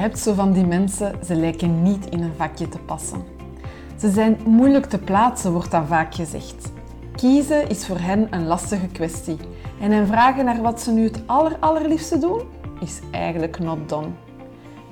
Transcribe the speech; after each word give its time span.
hebt 0.00 0.18
zo 0.18 0.34
van 0.34 0.52
die 0.52 0.66
mensen, 0.66 1.14
ze 1.24 1.34
lijken 1.34 1.82
niet 1.82 2.08
in 2.08 2.22
een 2.22 2.34
vakje 2.36 2.68
te 2.68 2.78
passen. 2.78 3.24
Ze 3.98 4.10
zijn 4.10 4.38
moeilijk 4.46 4.86
te 4.86 4.98
plaatsen, 4.98 5.52
wordt 5.52 5.70
dan 5.70 5.86
vaak 5.86 6.14
gezegd. 6.14 6.72
Kiezen 7.16 7.68
is 7.68 7.86
voor 7.86 7.98
hen 7.98 8.26
een 8.30 8.46
lastige 8.46 8.86
kwestie. 8.86 9.36
En 9.80 9.90
hen 9.90 10.06
vragen 10.06 10.44
naar 10.44 10.62
wat 10.62 10.80
ze 10.80 10.92
nu 10.92 11.04
het 11.04 11.20
aller, 11.26 11.56
allerliefste 11.58 12.18
doen, 12.18 12.40
is 12.80 13.00
eigenlijk 13.10 13.58
not 13.58 13.88
done. 13.88 14.06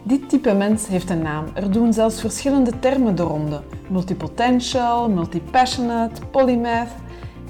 Dit 0.02 0.28
type 0.28 0.54
mens 0.54 0.86
heeft 0.86 1.10
een 1.10 1.22
naam. 1.22 1.44
Er 1.54 1.72
doen 1.72 1.92
zelfs 1.92 2.20
verschillende 2.20 2.78
termen 2.78 3.16
de 3.16 3.22
ronde. 3.22 3.62
Multipotential, 3.88 5.10
multipassionate, 5.10 6.20
polymath. 6.30 6.92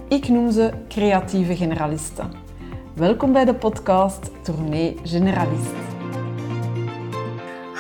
Ik 0.09 0.29
noem 0.29 0.51
ze 0.51 0.71
creatieve 0.89 1.57
generalisten. 1.57 2.31
Welkom 2.95 3.33
bij 3.33 3.45
de 3.45 3.55
podcast 3.55 4.31
Tournee 4.43 4.97
Generalist. 5.03 5.88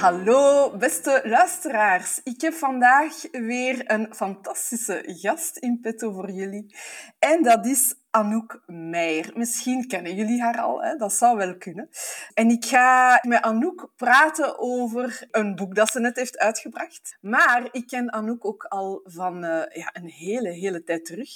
Hallo, 0.00 0.70
beste 0.76 1.20
luisteraars. 1.24 2.20
Ik 2.24 2.40
heb 2.40 2.52
vandaag 2.52 3.30
weer 3.30 3.90
een 3.90 4.14
fantastische 4.14 5.02
gast 5.04 5.56
in 5.56 5.80
petto 5.80 6.12
voor 6.12 6.30
jullie. 6.30 6.74
En 7.18 7.42
dat 7.42 7.66
is 7.66 7.94
Anouk 8.10 8.62
Meijer. 8.66 9.30
Misschien 9.34 9.86
kennen 9.86 10.14
jullie 10.14 10.42
haar 10.42 10.60
al, 10.60 10.82
hè? 10.82 10.96
dat 10.96 11.12
zou 11.12 11.36
wel 11.36 11.56
kunnen. 11.56 11.88
En 12.34 12.50
ik 12.50 12.64
ga 12.64 13.18
met 13.22 13.42
Anouk 13.42 13.92
praten 13.96 14.58
over 14.58 15.26
een 15.30 15.54
boek 15.54 15.74
dat 15.74 15.90
ze 15.90 16.00
net 16.00 16.16
heeft 16.16 16.38
uitgebracht. 16.38 17.16
Maar 17.20 17.68
ik 17.70 17.86
ken 17.86 18.12
Anouk 18.12 18.44
ook 18.44 18.64
al 18.64 19.00
van 19.04 19.44
uh, 19.44 19.62
ja, 19.68 19.90
een 19.92 20.08
hele, 20.08 20.50
hele 20.50 20.84
tijd 20.84 21.04
terug. 21.04 21.30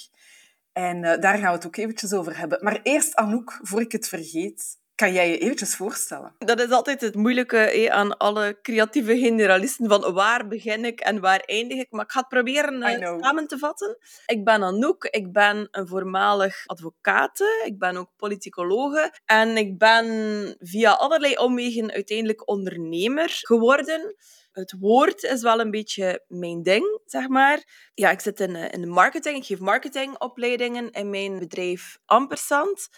En 0.73 0.97
uh, 0.97 1.17
daar 1.19 1.37
gaan 1.37 1.49
we 1.49 1.55
het 1.55 1.65
ook 1.65 1.77
eventjes 1.77 2.13
over 2.13 2.37
hebben. 2.37 2.63
Maar 2.63 2.79
eerst, 2.83 3.15
Anouk, 3.15 3.59
voor 3.61 3.81
ik 3.81 3.91
het 3.91 4.07
vergeet, 4.07 4.81
kan 5.03 5.13
jij 5.13 5.29
je 5.29 5.37
eventjes 5.37 5.75
voorstellen? 5.75 6.35
Dat 6.37 6.59
is 6.59 6.69
altijd 6.69 7.01
het 7.01 7.15
moeilijke 7.15 7.89
aan 7.91 8.17
alle 8.17 8.57
creatieve 8.61 9.17
generalisten, 9.17 9.87
van 9.87 10.13
waar 10.13 10.47
begin 10.47 10.85
ik 10.85 10.99
en 10.99 11.19
waar 11.19 11.39
eindig 11.39 11.77
ik. 11.79 11.91
Maar 11.91 12.03
ik 12.03 12.11
ga 12.11 12.19
het 12.19 12.27
proberen 12.27 13.01
uh, 13.01 13.19
samen 13.21 13.47
te 13.47 13.57
vatten. 13.57 13.97
Ik 14.25 14.43
ben 14.43 14.63
Anouk, 14.63 15.03
ik 15.03 15.31
ben 15.31 15.67
een 15.71 15.87
voormalig 15.87 16.63
advocaat, 16.65 17.39
ik 17.65 17.79
ben 17.79 17.97
ook 17.97 18.09
politicologe 18.17 19.13
en 19.25 19.57
ik 19.57 19.77
ben 19.77 20.55
via 20.59 20.91
allerlei 20.91 21.37
omwegen 21.37 21.91
uiteindelijk 21.91 22.49
ondernemer 22.49 23.29
geworden 23.29 24.15
het 24.51 24.75
woord 24.79 25.23
is 25.23 25.41
wel 25.41 25.59
een 25.59 25.71
beetje 25.71 26.23
mijn 26.27 26.63
ding, 26.63 26.99
zeg 27.05 27.27
maar. 27.27 27.89
Ja, 27.93 28.11
ik 28.11 28.19
zit 28.19 28.39
in, 28.39 28.55
in 28.55 28.81
de 28.81 28.87
marketing. 28.87 29.37
Ik 29.37 29.45
geef 29.45 29.59
marketingopleidingen 29.59 30.91
in 30.91 31.09
mijn 31.09 31.39
bedrijf 31.39 31.97
Ampersand. 32.05 32.89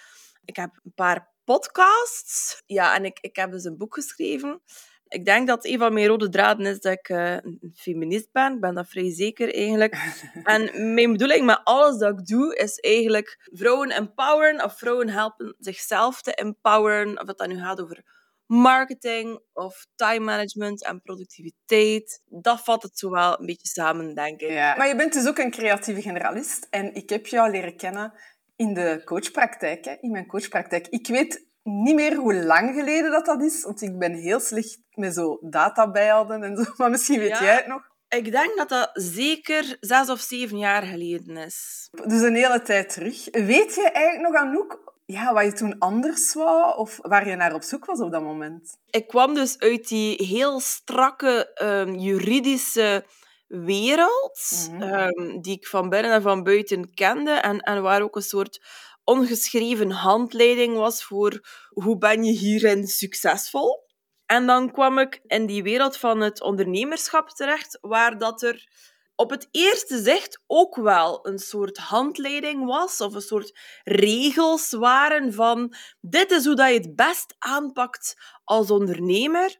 Ik 0.45 0.56
heb 0.56 0.80
een 0.84 0.94
paar 0.95 1.34
podcasts. 1.45 2.63
Ja, 2.65 2.95
en 2.95 3.05
ik, 3.05 3.17
ik 3.21 3.35
heb 3.35 3.51
dus 3.51 3.63
een 3.63 3.77
boek 3.77 3.93
geschreven. 3.93 4.61
Ik 5.07 5.25
denk 5.25 5.47
dat 5.47 5.65
een 5.65 5.77
van 5.77 5.93
mijn 5.93 6.07
rode 6.07 6.29
draden 6.29 6.65
is 6.65 6.79
dat 6.79 6.93
ik 6.93 7.09
uh, 7.09 7.31
een 7.31 7.73
feminist 7.75 8.31
ben. 8.31 8.53
Ik 8.53 8.59
ben 8.59 8.75
dat 8.75 8.89
vrij 8.89 9.13
zeker 9.13 9.53
eigenlijk. 9.53 9.95
En 10.43 10.93
mijn 10.93 11.11
bedoeling 11.11 11.45
met 11.45 11.61
alles 11.63 11.97
dat 11.97 12.19
ik 12.19 12.25
doe, 12.25 12.55
is 12.55 12.79
eigenlijk 12.79 13.49
vrouwen 13.53 13.89
empoweren 13.89 14.63
of 14.63 14.77
vrouwen 14.77 15.09
helpen 15.09 15.55
zichzelf 15.59 16.21
te 16.21 16.33
empoweren. 16.33 17.21
Of 17.21 17.27
het 17.27 17.38
dan 17.38 17.49
nu 17.49 17.59
gaat 17.59 17.81
over 17.81 18.03
marketing 18.45 19.39
of 19.53 19.88
time 19.95 20.19
management 20.19 20.83
en 20.83 21.01
productiviteit. 21.01 22.21
Dat 22.25 22.63
vat 22.63 22.83
het 22.83 22.97
zo 22.97 23.09
wel 23.09 23.39
een 23.39 23.45
beetje 23.45 23.67
samen, 23.67 24.16
denk 24.16 24.41
ik. 24.41 24.49
Ja. 24.49 24.75
Maar 24.75 24.88
je 24.88 24.95
bent 24.95 25.13
dus 25.13 25.27
ook 25.27 25.38
een 25.38 25.51
creatieve 25.51 26.01
generalist. 26.01 26.67
En 26.69 26.93
ik 26.93 27.09
heb 27.09 27.27
jou 27.27 27.51
leren 27.51 27.77
kennen 27.77 28.13
in 28.56 28.73
de 28.73 29.02
coachpraktijk, 29.06 29.86
hè, 29.86 29.95
in 30.00 30.11
mijn 30.11 30.28
coachpraktijk. 30.28 30.88
Ik 30.88 31.08
weet 31.08 31.48
niet 31.64 31.95
meer 31.95 32.16
hoe 32.16 32.34
lang 32.34 32.75
geleden 32.75 33.12
dat, 33.12 33.25
dat 33.25 33.42
is, 33.42 33.64
want 33.64 33.81
ik 33.81 34.00
ben 34.00 34.14
heel 34.14 34.39
slecht 34.39 34.80
met 34.94 35.13
zo 35.13 35.38
data 35.41 35.91
bijhouden 35.91 36.44
en 36.44 36.57
zo. 36.57 36.63
Maar 36.78 36.90
misschien 36.90 37.19
weet 37.19 37.38
jij 37.38 37.56
het 37.56 37.68
nog. 37.68 37.94
Ik 38.09 38.31
denk 38.31 38.57
dat 38.57 38.69
dat 38.69 38.90
zeker 38.94 39.78
zes 39.79 40.09
of 40.09 40.19
zeven 40.19 40.57
jaar 40.57 40.84
geleden 40.84 41.38
is. 41.38 41.90
Dus 42.06 42.22
een 42.22 42.35
hele 42.35 42.62
tijd 42.62 42.90
terug. 42.94 43.28
Weet 43.31 43.75
je 43.75 43.90
eigenlijk 43.91 44.31
nog, 44.31 44.41
Anouk, 44.41 44.94
ja, 45.06 45.34
wat 45.34 45.46
je 45.46 45.53
toen 45.53 45.79
anders 45.79 46.34
wou 46.34 46.78
of 46.78 47.00
waar 47.02 47.28
je 47.28 47.35
naar 47.35 47.53
op 47.53 47.63
zoek 47.63 47.85
was 47.85 48.00
op 48.00 48.12
dat 48.12 48.22
moment? 48.22 48.78
Ik 48.90 49.08
kwam 49.08 49.34
dus 49.34 49.59
uit 49.59 49.88
die 49.88 50.25
heel 50.25 50.59
strakke 50.59 51.59
um, 51.62 51.96
juridische 51.96 53.06
wereld, 53.47 54.67
mm 54.72 54.81
-hmm. 54.81 55.41
die 55.41 55.56
ik 55.56 55.67
van 55.67 55.89
binnen 55.89 56.11
en 56.11 56.22
van 56.22 56.44
buiten 56.44 56.94
kende 56.94 57.31
en, 57.31 57.59
en 57.59 57.81
waar 57.81 58.01
ook 58.01 58.16
een 58.16 58.22
soort 58.22 58.61
ongeschreven 59.03 59.91
handleiding 59.91 60.78
was 60.78 61.03
voor 61.03 61.47
hoe 61.69 61.97
ben 61.97 62.23
je 62.23 62.31
hierin 62.31 62.88
succesvol. 62.88 63.84
En 64.25 64.45
dan 64.45 64.72
kwam 64.72 65.00
ik 65.00 65.19
in 65.28 65.45
die 65.45 65.63
wereld 65.63 65.97
van 65.97 66.22
het 66.22 66.41
ondernemerschap 66.41 67.29
terecht, 67.29 67.78
waar 67.81 68.17
dat 68.17 68.41
er 68.41 68.67
op 69.16 69.29
het 69.29 69.47
eerste 69.51 70.01
zicht 70.01 70.44
ook 70.47 70.75
wel 70.75 71.28
een 71.28 71.39
soort 71.39 71.78
handleiding 71.78 72.66
was, 72.66 73.01
of 73.01 73.13
een 73.13 73.22
soort 73.22 73.59
regels 73.84 74.72
waren 74.72 75.34
van 75.34 75.73
dit 76.01 76.31
is 76.31 76.45
hoe 76.45 76.55
dat 76.55 76.67
je 76.67 76.73
het 76.73 76.95
best 76.95 77.35
aanpakt 77.39 78.16
als 78.44 78.72
ondernemer. 78.72 79.55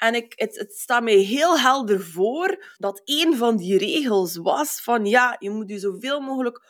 En 0.00 0.14
ik, 0.14 0.32
het, 0.36 0.58
het 0.58 0.72
staat 0.72 1.02
mij 1.02 1.14
heel 1.14 1.58
helder 1.58 2.00
voor 2.00 2.64
dat 2.76 3.00
een 3.04 3.36
van 3.36 3.56
die 3.56 3.78
regels 3.78 4.36
was 4.36 4.80
van 4.82 5.06
ja, 5.06 5.36
je 5.38 5.50
moet 5.50 5.68
je 5.68 5.78
zoveel 5.78 6.20
mogelijk 6.20 6.62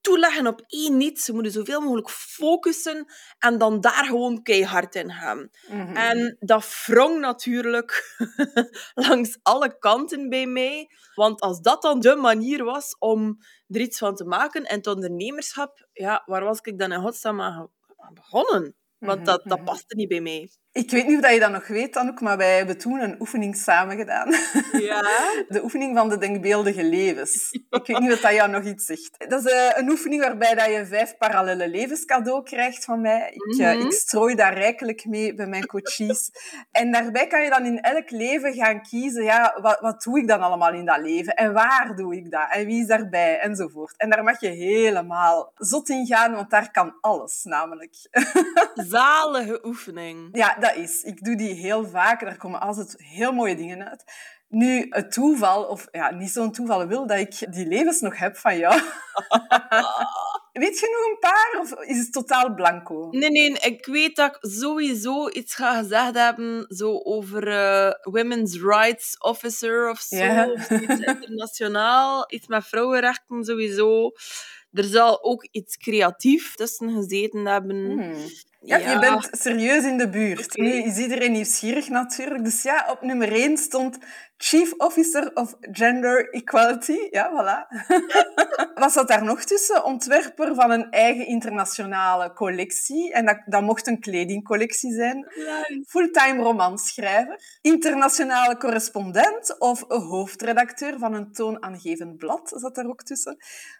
toeleggen 0.00 0.46
op 0.46 0.62
één 0.66 1.00
iets. 1.00 1.24
Ze 1.24 1.32
moeten 1.32 1.52
zoveel 1.52 1.80
mogelijk 1.80 2.10
focussen 2.10 3.12
en 3.38 3.58
dan 3.58 3.80
daar 3.80 4.04
gewoon 4.04 4.42
keihard 4.42 4.94
in 4.94 5.12
gaan. 5.12 5.50
Mhm. 5.68 5.96
En 5.96 6.36
dat 6.40 6.84
wrong 6.86 7.20
natuurlijk 7.20 8.16
langs 9.08 9.38
alle 9.42 9.78
kanten 9.78 10.28
bij 10.28 10.46
mij. 10.46 10.90
Want 11.14 11.40
als 11.40 11.60
dat 11.60 11.82
dan 11.82 12.00
de 12.00 12.16
manier 12.16 12.64
was 12.64 12.96
om 12.98 13.38
er 13.68 13.80
iets 13.80 13.98
van 13.98 14.14
te 14.14 14.24
maken 14.24 14.64
en 14.64 14.76
het 14.76 14.86
ondernemerschap, 14.86 15.88
ja, 15.92 16.22
waar 16.26 16.44
was 16.44 16.60
ik 16.60 16.78
dan 16.78 16.92
in 16.92 17.00
godsnaam 17.00 17.40
aan 17.40 17.70
begonnen? 18.14 18.76
Want 18.98 19.26
dat, 19.26 19.42
dat 19.44 19.58
mhm. 19.58 19.66
paste 19.66 19.94
niet 19.96 20.08
bij 20.08 20.20
mij. 20.20 20.50
Ik 20.78 20.90
weet 20.90 21.06
niet 21.06 21.24
of 21.24 21.30
je 21.30 21.40
dat 21.40 21.50
nog 21.50 21.66
weet, 21.66 21.96
Anouk, 21.96 22.20
maar 22.20 22.36
wij 22.36 22.56
hebben 22.56 22.78
toen 22.78 23.00
een 23.00 23.20
oefening 23.20 23.56
samen 23.56 23.96
gedaan. 23.96 24.32
Ja? 24.72 25.02
De 25.48 25.62
oefening 25.62 25.96
van 25.96 26.08
de 26.08 26.18
denkbeeldige 26.18 26.84
levens. 26.84 27.48
Ik 27.70 27.86
weet 27.86 27.98
niet 27.98 28.12
of 28.12 28.20
dat 28.20 28.32
jou 28.32 28.50
nog 28.50 28.64
iets 28.64 28.84
zegt. 28.84 29.24
Dat 29.28 29.44
is 29.44 29.52
eh, 29.52 29.70
een 29.74 29.90
oefening 29.90 30.22
waarbij 30.22 30.54
dat 30.54 30.66
je 30.66 30.86
vijf 30.86 31.16
parallele 31.16 31.68
levens 31.68 32.04
cadeau 32.04 32.42
krijgt 32.42 32.84
van 32.84 33.00
mij. 33.00 33.30
Ik, 33.32 33.58
mm 33.58 33.86
ik 33.86 33.92
strooi 33.92 34.34
daar 34.34 34.54
rijkelijk 34.54 35.04
mee 35.04 35.34
bij 35.34 35.46
mijn 35.46 35.66
coaches. 35.66 36.30
En 36.70 36.92
daarbij 36.92 37.26
kan 37.26 37.42
je 37.42 37.50
dan 37.50 37.64
in 37.64 37.80
elk 37.80 38.10
leven 38.10 38.54
gaan 38.54 38.82
kiezen, 38.82 39.24
ja, 39.24 39.58
wat, 39.60 39.80
wat 39.80 40.02
doe 40.02 40.18
ik 40.18 40.28
dan 40.28 40.40
allemaal 40.40 40.72
in 40.72 40.84
dat 40.84 41.00
leven? 41.00 41.34
En 41.34 41.52
waar 41.52 41.96
doe 41.96 42.16
ik 42.16 42.30
dat? 42.30 42.46
En 42.50 42.66
wie 42.66 42.80
is 42.80 42.86
daarbij? 42.86 43.38
Enzovoort. 43.38 43.94
En 43.96 44.10
daar 44.10 44.24
mag 44.24 44.40
je 44.40 44.48
helemaal 44.48 45.52
zot 45.54 45.88
in 45.88 46.06
gaan, 46.06 46.34
want 46.34 46.50
daar 46.50 46.70
kan 46.70 46.96
alles, 47.00 47.44
namelijk. 47.44 47.94
Zalige 48.74 49.66
oefening. 49.66 50.28
Ja, 50.32 50.56
dat 50.60 50.67
is. 50.76 51.02
Ik 51.02 51.24
doe 51.24 51.36
die 51.36 51.54
heel 51.54 51.86
vaak. 51.86 52.20
Daar 52.20 52.36
komen 52.36 52.60
altijd 52.60 52.94
heel 52.98 53.32
mooie 53.32 53.56
dingen 53.56 53.88
uit. 53.88 54.04
Nu, 54.48 54.86
het 54.90 55.12
toeval, 55.12 55.64
of 55.64 55.86
ja, 55.90 56.10
niet 56.10 56.30
zo'n 56.30 56.52
toeval 56.52 56.86
wil, 56.86 57.06
dat 57.06 57.18
ik 57.18 57.52
die 57.52 57.66
levens 57.66 58.00
nog 58.00 58.18
heb 58.18 58.36
van 58.36 58.58
jou. 58.58 58.74
weet 60.52 60.78
je 60.78 60.88
nog 60.90 61.10
een 61.10 61.18
paar, 61.20 61.60
of 61.60 61.84
is 61.84 61.98
het 61.98 62.12
totaal 62.12 62.54
blanco? 62.54 63.08
Nee, 63.10 63.30
nee, 63.30 63.52
ik 63.52 63.86
weet 63.86 64.16
dat 64.16 64.36
ik 64.36 64.50
sowieso 64.50 65.28
iets 65.28 65.54
ga 65.54 65.78
gezegd 65.78 66.14
hebben 66.14 66.66
zo 66.68 67.00
over 67.02 67.48
uh, 67.48 67.90
Women's 68.00 68.60
Rights 68.60 69.18
Officer 69.18 69.90
of 69.90 70.00
zo. 70.00 70.52
Of 70.52 70.70
iets 70.70 71.00
internationaal, 71.00 72.24
iets 72.32 72.46
met 72.46 72.66
vrouwenrechten 72.66 73.44
sowieso. 73.44 74.10
Er 74.72 74.84
zal 74.84 75.24
ook 75.24 75.48
iets 75.50 75.76
creatief 75.76 76.54
tussen 76.54 76.90
gezeten 76.90 77.46
hebben. 77.46 77.90
Hmm. 77.90 78.14
Ja, 78.60 78.76
je 78.76 78.98
bent 78.98 79.28
serieus 79.30 79.84
in 79.84 79.98
de 79.98 80.08
buurt. 80.08 80.56
Nu 80.56 80.72
is 80.72 80.98
iedereen 80.98 81.32
nieuwsgierig 81.32 81.88
natuurlijk. 81.88 82.44
Dus 82.44 82.62
ja, 82.62 82.86
op 82.90 83.02
nummer 83.02 83.32
1 83.32 83.56
stond 83.56 83.98
Chief 84.40 84.72
Officer 84.76 85.30
of 85.34 85.56
Gender 85.60 86.30
Equality. 86.30 87.08
Ja, 87.10 87.30
voilà. 87.30 87.66
Wat 88.80 88.92
zat 88.92 89.08
daar 89.08 89.24
nog 89.24 89.44
tussen? 89.44 89.84
Ontwerper 89.84 90.54
van 90.54 90.70
een 90.70 90.90
eigen 90.90 91.26
internationale 91.26 92.32
collectie. 92.32 93.12
En 93.12 93.26
dat, 93.26 93.42
dat 93.46 93.62
mocht 93.62 93.86
een 93.86 94.00
kledingcollectie 94.00 94.92
zijn. 94.92 95.26
Fulltime 95.86 96.42
romanschrijver. 96.42 97.58
Internationale 97.60 98.56
correspondent 98.56 99.58
of 99.58 99.84
hoofdredacteur 99.88 100.98
van 100.98 101.14
een 101.14 101.32
toonaangevend 101.32 102.16
blad 102.16 102.52
zat 102.54 102.74
daar 102.74 102.86
ook 102.86 103.02
tussen. 103.02 103.36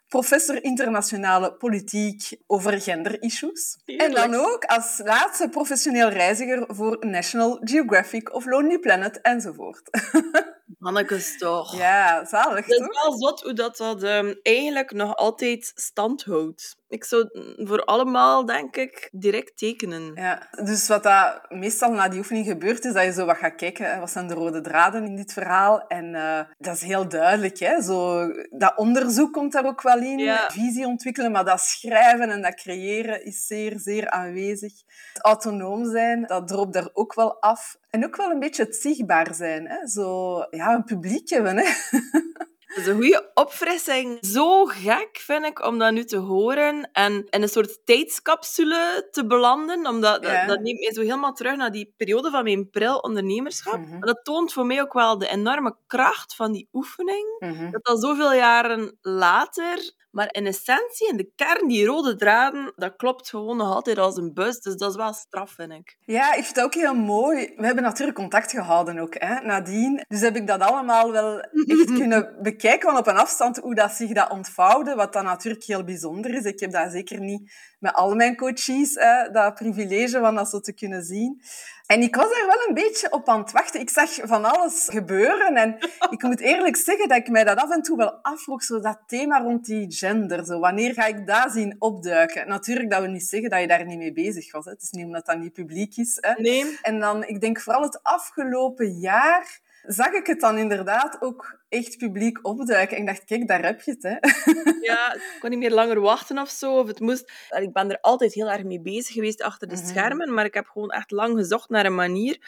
Professor 0.08 0.64
internationale 0.64 1.52
politiek 1.54 2.36
over 2.46 2.80
gender-issues. 2.80 3.78
En 3.84 4.12
dan 4.12 4.34
ook 4.34 4.64
als 4.64 5.00
laatste 5.04 5.48
professioneel 5.48 6.08
reiziger 6.08 6.64
voor 6.68 6.96
National 7.00 7.60
Geographic 7.60 8.34
of 8.34 8.44
Lonely 8.46 8.78
Planet 8.78 9.20
enzovoort. 9.20 9.90
Mannekes 10.78 11.38
toch. 11.38 11.76
Ja, 11.76 12.24
zalig 12.24 12.66
Het 12.66 12.80
is 12.80 13.02
wel 13.02 13.18
zot 13.18 13.42
hoe 13.42 13.52
dat, 13.52 13.76
dat 13.76 14.02
um, 14.02 14.40
eigenlijk 14.42 14.92
nog 14.92 15.14
altijd 15.16 15.72
stand 15.74 16.24
houdt. 16.24 16.76
Ik 16.88 17.04
zou 17.04 17.28
voor 17.56 17.84
allemaal, 17.84 18.46
denk 18.46 18.76
ik, 18.76 19.08
direct 19.12 19.58
tekenen. 19.58 20.12
Ja, 20.14 20.48
dus 20.64 20.88
wat 20.88 21.02
dat 21.02 21.40
meestal 21.48 21.92
na 21.92 22.08
die 22.08 22.18
oefening 22.18 22.46
gebeurt, 22.46 22.84
is 22.84 22.92
dat 22.92 23.04
je 23.04 23.12
zo 23.12 23.24
wat 23.24 23.36
gaat 23.36 23.54
kijken. 23.54 24.00
Wat 24.00 24.10
zijn 24.10 24.26
de 24.26 24.34
rode 24.34 24.60
draden 24.60 25.04
in 25.04 25.16
dit 25.16 25.32
verhaal? 25.32 25.86
En 25.86 26.14
uh, 26.14 26.40
dat 26.58 26.74
is 26.74 26.82
heel 26.82 27.08
duidelijk. 27.08 27.58
Hè? 27.58 27.82
Zo, 27.82 28.26
dat 28.50 28.76
onderzoek 28.76 29.32
komt 29.32 29.52
daar 29.52 29.66
ook 29.66 29.82
wel 29.82 29.98
in. 29.98 30.36
Visie 30.48 30.86
ontwikkelen, 30.86 31.32
maar 31.32 31.44
dat 31.44 31.60
schrijven 31.60 32.30
en 32.30 32.42
dat 32.42 32.54
creëren 32.54 33.24
is 33.24 33.46
zeer, 33.46 33.78
zeer 33.78 34.10
aanwezig. 34.10 34.72
Het 35.12 35.22
autonoom 35.22 35.90
zijn, 35.90 36.26
dat 36.26 36.48
droopt 36.48 36.72
daar 36.72 36.90
ook 36.92 37.14
wel 37.14 37.40
af. 37.40 37.76
En 37.90 38.04
ook 38.04 38.16
wel 38.16 38.30
een 38.30 38.38
beetje 38.38 38.64
het 38.64 38.76
zichtbaar 38.76 39.34
zijn. 39.34 39.68
Hè? 39.68 39.88
Zo, 39.88 40.36
ja, 40.50 40.74
een 40.74 40.84
publiek 40.84 41.28
hebben. 41.28 41.56
Hè? 41.56 41.64
Dat 42.68 42.76
is 42.76 42.86
een 42.86 42.94
goede 42.96 43.30
opfrissing. 43.34 44.18
Zo 44.20 44.64
gek 44.64 45.08
vind 45.12 45.44
ik 45.44 45.66
om 45.66 45.78
dat 45.78 45.92
nu 45.92 46.04
te 46.04 46.16
horen 46.16 46.90
en 46.92 47.26
in 47.30 47.42
een 47.42 47.48
soort 47.48 47.86
tijdscapsule 47.86 49.08
te 49.10 49.26
belanden. 49.26 49.86
Omdat 49.86 50.22
dat, 50.22 50.46
dat, 50.46 50.60
neemt 50.60 50.80
mij 50.80 50.92
zo 50.92 51.00
helemaal 51.00 51.32
terug 51.32 51.56
naar 51.56 51.70
die 51.70 51.94
periode 51.96 52.30
van 52.30 52.44
mijn 52.44 52.70
pril 52.70 52.98
ondernemerschap. 52.98 53.78
Mm 53.78 54.00
Dat 54.00 54.24
toont 54.24 54.52
voor 54.52 54.66
mij 54.66 54.80
ook 54.80 54.92
wel 54.92 55.18
de 55.18 55.28
enorme 55.28 55.76
kracht 55.86 56.34
van 56.34 56.52
die 56.52 56.68
oefening. 56.72 57.36
Mhm. 57.38 57.70
Dat 57.70 57.86
al 57.86 57.96
zoveel 57.96 58.32
jaren 58.32 58.98
later 59.00 59.96
maar 60.18 60.28
in 60.30 60.46
essentie, 60.46 61.08
in 61.08 61.16
de 61.16 61.32
kern, 61.34 61.68
die 61.68 61.86
rode 61.86 62.16
draden, 62.16 62.72
dat 62.76 62.96
klopt 62.96 63.28
gewoon 63.28 63.56
nog 63.56 63.74
altijd 63.74 63.98
als 63.98 64.16
een 64.16 64.34
bus. 64.34 64.60
Dus 64.60 64.76
dat 64.76 64.90
is 64.90 64.96
wel 64.96 65.12
straf, 65.12 65.50
vind 65.50 65.72
ik. 65.72 65.96
Ja, 66.00 66.28
ik 66.28 66.44
vind 66.44 66.56
het 66.56 66.64
ook 66.64 66.74
heel 66.74 66.94
mooi. 66.94 67.52
We 67.56 67.66
hebben 67.66 67.84
natuurlijk 67.84 68.18
contact 68.18 68.50
gehouden 68.50 68.98
ook, 68.98 69.14
hè, 69.18 69.40
nadien. 69.40 70.04
Dus 70.08 70.20
heb 70.20 70.36
ik 70.36 70.46
dat 70.46 70.60
allemaal 70.60 71.12
wel 71.12 71.40
echt 71.40 71.92
kunnen 72.00 72.36
bekijken 72.42 72.88
van 72.90 72.98
op 72.98 73.06
een 73.06 73.16
afstand, 73.16 73.56
hoe 73.56 73.74
dat 73.74 73.92
zich 73.92 74.12
dat 74.12 74.30
ontvouwde. 74.30 74.94
Wat 74.94 75.12
dan 75.12 75.24
natuurlijk 75.24 75.64
heel 75.64 75.84
bijzonder 75.84 76.34
is. 76.34 76.44
Ik 76.44 76.60
heb 76.60 76.72
dat 76.72 76.92
zeker 76.92 77.20
niet 77.20 77.52
met 77.78 77.94
al 77.94 78.14
mijn 78.14 78.36
coaches, 78.36 78.94
hè, 78.94 79.30
dat 79.30 79.54
privilege 79.54 80.18
van 80.18 80.34
dat 80.34 80.48
zo 80.48 80.60
te 80.60 80.74
kunnen 80.74 81.04
zien. 81.04 81.42
En 81.88 82.02
ik 82.02 82.16
was 82.16 82.30
er 82.30 82.46
wel 82.46 82.68
een 82.68 82.74
beetje 82.74 83.12
op 83.12 83.28
aan 83.28 83.40
het 83.40 83.52
wachten. 83.52 83.80
Ik 83.80 83.90
zag 83.90 84.10
van 84.22 84.44
alles 84.44 84.88
gebeuren. 84.90 85.56
En 85.56 85.78
ik 86.10 86.22
moet 86.22 86.40
eerlijk 86.40 86.76
zeggen 86.76 87.08
dat 87.08 87.16
ik 87.18 87.28
mij 87.28 87.44
dat 87.44 87.56
af 87.56 87.70
en 87.70 87.82
toe 87.82 87.96
wel 87.96 88.12
afvroeg. 88.22 88.62
Zo 88.62 88.80
dat 88.80 88.98
thema 89.06 89.40
rond 89.40 89.64
die 89.64 89.92
gender. 89.92 90.44
Zo, 90.44 90.58
wanneer 90.58 90.92
ga 90.92 91.06
ik 91.06 91.26
dat 91.26 91.52
zien 91.52 91.76
opduiken? 91.78 92.48
Natuurlijk 92.48 92.90
dat 92.90 93.00
we 93.02 93.08
niet 93.08 93.28
zeggen 93.28 93.50
dat 93.50 93.60
je 93.60 93.66
daar 93.66 93.84
niet 93.84 93.98
mee 93.98 94.12
bezig 94.12 94.52
was. 94.52 94.64
Hè. 94.64 94.70
Het 94.70 94.82
is 94.82 94.90
niet 94.90 95.04
omdat 95.04 95.26
dat 95.26 95.38
niet 95.38 95.52
publiek 95.52 95.96
is. 95.96 96.18
Hè. 96.20 96.42
Nee. 96.42 96.78
En 96.82 97.00
dan, 97.00 97.24
ik 97.24 97.40
denk 97.40 97.60
vooral 97.60 97.82
het 97.82 98.02
afgelopen 98.02 98.98
jaar 98.98 99.60
zag 99.82 100.12
ik 100.12 100.26
het 100.26 100.40
dan 100.40 100.58
inderdaad 100.58 101.16
ook 101.20 101.60
echt 101.68 101.96
publiek 101.96 102.46
opduiken. 102.46 102.96
En 102.96 103.02
ik 103.02 103.08
dacht, 103.08 103.24
kijk, 103.24 103.48
daar 103.48 103.64
heb 103.64 103.80
je 103.80 103.90
het. 103.90 104.02
Hè. 104.02 104.16
Ja, 104.88 105.14
ik 105.14 105.36
kon 105.40 105.50
niet 105.50 105.58
meer 105.58 105.72
langer 105.72 106.00
wachten 106.00 106.38
of 106.38 106.50
zo. 106.50 106.78
Of 106.78 106.86
het 106.86 107.00
moest... 107.00 107.32
Ik 107.48 107.72
ben 107.72 107.90
er 107.90 108.00
altijd 108.00 108.32
heel 108.32 108.50
erg 108.50 108.64
mee 108.64 108.80
bezig 108.80 109.14
geweest 109.14 109.42
achter 109.42 109.68
de 109.68 109.76
mhm. 109.76 109.86
schermen, 109.86 110.34
maar 110.34 110.44
ik 110.44 110.54
heb 110.54 110.66
gewoon 110.66 110.90
echt 110.90 111.10
lang 111.10 111.36
gezocht 111.36 111.68
naar 111.68 111.86
een 111.86 111.94
manier 111.94 112.38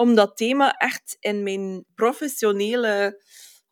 om 0.00 0.14
dat 0.14 0.36
thema 0.36 0.72
echt 0.72 1.16
in 1.20 1.42
mijn 1.42 1.84
professionele 1.94 3.22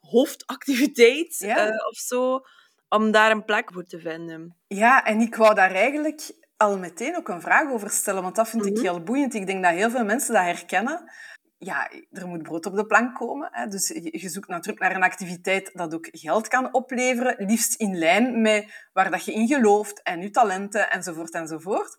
hoofdactiviteit 0.00 1.40
uh, 1.40 1.88
of 1.90 1.96
zo, 1.96 2.40
om 2.88 3.10
daar 3.10 3.30
een 3.30 3.44
plek 3.44 3.72
voor 3.72 3.84
te 3.84 4.00
vinden. 4.00 4.56
Ja, 4.66 5.04
en 5.04 5.20
ik 5.20 5.34
wou 5.34 5.54
daar 5.54 5.74
eigenlijk 5.74 6.30
al 6.56 6.78
meteen 6.78 7.16
ook 7.16 7.28
een 7.28 7.40
vraag 7.40 7.70
over 7.70 7.90
stellen, 7.90 8.22
want 8.22 8.36
dat 8.36 8.48
vind 8.48 8.66
ik 8.66 8.72
mhm. 8.72 8.82
heel 8.82 9.02
boeiend. 9.02 9.34
Ik 9.34 9.46
denk 9.46 9.64
dat 9.64 9.72
heel 9.72 9.90
veel 9.90 10.04
mensen 10.04 10.34
dat 10.34 10.42
herkennen 10.42 11.12
ja, 11.58 11.90
er 12.10 12.28
moet 12.28 12.42
brood 12.42 12.66
op 12.66 12.74
de 12.74 12.86
plank 12.86 13.14
komen. 13.14 13.48
Hè. 13.52 13.66
Dus 13.66 13.88
je 14.02 14.28
zoekt 14.28 14.48
natuurlijk 14.48 14.80
naar 14.80 14.94
een 14.94 15.02
activiteit 15.02 15.70
dat 15.74 15.94
ook 15.94 16.08
geld 16.10 16.48
kan 16.48 16.74
opleveren, 16.74 17.46
liefst 17.46 17.74
in 17.74 17.98
lijn 17.98 18.40
met 18.40 18.88
waar 18.92 19.10
dat 19.10 19.24
je 19.24 19.32
in 19.32 19.46
gelooft 19.46 20.02
en 20.02 20.20
je 20.20 20.30
talenten 20.30 20.90
enzovoort 20.90 21.34
enzovoort. 21.34 21.96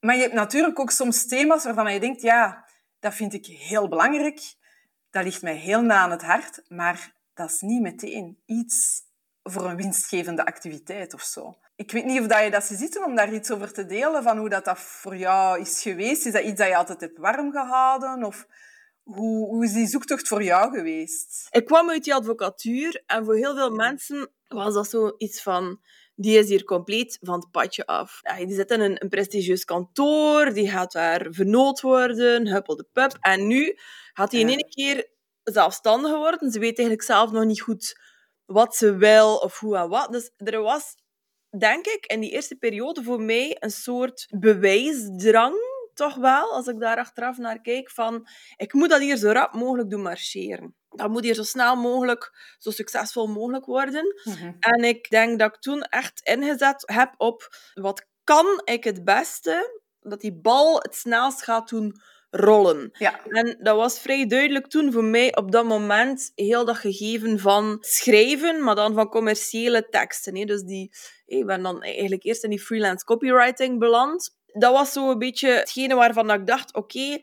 Maar 0.00 0.14
je 0.14 0.20
hebt 0.20 0.34
natuurlijk 0.34 0.78
ook 0.80 0.90
soms 0.90 1.26
thema's 1.26 1.64
waarvan 1.64 1.92
je 1.92 2.00
denkt, 2.00 2.22
ja, 2.22 2.64
dat 2.98 3.14
vind 3.14 3.32
ik 3.32 3.46
heel 3.46 3.88
belangrijk, 3.88 4.54
dat 5.10 5.24
ligt 5.24 5.42
mij 5.42 5.56
heel 5.56 5.82
na 5.82 5.98
aan 5.98 6.10
het 6.10 6.22
hart, 6.22 6.62
maar 6.68 7.14
dat 7.34 7.50
is 7.50 7.60
niet 7.60 7.82
meteen 7.82 8.38
iets 8.46 9.02
voor 9.42 9.64
een 9.64 9.76
winstgevende 9.76 10.46
activiteit 10.46 11.14
of 11.14 11.22
zo. 11.22 11.58
Ik 11.76 11.90
weet 11.90 12.04
niet 12.04 12.20
of 12.20 12.26
dat 12.26 12.44
je 12.44 12.50
dat 12.50 12.64
ziet 12.64 12.98
om 12.98 13.14
daar 13.14 13.32
iets 13.32 13.50
over 13.50 13.72
te 13.72 13.86
delen, 13.86 14.22
van 14.22 14.38
hoe 14.38 14.48
dat, 14.48 14.64
dat 14.64 14.78
voor 14.78 15.16
jou 15.16 15.60
is 15.60 15.82
geweest. 15.82 16.26
Is 16.26 16.32
dat 16.32 16.42
iets 16.42 16.58
dat 16.58 16.68
je 16.68 16.76
altijd 16.76 17.00
hebt 17.00 17.18
warm 17.18 17.52
gehouden? 17.52 18.24
Of 18.24 18.46
hoe, 19.04 19.46
hoe 19.46 19.64
is 19.64 19.72
die 19.72 19.86
zoektocht 19.86 20.28
voor 20.28 20.42
jou 20.42 20.76
geweest? 20.76 21.46
Ik 21.50 21.64
kwam 21.64 21.90
uit 21.90 22.04
die 22.04 22.14
advocatuur 22.14 23.02
en 23.06 23.24
voor 23.24 23.36
heel 23.36 23.54
veel 23.54 23.70
mensen 23.70 24.30
was 24.48 24.74
dat 24.74 24.90
zoiets 24.90 25.42
van 25.42 25.80
die 26.16 26.38
is 26.38 26.48
hier 26.48 26.64
compleet 26.64 27.18
van 27.20 27.34
het 27.34 27.50
padje 27.50 27.86
af. 27.86 28.20
die 28.36 28.54
zit 28.54 28.70
in 28.70 28.80
een, 28.80 29.02
een, 29.02 29.08
prestigieus 29.08 29.64
kantoor, 29.64 30.52
die 30.52 30.70
gaat 30.70 30.92
daar 30.92 31.26
vernoot 31.30 31.80
worden, 31.80 32.46
huppel 32.46 32.76
de 32.76 32.86
pup. 32.92 33.16
En 33.20 33.46
nu 33.46 33.78
gaat 34.12 34.32
hij 34.32 34.40
in 34.40 34.48
één 34.48 34.68
keer 34.68 35.08
zelfstandig 35.42 36.10
worden. 36.12 36.50
Ze 36.50 36.58
weet 36.58 36.78
eigenlijk 36.78 37.08
zelf 37.08 37.30
nog 37.30 37.44
niet 37.44 37.60
goed 37.60 37.98
wat 38.44 38.76
ze 38.76 38.96
wil 38.96 39.36
of 39.36 39.58
hoe 39.58 39.76
en 39.76 39.88
wat. 39.88 40.12
Dus 40.12 40.30
er 40.36 40.60
was, 40.60 40.94
denk 41.58 41.86
ik, 41.86 42.06
in 42.06 42.20
die 42.20 42.30
eerste 42.30 42.56
periode 42.56 43.02
voor 43.02 43.20
mij 43.20 43.56
een 43.60 43.70
soort 43.70 44.26
bewijsdrang 44.30 45.56
toch 45.94 46.14
wel, 46.14 46.52
als 46.52 46.66
ik 46.66 46.80
daar 46.80 46.96
achteraf 46.96 47.38
naar 47.38 47.60
kijk, 47.60 47.90
van 47.90 48.28
ik 48.56 48.72
moet 48.72 48.90
dat 48.90 49.00
hier 49.00 49.16
zo 49.16 49.30
rap 49.30 49.54
mogelijk 49.54 49.90
doen 49.90 50.02
marcheren. 50.02 50.74
Dat 50.88 51.10
moet 51.10 51.24
hier 51.24 51.34
zo 51.34 51.42
snel 51.42 51.76
mogelijk, 51.76 52.54
zo 52.58 52.70
succesvol 52.70 53.26
mogelijk 53.26 53.64
worden. 53.64 54.14
Mhm. 54.24 54.52
En 54.60 54.84
ik 54.84 55.10
denk 55.10 55.38
dat 55.38 55.54
ik 55.54 55.60
toen 55.60 55.82
echt 55.82 56.20
ingezet 56.22 56.82
heb 56.86 57.14
op 57.16 57.56
wat 57.74 58.06
kan 58.24 58.60
ik 58.64 58.84
het 58.84 59.04
beste, 59.04 59.80
dat 60.00 60.20
die 60.20 60.40
bal 60.40 60.78
het 60.78 60.94
snelst 60.94 61.42
gaat 61.42 61.68
doen 61.68 62.00
rollen. 62.36 62.90
Ja. 62.92 63.24
En 63.24 63.56
dat 63.60 63.76
was 63.76 64.00
vrij 64.00 64.26
duidelijk 64.26 64.66
toen 64.66 64.92
voor 64.92 65.04
mij 65.04 65.36
op 65.36 65.50
dat 65.50 65.64
moment 65.64 66.32
heel 66.34 66.64
dat 66.64 66.76
gegeven 66.76 67.38
van 67.38 67.76
schrijven, 67.80 68.62
maar 68.64 68.74
dan 68.74 68.94
van 68.94 69.08
commerciële 69.08 69.88
teksten. 69.88 70.36
Hè. 70.36 70.44
Dus 70.44 70.62
die, 70.62 70.92
ik 71.26 71.46
ben 71.46 71.62
dan 71.62 71.82
eigenlijk 71.82 72.24
eerst 72.24 72.44
in 72.44 72.50
die 72.50 72.60
freelance 72.60 73.04
copywriting 73.04 73.78
beland 73.78 74.36
dat 74.54 74.72
was 74.72 74.92
zo 74.92 75.10
een 75.10 75.18
beetje 75.18 75.48
hetgene 75.48 75.94
waarvan 75.94 76.30
ik 76.30 76.46
dacht, 76.46 76.74
oké, 76.74 77.18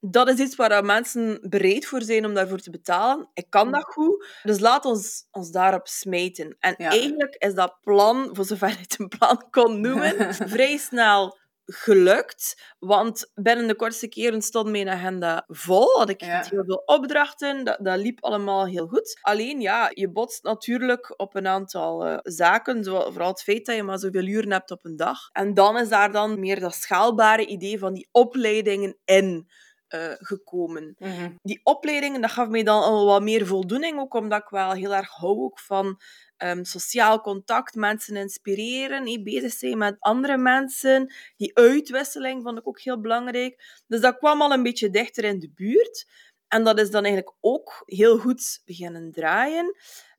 dat 0.00 0.28
is 0.28 0.38
iets 0.38 0.56
waar 0.56 0.84
mensen 0.84 1.38
bereid 1.48 1.86
voor 1.86 2.02
zijn 2.02 2.24
om 2.24 2.34
daarvoor 2.34 2.58
te 2.58 2.70
betalen. 2.70 3.30
Ik 3.34 3.46
kan 3.48 3.72
dat 3.72 3.84
goed, 3.84 4.26
dus 4.42 4.58
laat 4.58 4.84
ons 4.84 5.26
ons 5.30 5.50
daarop 5.50 5.88
smijten. 5.88 6.56
En 6.58 6.76
eigenlijk 6.76 7.34
is 7.34 7.54
dat 7.54 7.78
plan, 7.80 8.28
voor 8.32 8.44
zover 8.44 8.68
je 8.68 8.76
het 8.76 8.98
een 8.98 9.08
plan 9.08 9.50
kon 9.50 9.80
noemen, 9.80 10.34
vrij 10.54 10.76
snel 10.76 11.38
gelukt. 11.66 12.74
Want 12.78 13.30
binnen 13.34 13.66
de 13.66 13.74
kortste 13.74 14.08
keren 14.08 14.42
stond 14.42 14.70
mijn 14.70 14.88
agenda 14.88 15.44
vol. 15.46 15.98
Had 15.98 16.08
ik 16.08 16.20
heel 16.20 16.64
veel 16.64 16.82
opdrachten. 16.84 17.64
Dat, 17.64 17.78
dat 17.80 17.98
liep 17.98 18.24
allemaal 18.24 18.66
heel 18.66 18.86
goed. 18.86 19.18
Alleen 19.20 19.60
ja, 19.60 19.90
je 19.94 20.10
botst 20.10 20.42
natuurlijk 20.42 21.14
op 21.16 21.34
een 21.34 21.46
aantal 21.46 22.06
uh, 22.06 22.18
zaken. 22.22 22.84
Zoals, 22.84 23.04
vooral 23.04 23.30
het 23.30 23.42
feit 23.42 23.66
dat 23.66 23.76
je 23.76 23.82
maar 23.82 23.98
zoveel 23.98 24.26
uren 24.26 24.52
hebt 24.52 24.70
op 24.70 24.84
een 24.84 24.96
dag. 24.96 25.18
En 25.32 25.54
dan 25.54 25.78
is 25.78 25.88
daar 25.88 26.12
dan 26.12 26.40
meer 26.40 26.60
dat 26.60 26.74
schaalbare 26.74 27.46
idee 27.46 27.78
van 27.78 27.94
die 27.94 28.08
opleidingen 28.10 28.96
in. 29.04 29.48
Uh, 29.94 30.12
gekomen. 30.18 30.96
Mhm. 30.98 31.30
Die 31.42 31.60
opleidingen, 31.62 32.20
dat 32.20 32.30
gaf 32.30 32.48
mij 32.48 32.62
dan 32.62 32.82
al 32.82 33.06
wat 33.06 33.22
meer 33.22 33.46
voldoening, 33.46 33.98
ook 34.00 34.14
omdat 34.14 34.42
ik 34.42 34.48
wel 34.48 34.72
heel 34.72 34.94
erg 34.94 35.10
hou 35.10 35.38
ook 35.38 35.60
van 35.60 36.00
um, 36.38 36.64
sociaal 36.64 37.20
contact, 37.20 37.74
mensen 37.74 38.16
inspireren, 38.16 39.22
bezig 39.22 39.52
zijn 39.52 39.78
met 39.78 39.96
andere 39.98 40.36
mensen. 40.36 41.14
Die 41.36 41.56
uitwisseling 41.56 42.42
vond 42.42 42.58
ik 42.58 42.68
ook 42.68 42.80
heel 42.80 43.00
belangrijk. 43.00 43.82
Dus 43.86 44.00
dat 44.00 44.18
kwam 44.18 44.42
al 44.42 44.52
een 44.52 44.62
beetje 44.62 44.90
dichter 44.90 45.24
in 45.24 45.38
de 45.38 45.50
buurt. 45.54 46.06
En 46.48 46.64
dat 46.64 46.80
is 46.80 46.90
dan 46.90 47.04
eigenlijk 47.04 47.36
ook 47.40 47.82
heel 47.84 48.18
goed 48.18 48.62
beginnen 48.64 49.12
draaien. 49.12 49.76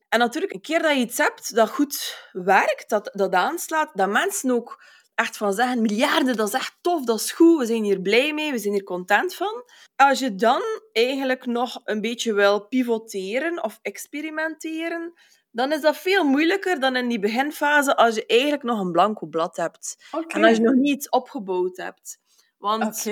En 0.08 0.18
natuurlijk, 0.18 0.52
een 0.52 0.60
keer 0.60 0.82
dat 0.82 0.94
je 0.94 1.00
iets 1.00 1.18
hebt 1.18 1.54
dat 1.54 1.68
goed 1.70 2.28
werkt, 2.32 2.88
dat, 2.88 3.10
dat 3.12 3.32
aanslaat, 3.32 3.90
dat 3.94 4.08
mensen 4.08 4.50
ook 4.50 4.84
echt 5.16 5.36
van 5.36 5.52
zeggen, 5.52 5.82
miljarden, 5.82 6.36
dat 6.36 6.48
is 6.48 6.54
echt 6.54 6.76
tof, 6.80 7.04
dat 7.04 7.20
is 7.20 7.32
goed, 7.32 7.58
we 7.58 7.66
zijn 7.66 7.84
hier 7.84 8.00
blij 8.00 8.34
mee, 8.34 8.52
we 8.52 8.58
zijn 8.58 8.74
hier 8.74 8.82
content 8.82 9.34
van. 9.34 9.64
Als 9.96 10.18
je 10.18 10.34
dan 10.34 10.62
eigenlijk 10.92 11.46
nog 11.46 11.80
een 11.84 12.00
beetje 12.00 12.32
wil 12.32 12.66
pivoteren 12.66 13.62
of 13.62 13.78
experimenteren, 13.82 15.12
dan 15.50 15.72
is 15.72 15.80
dat 15.80 15.96
veel 15.96 16.24
moeilijker 16.24 16.80
dan 16.80 16.96
in 16.96 17.08
die 17.08 17.18
beginfase 17.18 17.96
als 17.96 18.14
je 18.14 18.26
eigenlijk 18.26 18.62
nog 18.62 18.80
een 18.80 18.92
blanco 18.92 19.26
blad 19.26 19.56
hebt. 19.56 19.96
En 20.28 20.44
als 20.44 20.56
je 20.56 20.62
nog 20.62 20.74
niet 20.74 20.94
iets 20.94 21.08
opgebouwd 21.08 21.76
hebt. 21.76 22.18
Want 22.58 23.06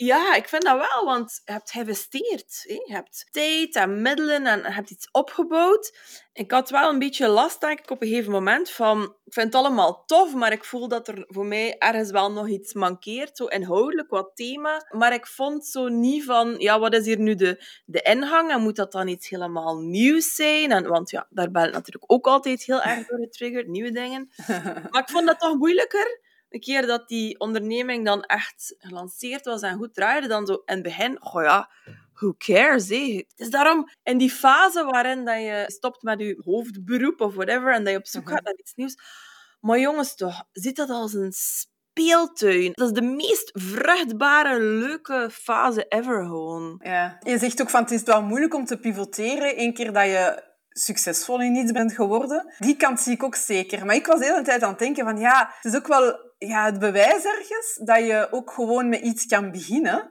Ja, 0.00 0.34
ik 0.34 0.48
vind 0.48 0.62
dat 0.62 0.76
wel, 0.76 1.04
want 1.04 1.40
je 1.44 1.52
hebt 1.52 1.70
geïnvesteerd. 1.70 2.64
Hè? 2.66 2.74
Je 2.74 2.92
hebt 2.92 3.28
tijd 3.30 3.74
en 3.74 4.02
middelen 4.02 4.46
en 4.46 4.58
je 4.58 4.70
hebt 4.70 4.90
iets 4.90 5.08
opgebouwd. 5.10 5.98
Ik 6.32 6.50
had 6.50 6.70
wel 6.70 6.90
een 6.90 6.98
beetje 6.98 7.28
last, 7.28 7.60
denk 7.60 7.78
ik, 7.78 7.90
op 7.90 8.02
een 8.02 8.08
gegeven 8.08 8.32
moment 8.32 8.70
van... 8.70 9.02
Ik 9.02 9.32
vind 9.32 9.46
het 9.46 9.54
allemaal 9.54 10.04
tof, 10.04 10.34
maar 10.34 10.52
ik 10.52 10.64
voel 10.64 10.88
dat 10.88 11.08
er 11.08 11.24
voor 11.28 11.46
mij 11.46 11.78
ergens 11.78 12.10
wel 12.10 12.32
nog 12.32 12.48
iets 12.48 12.72
mankeert. 12.72 13.36
Zo 13.36 13.44
inhoudelijk, 13.44 14.10
wat 14.10 14.30
thema. 14.34 14.86
Maar 14.90 15.12
ik 15.12 15.26
vond 15.26 15.66
zo 15.66 15.88
niet 15.88 16.24
van... 16.24 16.54
Ja, 16.58 16.78
wat 16.78 16.94
is 16.94 17.04
hier 17.04 17.18
nu 17.18 17.34
de, 17.34 17.64
de 17.84 18.02
ingang? 18.02 18.50
En 18.50 18.62
moet 18.62 18.76
dat 18.76 18.92
dan 18.92 19.08
iets 19.08 19.28
helemaal 19.28 19.78
nieuws 19.78 20.34
zijn? 20.34 20.72
En, 20.72 20.88
want 20.88 21.10
ja, 21.10 21.26
daar 21.30 21.50
ben 21.50 21.66
ik 21.66 21.72
natuurlijk 21.72 22.12
ook 22.12 22.26
altijd 22.26 22.62
heel 22.62 22.82
erg 22.82 23.06
door 23.06 23.18
getriggerd. 23.18 23.66
Nieuwe 23.66 23.90
dingen. 23.90 24.30
Maar 24.90 25.02
ik 25.02 25.10
vond 25.10 25.26
dat 25.26 25.40
toch 25.40 25.56
moeilijker 25.56 26.26
een 26.48 26.60
keer 26.60 26.86
dat 26.86 27.08
die 27.08 27.40
onderneming 27.40 28.04
dan 28.04 28.22
echt 28.22 28.74
gelanceerd 28.78 29.44
was 29.44 29.62
en 29.62 29.76
goed 29.76 29.94
draaide, 29.94 30.28
dan 30.28 30.46
zo 30.46 30.52
in 30.52 30.74
het 30.74 30.82
begin, 30.82 31.16
goh 31.20 31.42
ja, 31.42 31.70
who 32.12 32.34
cares? 32.38 32.88
Hé? 32.88 33.14
Het 33.16 33.40
is 33.40 33.50
daarom 33.50 33.88
in 34.02 34.18
die 34.18 34.30
fase 34.30 34.84
waarin 34.84 35.24
dat 35.24 35.40
je 35.40 35.64
stopt 35.66 36.02
met 36.02 36.20
je 36.20 36.40
hoofdberoep 36.44 37.20
of 37.20 37.34
whatever 37.34 37.72
en 37.72 37.84
dat 37.84 37.92
je 37.92 37.98
op 37.98 38.06
zoek 38.06 38.28
gaat 38.28 38.44
naar 38.44 38.56
iets 38.56 38.74
nieuws. 38.74 38.96
Maar 39.60 39.78
jongens, 39.78 40.14
toch, 40.14 40.44
ziet 40.52 40.76
dat 40.76 40.90
als 40.90 41.14
een 41.14 41.32
speeltuin. 41.32 42.72
Dat 42.72 42.88
is 42.88 42.94
de 42.94 43.02
meest 43.02 43.50
vruchtbare, 43.52 44.60
leuke 44.60 45.28
fase 45.32 45.84
ever 45.88 46.22
gewoon. 46.22 46.80
Ja. 46.82 47.16
Je 47.20 47.38
zegt 47.38 47.60
ook 47.60 47.70
van 47.70 47.82
het 47.82 47.90
is 47.90 48.02
wel 48.02 48.22
moeilijk 48.22 48.54
om 48.54 48.64
te 48.64 48.78
pivoteren. 48.78 49.60
Eén 49.60 49.74
keer 49.74 49.92
dat 49.92 50.04
je 50.04 50.46
succesvol 50.68 51.40
in 51.40 51.54
iets 51.54 51.72
bent 51.72 51.92
geworden. 51.92 52.54
Die 52.58 52.76
kant 52.76 53.00
zie 53.00 53.12
ik 53.12 53.22
ook 53.22 53.34
zeker. 53.34 53.86
Maar 53.86 53.94
ik 53.94 54.06
was 54.06 54.18
de 54.18 54.24
hele 54.24 54.42
tijd 54.42 54.62
aan 54.62 54.70
het 54.70 54.78
denken 54.78 55.04
van 55.04 55.18
ja, 55.18 55.50
het 55.60 55.72
is 55.72 55.78
ook 55.78 55.86
wel 55.86 56.27
ja, 56.38 56.64
het 56.64 56.78
bewijs 56.78 57.24
ergens 57.24 57.80
dat 57.84 57.98
je 57.98 58.28
ook 58.30 58.50
gewoon 58.50 58.88
met 58.88 59.00
iets 59.00 59.26
kan 59.26 59.50
beginnen. 59.50 60.10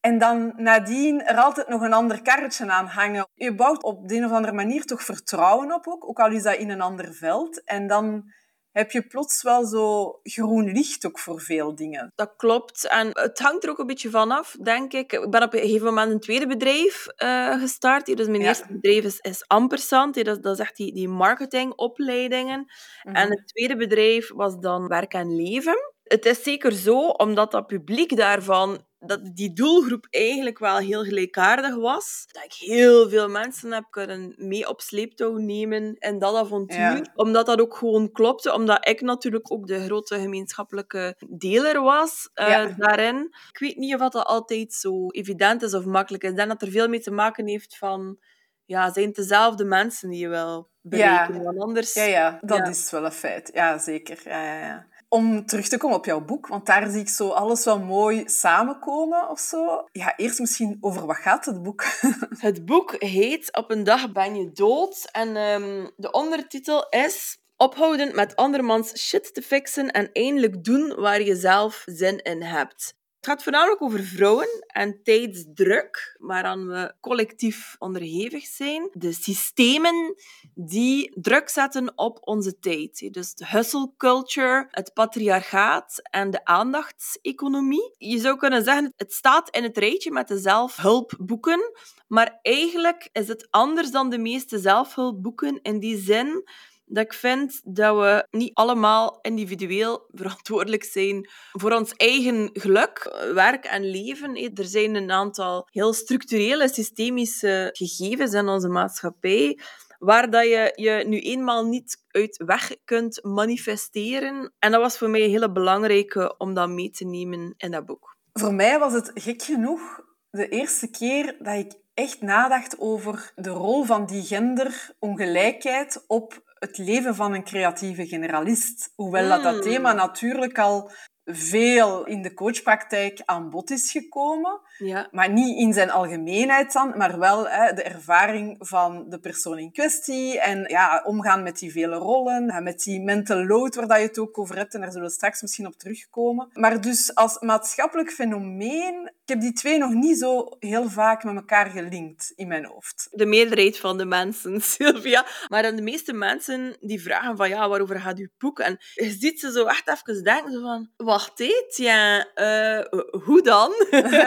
En 0.00 0.18
dan 0.18 0.52
nadien 0.56 1.24
er 1.24 1.36
altijd 1.36 1.68
nog 1.68 1.80
een 1.80 1.92
ander 1.92 2.22
karretje 2.22 2.70
aan 2.70 2.86
hangen. 2.86 3.28
Je 3.34 3.54
bouwt 3.54 3.82
op 3.82 4.08
de 4.08 4.16
een 4.16 4.24
of 4.24 4.32
andere 4.32 4.52
manier 4.52 4.84
toch 4.84 5.02
vertrouwen 5.02 5.72
op 5.72 5.86
ook, 5.86 6.08
ook 6.08 6.20
al 6.20 6.30
is 6.30 6.42
dat 6.42 6.56
in 6.56 6.70
een 6.70 6.80
ander 6.80 7.14
veld. 7.14 7.64
En 7.64 7.86
dan 7.86 8.32
heb 8.72 8.90
je 8.90 9.06
plots 9.06 9.42
wel 9.42 9.64
zo 9.64 10.18
groen 10.22 10.72
licht 10.72 11.06
ook 11.06 11.18
voor 11.18 11.40
veel 11.40 11.74
dingen. 11.74 12.12
Dat 12.14 12.32
klopt. 12.36 12.86
En 12.86 13.08
het 13.12 13.38
hangt 13.38 13.64
er 13.64 13.70
ook 13.70 13.78
een 13.78 13.86
beetje 13.86 14.10
vanaf, 14.10 14.56
denk 14.62 14.92
ik. 14.92 15.12
Ik 15.12 15.30
ben 15.30 15.42
op 15.42 15.54
een 15.54 15.60
gegeven 15.60 15.86
moment 15.86 16.10
een 16.10 16.20
tweede 16.20 16.46
bedrijf 16.46 17.06
uh, 17.16 17.60
gestart. 17.60 18.16
Dus 18.16 18.26
mijn 18.26 18.42
eerste 18.42 18.66
bedrijf 18.68 19.04
is, 19.04 19.18
is 19.18 19.46
Ampersand. 19.46 20.24
Dat, 20.24 20.42
dat 20.42 20.52
is 20.54 20.58
echt 20.58 20.76
die, 20.76 20.94
die 20.94 21.08
marketingopleidingen. 21.08 22.72
Mhm. 23.02 23.16
En 23.16 23.30
het 23.30 23.48
tweede 23.48 23.76
bedrijf 23.76 24.32
was 24.34 24.58
dan 24.58 24.88
Werk 24.88 25.12
en 25.12 25.36
Leven. 25.36 25.92
Het 26.10 26.26
is 26.26 26.42
zeker 26.42 26.72
zo, 26.72 27.08
omdat 27.08 27.50
dat 27.50 27.66
publiek 27.66 28.16
daarvan 28.16 28.84
dat 28.98 29.36
die 29.36 29.52
doelgroep 29.52 30.06
eigenlijk 30.10 30.58
wel 30.58 30.76
heel 30.76 31.04
gelijkaardig 31.04 31.74
was. 31.76 32.24
Dat 32.26 32.44
ik 32.44 32.52
heel 32.52 33.08
veel 33.08 33.28
mensen 33.28 33.72
heb 33.72 33.84
kunnen 33.90 34.34
mee 34.36 34.68
op 34.68 34.80
sleeptouw 34.80 35.36
nemen 35.36 35.96
in 35.98 36.18
dat 36.18 36.34
avontuur. 36.34 37.10
Omdat 37.14 37.46
dat 37.46 37.60
ook 37.60 37.76
gewoon 37.76 38.12
klopte. 38.12 38.52
Omdat 38.52 38.88
ik 38.88 39.00
natuurlijk 39.00 39.52
ook 39.52 39.66
de 39.66 39.84
grote 39.84 40.18
gemeenschappelijke 40.18 41.16
deler 41.28 41.82
was 41.82 42.30
uh, 42.34 42.76
daarin. 42.76 43.34
Ik 43.52 43.58
weet 43.58 43.76
niet 43.76 43.94
of 43.94 44.00
dat 44.00 44.14
altijd 44.14 44.72
zo 44.72 45.06
evident 45.08 45.62
is 45.62 45.74
of 45.74 45.84
makkelijk 45.84 46.22
is. 46.22 46.30
Ik 46.30 46.36
denk 46.36 46.48
dat 46.48 46.62
er 46.62 46.70
veel 46.70 46.88
mee 46.88 47.00
te 47.00 47.10
maken 47.10 47.46
heeft 47.46 47.78
van... 47.78 48.18
Ja, 48.64 48.92
zijn 48.92 49.06
het 49.06 49.14
dezelfde 49.14 49.64
mensen 49.64 50.10
die 50.10 50.20
je 50.20 50.28
wil 50.28 50.70
bereiken? 50.80 51.42
Ja, 51.42 51.52
anders... 51.58 51.94
ja, 51.94 52.04
ja 52.04 52.38
dat 52.40 52.68
is 52.68 52.90
wel 52.90 53.04
een 53.04 53.12
feit. 53.12 53.50
Ja, 53.54 53.78
zeker. 53.78 54.20
Ja, 54.24 54.44
ja, 54.44 54.66
ja 54.66 54.88
om 55.12 55.46
terug 55.46 55.68
te 55.68 55.76
komen 55.76 55.96
op 55.96 56.04
jouw 56.04 56.24
boek, 56.24 56.46
want 56.46 56.66
daar 56.66 56.90
zie 56.90 57.00
ik 57.00 57.08
zo 57.08 57.28
alles 57.28 57.64
wel 57.64 57.78
mooi 57.78 58.22
samenkomen 58.26 59.28
of 59.28 59.40
zo. 59.40 59.84
Ja, 59.92 60.16
eerst 60.16 60.38
misschien 60.38 60.78
over 60.80 61.06
wat 61.06 61.16
gaat 61.16 61.44
het 61.44 61.62
boek? 61.62 61.84
Het 62.38 62.64
boek 62.64 62.94
heet 62.98 63.56
Op 63.56 63.70
een 63.70 63.84
dag 63.84 64.12
ben 64.12 64.36
je 64.36 64.52
dood 64.52 65.08
en 65.12 65.36
um, 65.36 65.90
de 65.96 66.10
ondertitel 66.10 66.86
is 66.88 67.38
Ophouden 67.56 68.14
met 68.14 68.36
andermans 68.36 68.98
shit 68.98 69.34
te 69.34 69.42
fixen 69.42 69.90
en 69.90 70.12
eindelijk 70.12 70.64
doen 70.64 70.94
waar 70.94 71.22
je 71.22 71.36
zelf 71.36 71.82
zin 71.86 72.22
in 72.22 72.42
hebt. 72.42 72.94
Het 73.20 73.28
gaat 73.28 73.42
voornamelijk 73.42 73.82
over 73.82 74.00
vrouwen 74.02 74.64
en 74.66 75.02
tijdsdruk, 75.02 76.16
waaraan 76.18 76.66
we 76.66 76.94
collectief 77.00 77.76
onderhevig 77.78 78.44
zijn. 78.44 78.88
De 78.92 79.12
systemen 79.12 80.14
die 80.54 81.20
druk 81.20 81.48
zetten 81.48 81.92
op 81.98 82.18
onze 82.20 82.58
tijd. 82.58 83.08
Dus 83.10 83.34
de 83.34 83.46
hustle 83.46 83.92
culture, 83.96 84.68
het 84.70 84.92
patriarchaat 84.94 86.00
en 86.02 86.30
de 86.30 86.44
aandachtseconomie. 86.44 87.94
Je 87.98 88.18
zou 88.18 88.36
kunnen 88.36 88.64
zeggen, 88.64 88.92
het 88.96 89.12
staat 89.12 89.50
in 89.50 89.62
het 89.62 89.78
rijtje 89.78 90.10
met 90.10 90.28
de 90.28 90.38
zelfhulpboeken, 90.38 91.72
maar 92.08 92.38
eigenlijk 92.42 93.08
is 93.12 93.28
het 93.28 93.46
anders 93.50 93.90
dan 93.90 94.10
de 94.10 94.18
meeste 94.18 94.58
zelfhulpboeken 94.58 95.58
in 95.62 95.78
die 95.78 95.98
zin 95.98 96.44
dat 96.92 97.04
ik 97.04 97.12
vind 97.12 97.60
dat 97.64 97.96
we 97.96 98.26
niet 98.30 98.54
allemaal 98.54 99.18
individueel 99.22 100.06
verantwoordelijk 100.08 100.84
zijn 100.84 101.28
voor 101.52 101.72
ons 101.72 101.92
eigen 101.92 102.50
geluk, 102.52 103.16
werk 103.34 103.64
en 103.64 103.90
leven. 103.90 104.36
Er 104.54 104.64
zijn 104.64 104.94
een 104.94 105.10
aantal 105.10 105.68
heel 105.70 105.92
structurele, 105.92 106.68
systemische 106.68 107.70
gegevens 107.72 108.32
in 108.32 108.48
onze 108.48 108.68
maatschappij 108.68 109.58
waar 109.98 110.30
dat 110.30 110.44
je 110.44 110.72
je 110.74 111.04
nu 111.06 111.20
eenmaal 111.20 111.64
niet 111.64 112.04
uit 112.08 112.42
weg 112.46 112.76
kunt 112.84 113.24
manifesteren. 113.24 114.52
En 114.58 114.70
dat 114.70 114.80
was 114.80 114.98
voor 114.98 115.10
mij 115.10 115.24
een 115.24 115.30
hele 115.30 115.52
belangrijke 115.52 116.34
om 116.38 116.54
dat 116.54 116.68
mee 116.68 116.90
te 116.90 117.04
nemen 117.04 117.54
in 117.56 117.70
dat 117.70 117.86
boek. 117.86 118.16
Voor 118.32 118.54
mij 118.54 118.78
was 118.78 118.92
het 118.92 119.10
gek 119.14 119.42
genoeg 119.42 120.00
de 120.30 120.48
eerste 120.48 120.90
keer 120.90 121.36
dat 121.38 121.54
ik 121.54 121.72
echt 121.94 122.20
nadacht 122.20 122.78
over 122.78 123.32
de 123.34 123.50
rol 123.50 123.84
van 123.84 124.06
die 124.06 124.22
genderongelijkheid 124.22 126.04
op 126.06 126.42
het 126.60 126.78
leven 126.78 127.14
van 127.14 127.34
een 127.34 127.44
creatieve 127.44 128.06
generalist. 128.06 128.92
Hoewel 128.94 129.28
dat, 129.28 129.42
dat 129.42 129.52
hmm. 129.52 129.62
thema 129.62 129.92
natuurlijk 129.92 130.58
al 130.58 130.90
veel 131.34 132.06
in 132.06 132.22
de 132.22 132.34
coachpraktijk 132.34 133.22
aan 133.24 133.50
bod 133.50 133.70
is 133.70 133.90
gekomen. 133.90 134.60
Ja. 134.78 135.08
Maar 135.10 135.30
niet 135.30 135.58
in 135.58 135.72
zijn 135.72 135.90
algemeenheid 135.90 136.72
dan, 136.72 136.96
maar 136.96 137.18
wel 137.18 137.48
hè, 137.48 137.72
de 137.72 137.82
ervaring 137.82 138.56
van 138.58 139.08
de 139.08 139.18
persoon 139.20 139.58
in 139.58 139.72
kwestie. 139.72 140.40
En 140.40 140.64
ja, 140.68 141.02
omgaan 141.06 141.42
met 141.42 141.58
die 141.58 141.72
vele 141.72 141.96
rollen, 141.96 142.62
met 142.62 142.82
die 142.82 143.00
mental 143.00 143.46
load 143.46 143.74
waar 143.74 143.86
dat 143.86 143.98
je 143.98 144.06
het 144.06 144.18
ook 144.18 144.38
over 144.38 144.56
hebt. 144.56 144.74
En 144.74 144.80
daar 144.80 144.92
zullen 144.92 145.06
we 145.06 145.12
straks 145.12 145.42
misschien 145.42 145.66
op 145.66 145.74
terugkomen. 145.74 146.48
Maar 146.52 146.80
dus 146.80 147.14
als 147.14 147.40
maatschappelijk 147.40 148.10
fenomeen, 148.10 149.12
ik 149.22 149.28
heb 149.28 149.40
die 149.40 149.52
twee 149.52 149.78
nog 149.78 149.92
niet 149.92 150.18
zo 150.18 150.46
heel 150.58 150.90
vaak 150.90 151.24
met 151.24 151.34
elkaar 151.34 151.70
gelinkt 151.70 152.32
in 152.36 152.48
mijn 152.48 152.64
hoofd. 152.64 153.08
De 153.10 153.26
meerderheid 153.26 153.78
van 153.78 153.98
de 153.98 154.04
mensen, 154.04 154.60
Sylvia. 154.72 155.26
Maar 155.48 155.62
dan 155.62 155.76
de 155.76 155.82
meeste 155.82 156.12
mensen 156.12 156.76
die 156.80 157.02
vragen 157.02 157.36
van 157.36 157.48
ja, 157.48 157.68
waarover 157.68 158.00
gaat 158.00 158.18
uw 158.18 158.28
boek? 158.38 158.58
En 158.58 158.76
je 158.94 159.10
ziet 159.10 159.40
ze 159.40 159.52
zo 159.52 159.64
echt 159.64 159.88
even 159.88 160.24
denken 160.24 160.52
zo 160.52 160.60
van, 160.60 160.90
wacht 161.20 161.40
eens, 161.40 161.76
ja, 161.76 162.18
uh, 162.34 163.00
hoe 163.24 163.42
dan? 163.42 163.72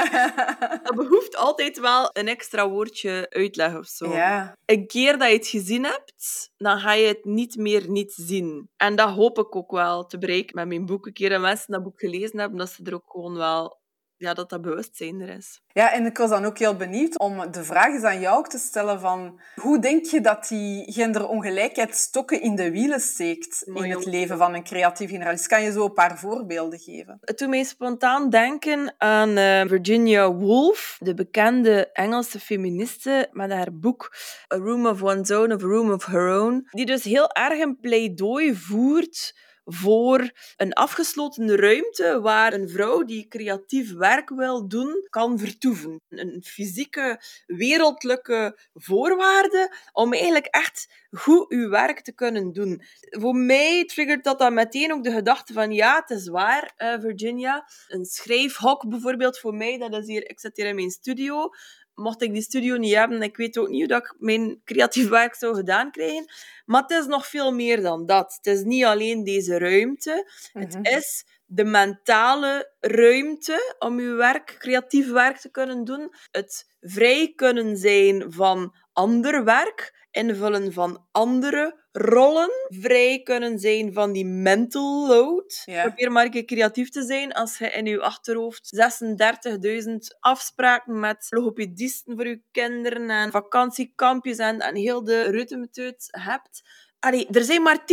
dat 0.83 0.95
behoeft 0.95 1.35
altijd 1.35 1.79
wel 1.79 2.09
een 2.13 2.27
extra 2.27 2.69
woordje 2.69 3.25
uitleg 3.29 3.77
of 3.77 3.85
zo. 3.85 4.13
Ja. 4.13 4.57
Een 4.65 4.87
keer 4.87 5.17
dat 5.17 5.27
je 5.27 5.35
het 5.35 5.47
gezien 5.47 5.83
hebt, 5.83 6.51
dan 6.57 6.79
ga 6.79 6.93
je 6.93 7.07
het 7.07 7.25
niet 7.25 7.55
meer 7.55 7.89
niet 7.89 8.13
zien. 8.13 8.69
En 8.77 8.95
dat 8.95 9.09
hoop 9.09 9.39
ik 9.39 9.55
ook 9.55 9.71
wel 9.71 10.05
te 10.05 10.17
bereiken 10.17 10.55
met 10.55 10.67
mijn 10.67 10.85
boek. 10.85 11.05
Een 11.05 11.13
keer 11.13 11.29
dat 11.29 11.41
mensen 11.41 11.71
dat 11.71 11.83
boek 11.83 11.99
gelezen 11.99 12.39
hebben, 12.39 12.57
dat 12.57 12.69
ze 12.69 12.83
er 12.83 12.93
ook 12.93 13.11
gewoon 13.11 13.35
wel 13.35 13.81
ja, 14.23 14.33
dat 14.33 14.49
dat 14.49 14.61
bewustzijn 14.61 15.21
er 15.21 15.37
is. 15.37 15.61
Ja, 15.67 15.91
en 15.91 16.05
ik 16.05 16.17
was 16.17 16.29
dan 16.29 16.45
ook 16.45 16.57
heel 16.57 16.75
benieuwd 16.75 17.19
om 17.19 17.51
de 17.51 17.63
vraag 17.63 17.93
eens 17.93 18.03
aan 18.03 18.19
jou 18.19 18.47
te 18.47 18.57
stellen 18.57 18.99
van 18.99 19.39
hoe 19.55 19.79
denk 19.79 20.05
je 20.05 20.21
dat 20.21 20.47
die 20.47 20.91
genderongelijkheid 20.91 21.95
stokken 21.95 22.41
in 22.41 22.55
de 22.55 22.71
wielen 22.71 22.99
steekt 22.99 23.63
in 23.63 23.91
het 23.91 24.05
leven 24.05 24.37
van 24.37 24.53
een 24.53 24.63
creatief 24.63 25.09
generalist? 25.09 25.47
Kan 25.47 25.63
je 25.63 25.71
zo 25.71 25.85
een 25.85 25.93
paar 25.93 26.17
voorbeelden 26.17 26.79
geven? 26.79 27.17
Het 27.21 27.37
doet 27.37 27.49
mij 27.49 27.63
spontaan 27.63 28.29
denken 28.29 28.95
aan 28.97 29.29
uh, 29.29 29.61
Virginia 29.61 30.33
Woolf, 30.33 30.97
de 30.99 31.13
bekende 31.13 31.89
Engelse 31.93 32.39
feministe 32.39 33.29
met 33.31 33.51
haar 33.51 33.73
boek 33.73 34.15
A 34.53 34.57
Room 34.57 34.85
of 34.87 35.03
One's 35.03 35.31
Own 35.31 35.51
of 35.51 35.63
A 35.63 35.65
Room 35.65 35.91
of 35.91 36.05
Her 36.05 36.41
Own, 36.41 36.67
die 36.71 36.85
dus 36.85 37.03
heel 37.03 37.31
erg 37.31 37.59
een 37.59 37.79
pleidooi 37.79 38.55
voert 38.55 39.33
voor 39.65 40.31
een 40.57 40.73
afgesloten 40.73 41.55
ruimte 41.55 42.19
waar 42.21 42.53
een 42.53 42.69
vrouw 42.69 43.03
die 43.03 43.27
creatief 43.27 43.93
werk 43.93 44.29
wil 44.29 44.67
doen, 44.67 45.07
kan 45.09 45.39
vertoeven. 45.39 46.01
Een 46.09 46.43
fysieke, 46.45 47.21
wereldlijke 47.45 48.59
voorwaarde 48.73 49.75
om 49.91 50.13
eigenlijk 50.13 50.45
echt 50.45 50.93
goed 51.11 51.49
uw 51.49 51.69
werk 51.69 52.01
te 52.01 52.13
kunnen 52.13 52.53
doen. 52.53 52.81
Voor 52.99 53.35
mij 53.35 53.85
triggert 53.85 54.23
dat 54.23 54.39
dan 54.39 54.53
meteen 54.53 54.93
ook 54.93 55.03
de 55.03 55.11
gedachte 55.11 55.53
van 55.53 55.71
ja, 55.71 55.95
het 55.95 56.09
is 56.09 56.27
waar, 56.27 56.73
uh, 56.77 56.99
Virginia. 56.99 57.67
Een 57.87 58.05
schrijfhok 58.05 58.89
bijvoorbeeld 58.89 59.39
voor 59.39 59.53
mij, 59.53 59.77
dat 59.77 59.93
is 59.93 60.07
hier, 60.07 60.29
ik 60.29 60.39
zit 60.39 60.57
hier 60.57 60.65
in 60.65 60.75
mijn 60.75 60.91
studio. 60.91 61.49
Mocht 61.95 62.21
ik 62.21 62.33
die 62.33 62.41
studio 62.41 62.77
niet 62.77 62.93
hebben, 62.93 63.21
ik 63.21 63.37
weet 63.37 63.57
ook 63.57 63.69
niet 63.69 63.79
hoe 63.79 63.87
dat 63.87 64.03
ik 64.03 64.15
mijn 64.17 64.61
creatief 64.63 65.09
werk 65.09 65.35
zou 65.35 65.55
gedaan 65.55 65.91
krijgen. 65.91 66.25
Maar 66.65 66.81
het 66.81 66.91
is 66.91 67.05
nog 67.05 67.27
veel 67.27 67.51
meer 67.53 67.81
dan 67.81 68.05
dat. 68.05 68.33
Het 68.41 68.45
is 68.55 68.63
niet 68.63 68.83
alleen 68.83 69.23
deze 69.23 69.57
ruimte. 69.57 70.31
Het 70.53 70.73
mhm. 70.73 70.83
is 70.83 71.25
de 71.45 71.63
mentale 71.63 72.71
ruimte 72.79 73.75
om 73.79 73.99
je 73.99 74.13
werk, 74.13 74.55
creatief 74.59 75.11
werk 75.11 75.37
te 75.37 75.49
kunnen 75.49 75.83
doen. 75.83 76.13
Het 76.31 76.75
vrij 76.81 77.33
kunnen 77.35 77.77
zijn 77.77 78.31
van 78.31 78.75
ander 78.93 79.43
werk 79.43 80.07
invullen 80.11 80.73
van 80.73 81.05
andere 81.11 81.82
rollen 81.95 82.49
vrij 82.67 83.21
kunnen 83.23 83.59
zijn 83.59 83.93
van 83.93 84.11
die 84.11 84.25
mental 84.25 85.07
load. 85.07 85.63
Probeer 85.65 86.11
maar 86.11 86.25
een 86.25 86.31
keer 86.31 86.45
creatief 86.45 86.89
te 86.89 87.03
zijn 87.03 87.31
als 87.31 87.57
je 87.57 87.69
in 87.69 87.85
je 87.85 88.01
achterhoofd 88.01 88.75
36.000 89.87 89.93
afspraken 90.19 90.99
met 90.99 91.27
logopedisten 91.29 92.15
voor 92.15 92.27
je 92.27 92.41
kinderen 92.51 93.09
en 93.09 93.31
vakantiekampjes 93.31 94.37
en, 94.37 94.59
en 94.59 94.75
heel 94.75 95.03
de 95.03 95.31
routemeteut 95.31 96.07
hebt. 96.11 96.61
Allee, 96.99 97.27
er 97.31 97.43
zijn 97.43 97.61
maar 97.61 97.79
10% 97.79 97.83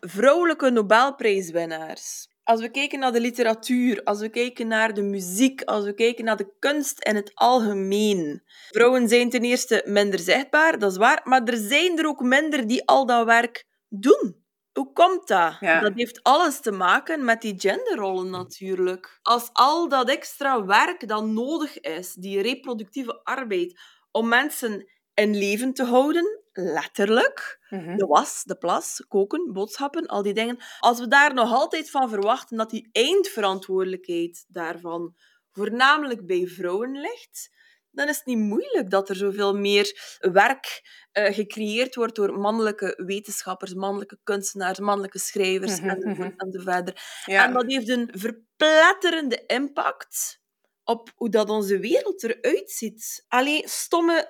vrouwelijke 0.00 0.70
Nobelprijswinnaars. 0.70 2.28
Als 2.44 2.60
we 2.60 2.70
kijken 2.70 2.98
naar 2.98 3.12
de 3.12 3.20
literatuur, 3.20 4.02
als 4.02 4.20
we 4.20 4.28
kijken 4.28 4.66
naar 4.66 4.94
de 4.94 5.02
muziek, 5.02 5.62
als 5.62 5.84
we 5.84 5.94
kijken 5.94 6.24
naar 6.24 6.36
de 6.36 6.54
kunst 6.58 7.04
in 7.04 7.14
het 7.14 7.30
algemeen. 7.34 8.42
Vrouwen 8.68 9.08
zijn 9.08 9.30
ten 9.30 9.42
eerste 9.42 9.82
minder 9.86 10.18
zichtbaar, 10.18 10.78
dat 10.78 10.90
is 10.90 10.96
waar, 10.96 11.20
maar 11.24 11.42
er 11.42 11.56
zijn 11.56 11.98
er 11.98 12.06
ook 12.06 12.20
minder 12.20 12.66
die 12.66 12.86
al 12.86 13.06
dat 13.06 13.26
werk 13.26 13.64
doen. 13.88 14.42
Hoe 14.72 14.92
komt 14.92 15.28
dat? 15.28 15.56
Dat 15.60 15.92
heeft 15.94 16.22
alles 16.22 16.60
te 16.60 16.72
maken 16.72 17.24
met 17.24 17.40
die 17.40 17.54
genderrollen 17.60 18.30
natuurlijk. 18.30 19.18
Als 19.22 19.50
al 19.52 19.88
dat 19.88 20.08
extra 20.08 20.64
werk 20.64 21.08
dat 21.08 21.26
nodig 21.26 21.80
is, 21.80 22.14
die 22.14 22.42
reproductieve 22.42 23.20
arbeid, 23.24 23.80
om 24.10 24.28
mensen 24.28 24.88
in 25.14 25.36
leven 25.36 25.72
te 25.72 25.84
houden, 25.84 26.40
letterlijk. 26.52 27.66
Mhm. 27.68 27.96
De 27.96 28.06
was, 28.06 28.42
de 28.44 28.56
plas, 28.56 29.04
koken, 29.08 29.52
boodschappen, 29.52 30.06
al 30.06 30.22
die 30.22 30.34
dingen. 30.34 30.58
Als 30.78 31.00
we 31.00 31.08
daar 31.08 31.34
nog 31.34 31.52
altijd 31.52 31.90
van 31.90 32.08
verwachten 32.08 32.56
dat 32.56 32.70
die 32.70 32.88
eindverantwoordelijkheid 32.92 34.44
daarvan 34.48 35.14
voornamelijk 35.52 36.26
bij 36.26 36.46
vrouwen 36.46 37.00
ligt, 37.00 37.52
dan 37.90 38.08
is 38.08 38.16
het 38.16 38.26
niet 38.26 38.38
moeilijk 38.38 38.90
dat 38.90 39.08
er 39.08 39.16
zoveel 39.16 39.54
meer 39.56 40.18
werk 40.18 40.82
uh, 41.12 41.24
gecreëerd 41.24 41.94
wordt 41.94 42.14
door 42.14 42.38
mannelijke 42.38 43.02
wetenschappers, 43.06 43.74
mannelijke 43.74 44.18
kunstenaars, 44.22 44.78
mannelijke 44.78 45.18
schrijvers 45.18 45.80
mm 45.80 45.88
en, 45.88 46.34
en 46.36 46.62
verder. 46.62 47.24
En 47.24 47.52
dat 47.52 47.66
heeft 47.66 47.88
een 47.88 48.08
verpletterende 48.12 49.44
impact 49.46 50.42
op 50.84 51.12
hoe 51.14 51.28
dat 51.28 51.50
onze 51.50 51.78
wereld 51.78 52.22
eruit 52.22 52.70
ziet. 52.70 53.24
Alleen 53.28 53.62
stomme, 53.66 54.28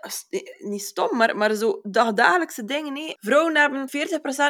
niet 0.59 0.83
stom, 0.83 1.17
maar, 1.17 1.37
maar 1.37 1.55
zo 1.55 1.81
dagdagelijkse 1.83 2.65
dingen. 2.65 2.93
Nee. 2.93 3.17
Vrouwen 3.19 3.57
hebben 3.57 3.89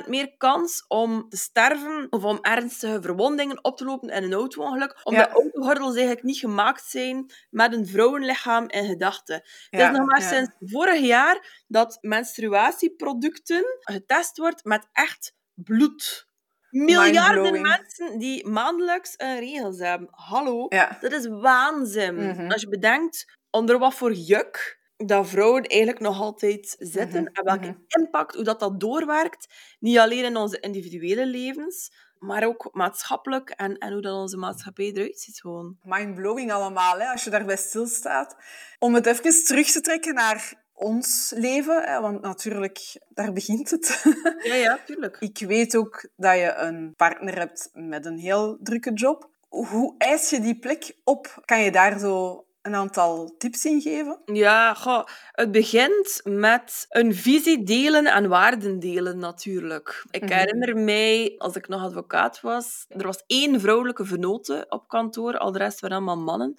40% 0.04 0.08
meer 0.08 0.36
kans 0.36 0.84
om 0.88 1.28
te 1.28 1.36
sterven 1.36 2.06
of 2.10 2.24
om 2.24 2.38
ernstige 2.40 3.02
verwondingen 3.02 3.64
op 3.64 3.76
te 3.76 3.84
lopen 3.84 4.08
in 4.08 4.22
een 4.22 4.32
auto-ongeluk, 4.32 5.00
omdat 5.02 5.26
ja. 5.26 5.32
autogordels 5.32 5.94
eigenlijk 5.94 6.26
niet 6.26 6.38
gemaakt 6.38 6.84
zijn 6.86 7.32
met 7.50 7.72
een 7.72 7.86
vrouwenlichaam 7.86 8.68
in 8.68 8.86
gedachten. 8.86 9.42
Het 9.70 9.80
is 9.80 9.98
nog 9.98 10.06
maar 10.06 10.22
sinds 10.22 10.50
vorig 10.60 11.00
jaar 11.00 11.64
dat 11.66 11.98
menstruatieproducten 12.00 13.64
getest 13.78 14.36
wordt 14.36 14.64
met 14.64 14.88
echt 14.92 15.34
bloed 15.54 16.32
miljarden 16.74 17.60
mensen 17.62 18.18
die 18.18 18.46
maandelijks 18.46 19.14
een 19.16 19.38
regels 19.38 19.78
hebben. 19.78 20.08
Hallo, 20.10 20.68
dat 21.00 21.12
is 21.12 21.26
waanzin. 21.26 22.14
Mhm. 22.14 22.50
Als 22.50 22.60
je 22.60 22.68
bedenkt 22.68 23.24
onder 23.50 23.78
wat 23.78 23.94
voor 23.94 24.12
juk 24.12 24.82
dat 24.96 25.28
vrouwen 25.28 25.62
eigenlijk 25.62 26.00
nog 26.00 26.20
altijd 26.20 26.76
zitten 26.78 27.22
mhm. 27.22 27.32
en 27.32 27.44
welke 27.44 27.68
mhm. 27.68 28.00
impact, 28.00 28.34
hoe 28.34 28.44
dat, 28.44 28.60
dat 28.60 28.80
doorwerkt, 28.80 29.54
niet 29.78 29.98
alleen 29.98 30.24
in 30.24 30.36
onze 30.36 30.60
individuele 30.60 31.26
levens, 31.26 31.92
maar 32.18 32.46
ook 32.46 32.68
maatschappelijk 32.72 33.50
en, 33.50 33.78
en 33.78 33.92
hoe 33.92 34.02
dat 34.02 34.14
onze 34.14 34.36
maatschappij 34.36 34.92
eruit 34.92 35.20
ziet 35.20 35.40
gewoon. 35.40 35.78
Mindblowing 35.82 36.52
allemaal, 36.52 36.98
hè, 36.98 37.06
als 37.06 37.24
je 37.24 37.30
daarbij 37.30 37.56
stilstaat. 37.56 38.36
Om 38.78 38.94
het 38.94 39.06
even 39.06 39.44
terug 39.44 39.70
te 39.70 39.80
trekken 39.80 40.14
naar 40.14 40.63
ons 40.74 41.32
leven, 41.36 41.82
hè, 41.82 42.00
want 42.00 42.20
natuurlijk, 42.20 43.00
daar 43.08 43.32
begint 43.32 43.70
het. 43.70 44.04
Ja, 44.42 44.54
ja, 44.54 44.78
tuurlijk. 44.86 45.16
Ik 45.20 45.38
weet 45.38 45.76
ook 45.76 46.08
dat 46.16 46.34
je 46.34 46.54
een 46.54 46.94
partner 46.96 47.38
hebt 47.38 47.70
met 47.72 48.06
een 48.06 48.18
heel 48.18 48.58
drukke 48.60 48.92
job. 48.92 49.30
Hoe 49.48 49.94
eis 49.98 50.30
je 50.30 50.40
die 50.40 50.58
plek 50.58 50.96
op? 51.04 51.42
Kan 51.44 51.60
je 51.60 51.70
daar 51.70 51.98
zo 51.98 52.44
een 52.62 52.74
aantal 52.74 53.34
tips 53.38 53.64
in 53.64 53.80
geven? 53.80 54.18
Ja, 54.24 54.74
goh, 54.74 55.04
het 55.32 55.52
begint 55.52 56.20
met 56.24 56.86
een 56.88 57.14
visie 57.14 57.62
delen 57.62 58.04
en 58.06 58.28
waarden 58.28 58.78
delen 58.78 59.18
natuurlijk. 59.18 60.04
Ik 60.10 60.22
mhm. 60.22 60.32
herinner 60.32 60.76
mij, 60.76 61.34
als 61.38 61.56
ik 61.56 61.68
nog 61.68 61.82
advocaat 61.82 62.40
was, 62.40 62.84
er 62.88 63.06
was 63.06 63.22
één 63.26 63.60
vrouwelijke 63.60 64.04
vernote 64.04 64.66
op 64.68 64.88
kantoor, 64.88 65.38
al 65.38 65.52
de 65.52 65.58
rest 65.58 65.80
waren 65.80 65.96
allemaal 65.96 66.18
mannen. 66.18 66.54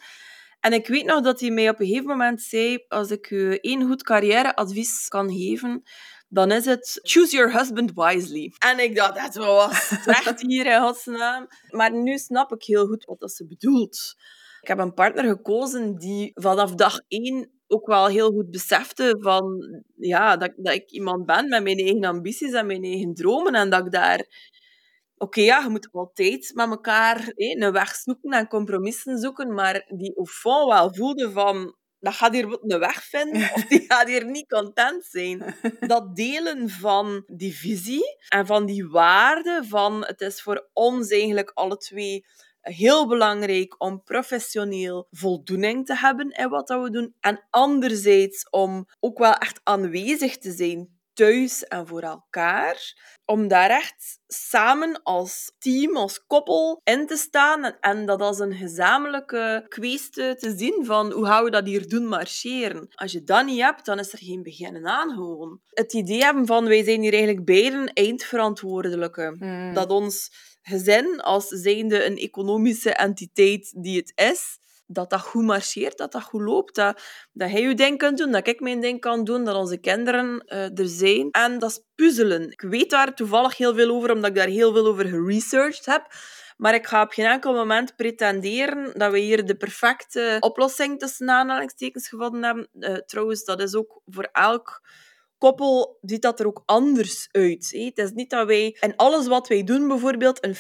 En 0.65 0.73
ik 0.73 0.88
weet 0.88 1.06
nog 1.06 1.21
dat 1.21 1.39
hij 1.39 1.51
mij 1.51 1.69
op 1.69 1.80
een 1.80 1.86
gegeven 1.86 2.08
moment 2.08 2.41
zei, 2.41 2.86
als 2.88 3.12
ik 3.12 3.30
u 3.30 3.56
één 3.56 3.88
goed 3.88 4.04
carrièreadvies 4.04 5.08
kan 5.08 5.32
geven, 5.32 5.84
dan 6.28 6.51
is 6.51 6.65
het 6.65 6.99
choose 7.01 7.36
your 7.36 7.58
husband 7.58 7.91
wisely. 7.95 8.54
En 8.58 8.80
ik 8.80 8.95
dacht, 8.95 9.15
dat 9.15 9.45
was 9.45 9.88
slecht 9.88 10.41
hier 10.47 10.65
in 10.65 10.82
godsnaam. 10.82 11.47
Maar 11.69 11.93
nu 11.93 12.17
snap 12.17 12.54
ik 12.54 12.63
heel 12.63 12.88
goed 12.88 13.06
wat 13.06 13.19
dat 13.19 13.32
ze 13.32 13.47
bedoelt. 13.47 14.15
Ik 14.62 14.67
heb 14.67 14.78
een 14.78 14.93
partner 14.93 15.23
gekozen 15.23 15.95
die 15.95 16.32
vanaf 16.34 16.75
dag 16.75 16.99
één 17.08 17.49
ook 17.67 17.88
wel 17.88 18.08
heel 18.08 18.32
goed 18.32 18.51
besefte 18.51 19.17
van, 19.19 19.43
ja, 19.95 20.38
dat, 20.38 20.54
dat 20.56 20.73
ik 20.73 20.91
iemand 20.91 21.25
ben 21.25 21.49
met 21.49 21.63
mijn 21.63 21.78
eigen 21.78 22.04
ambities 22.04 22.51
en 22.51 22.65
mijn 22.65 22.84
eigen 22.84 23.13
dromen 23.13 23.56
en 23.56 23.69
dat 23.69 23.86
ik 23.86 23.91
daar 23.91 24.25
Oké, 25.17 25.41
ja, 25.41 25.62
je 25.63 25.69
moet 25.69 25.89
altijd 25.91 26.51
met 26.54 26.69
elkaar 26.69 27.32
een 27.36 27.71
weg 27.71 27.95
zoeken 27.95 28.32
en 28.32 28.47
compromissen 28.47 29.17
zoeken, 29.17 29.54
maar 29.54 29.86
die 29.88 30.15
au 30.15 30.25
fond 30.28 30.71
wel 30.71 30.93
voelde 30.93 31.32
van 31.32 31.75
dat 32.06 32.13
gaat 32.13 32.34
hier 32.34 32.47
wat 32.47 32.63
een 32.63 32.80
weg 32.80 33.04
vinden 33.04 33.54
of 33.54 33.65
die 33.65 33.86
gaat 33.88 34.08
hier 34.08 34.25
niet 34.25 34.47
content 34.47 35.06
zijn. 35.06 35.56
Dat 35.80 36.15
delen 36.15 36.69
van 36.69 37.23
die 37.25 37.56
visie 37.56 38.17
en 38.30 38.45
van 38.45 38.65
die 38.65 38.88
waarde 38.88 39.63
van 39.67 40.06
het 40.06 40.21
is 40.21 40.41
voor 40.41 40.69
ons 40.73 41.10
eigenlijk 41.10 41.51
alle 41.54 41.78
twee 41.78 42.25
heel 42.62 43.08
belangrijk 43.08 43.75
om 43.78 44.04
professioneel 44.04 45.08
voldoening 45.12 45.86
te 45.86 45.95
hebben 45.95 46.30
in 46.30 46.49
wat 46.49 46.69
we 46.69 46.89
doen. 46.89 47.15
En 47.19 47.47
anderzijds 47.49 48.49
om 48.49 48.86
ook 48.99 49.17
wel 49.17 49.34
echt 49.34 49.60
aanwezig 49.63 50.38
te 50.38 50.51
zijn 50.51 50.94
thuis 51.15 51.63
en 51.63 51.88
voor 51.88 52.01
elkaar. 52.01 52.93
Om 53.25 53.47
daar 53.47 53.69
echt 53.69 54.19
samen 54.28 55.04
als 55.04 55.51
team, 55.60 55.97
als 55.97 56.25
koppel 56.28 56.82
in 56.84 57.08
te 57.08 57.17
staan 57.17 57.80
en, 57.80 58.06
dat 58.06 58.21
als 58.21 58.39
een 58.39 58.54
gezamenlijke 58.54 59.65
kweeste 59.67 60.36
te 60.39 60.56
zien 60.58 60.86
van 60.86 61.12
hoe 61.12 61.25
gaan 61.25 61.43
we 61.43 61.49
dat 61.49 61.65
hier 61.65 61.88
doen 61.88 62.08
marcheren. 62.08 62.88
Als 62.91 63.12
je 63.12 63.23
dat 63.23 63.45
niet 63.45 63.62
hebt, 63.62 63.86
dan 63.86 63.99
is 63.99 64.12
er 64.12 64.19
geen 64.19 64.43
beginnen 64.43 64.88
aan 64.88 65.10
gewoon. 65.10 65.62
Het 65.69 65.93
idee 65.93 66.23
hebben 66.23 66.45
van 66.45 66.67
wij 66.67 66.84
zijn 66.84 67.01
hier 67.01 67.13
eigenlijk 67.13 67.45
beiden 67.45 67.93
eindverantwoordelijke. 67.93 69.36
Hmm. 69.38 69.73
Dat 69.73 69.89
ons 69.89 70.30
gezin 70.62 71.21
als 71.21 71.47
zijnde 71.47 72.06
een 72.06 72.17
economische 72.17 72.93
entiteit 72.93 73.73
die 73.78 73.97
het 73.97 74.12
is, 74.15 74.60
dat 74.88 75.10
dat 75.10 75.21
goed 75.21 75.43
marcheert, 75.43 75.98
dat 75.98 76.12
dat 76.12 76.24
goed 76.24 76.41
loopt. 76.41 76.76
Dat, 76.76 77.02
dat 77.32 77.52
jij 77.52 77.62
je 77.62 77.74
ding 77.74 77.98
kunt 77.98 78.17
doen, 78.17 78.32
dat 78.32 78.48
ik 78.48 78.60
mijn 78.60 78.80
ding 78.80 79.00
kan 79.00 79.24
doen, 79.24 79.43
dat 79.43 79.56
onze 79.56 79.78
kinderen 79.78 80.43
uh, 80.48 80.80
er 80.80 80.88
zijn. 80.88 81.32
En 81.32 81.60
dat 81.60 81.69
is 81.69 81.84
puzzelen. 81.95 82.52
Ik 82.52 82.62
weet 82.62 82.89
daar 82.89 83.13
toevallig 83.13 83.58
heel 83.58 83.74
veel 83.74 83.89
over, 83.89 84.12
omdat 84.12 84.30
ik 84.30 84.36
daar 84.36 84.48
heel 84.48 84.74
veel 84.74 84.88
over 84.88 85.06
geresearched 85.06 85.86
heb. 85.86 86.08
Maar 86.58 86.74
ik 86.74 86.88
ga 86.88 87.02
op 87.02 87.12
geen 87.12 87.26
enkel 87.26 87.54
moment 87.54 87.95
pretenderen 87.95 89.00
dat 89.00 89.12
we 89.12 89.19
hier 89.19 89.45
de 89.45 89.56
perfecte 89.56 90.38
oplossing 90.39 91.00
tussen 91.00 91.30
aanhalingstekens 91.30 92.08
gevonden 92.08 92.43
hebben. 92.43 92.67
Uh, 92.74 92.95
trouwens, 92.95 93.43
dat 93.43 93.62
is 93.62 93.76
ook 93.76 94.02
voor 94.06 94.30
elk 94.32 94.82
koppel 95.38 95.98
ziet 96.02 96.21
dat 96.21 96.39
er 96.39 96.48
ook 96.48 96.63
anders 96.65 97.28
uit. 97.32 97.69
Hè? 97.71 97.86
Het 97.86 97.98
is 97.98 98.12
niet 98.12 98.30
dat 98.30 98.48
wij 98.48 98.78
in 98.80 98.95
alles 98.95 99.28
wat 99.28 99.48
wij 99.48 99.63
doen 99.63 99.88
bijvoorbeeld 99.88 100.45
een 100.45 100.56
50-50 100.56 100.60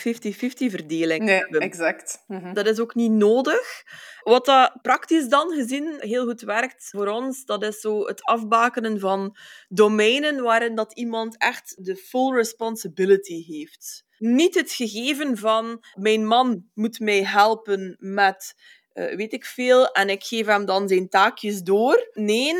verdeling 0.71 1.23
nee, 1.23 1.37
hebben. 1.37 1.59
exact. 1.59 2.23
Mhm. 2.27 2.53
Dat 2.53 2.67
is 2.67 2.79
ook 2.79 2.95
niet 2.95 3.11
nodig. 3.11 3.83
Wat 4.23 4.45
dat 4.45 4.79
praktisch 4.81 5.27
dan 5.27 5.49
gezien 5.49 5.95
heel 5.99 6.25
goed 6.25 6.41
werkt 6.41 6.89
voor 6.89 7.07
ons, 7.07 7.45
dat 7.45 7.63
is 7.63 7.79
zo 7.79 8.05
het 8.05 8.23
afbakenen 8.23 8.99
van 8.99 9.37
domeinen 9.67 10.43
waarin 10.43 10.75
dat 10.75 10.93
iemand 10.93 11.37
echt 11.37 11.85
de 11.85 11.95
full 11.95 12.33
responsibility 12.33 13.45
heeft. 13.45 14.03
Niet 14.17 14.55
het 14.55 14.71
gegeven 14.71 15.37
van 15.37 15.83
mijn 15.93 16.27
man 16.27 16.69
moet 16.73 16.99
mij 16.99 17.23
helpen 17.23 17.95
met 17.99 18.55
uh, 18.95 19.15
weet 19.15 19.33
ik 19.33 19.45
veel 19.45 19.91
en 19.91 20.09
ik 20.09 20.23
geef 20.23 20.45
hem 20.45 20.65
dan 20.65 20.87
zijn 20.87 21.09
taakjes 21.09 21.61
door. 21.61 22.09
Nee, 22.13 22.53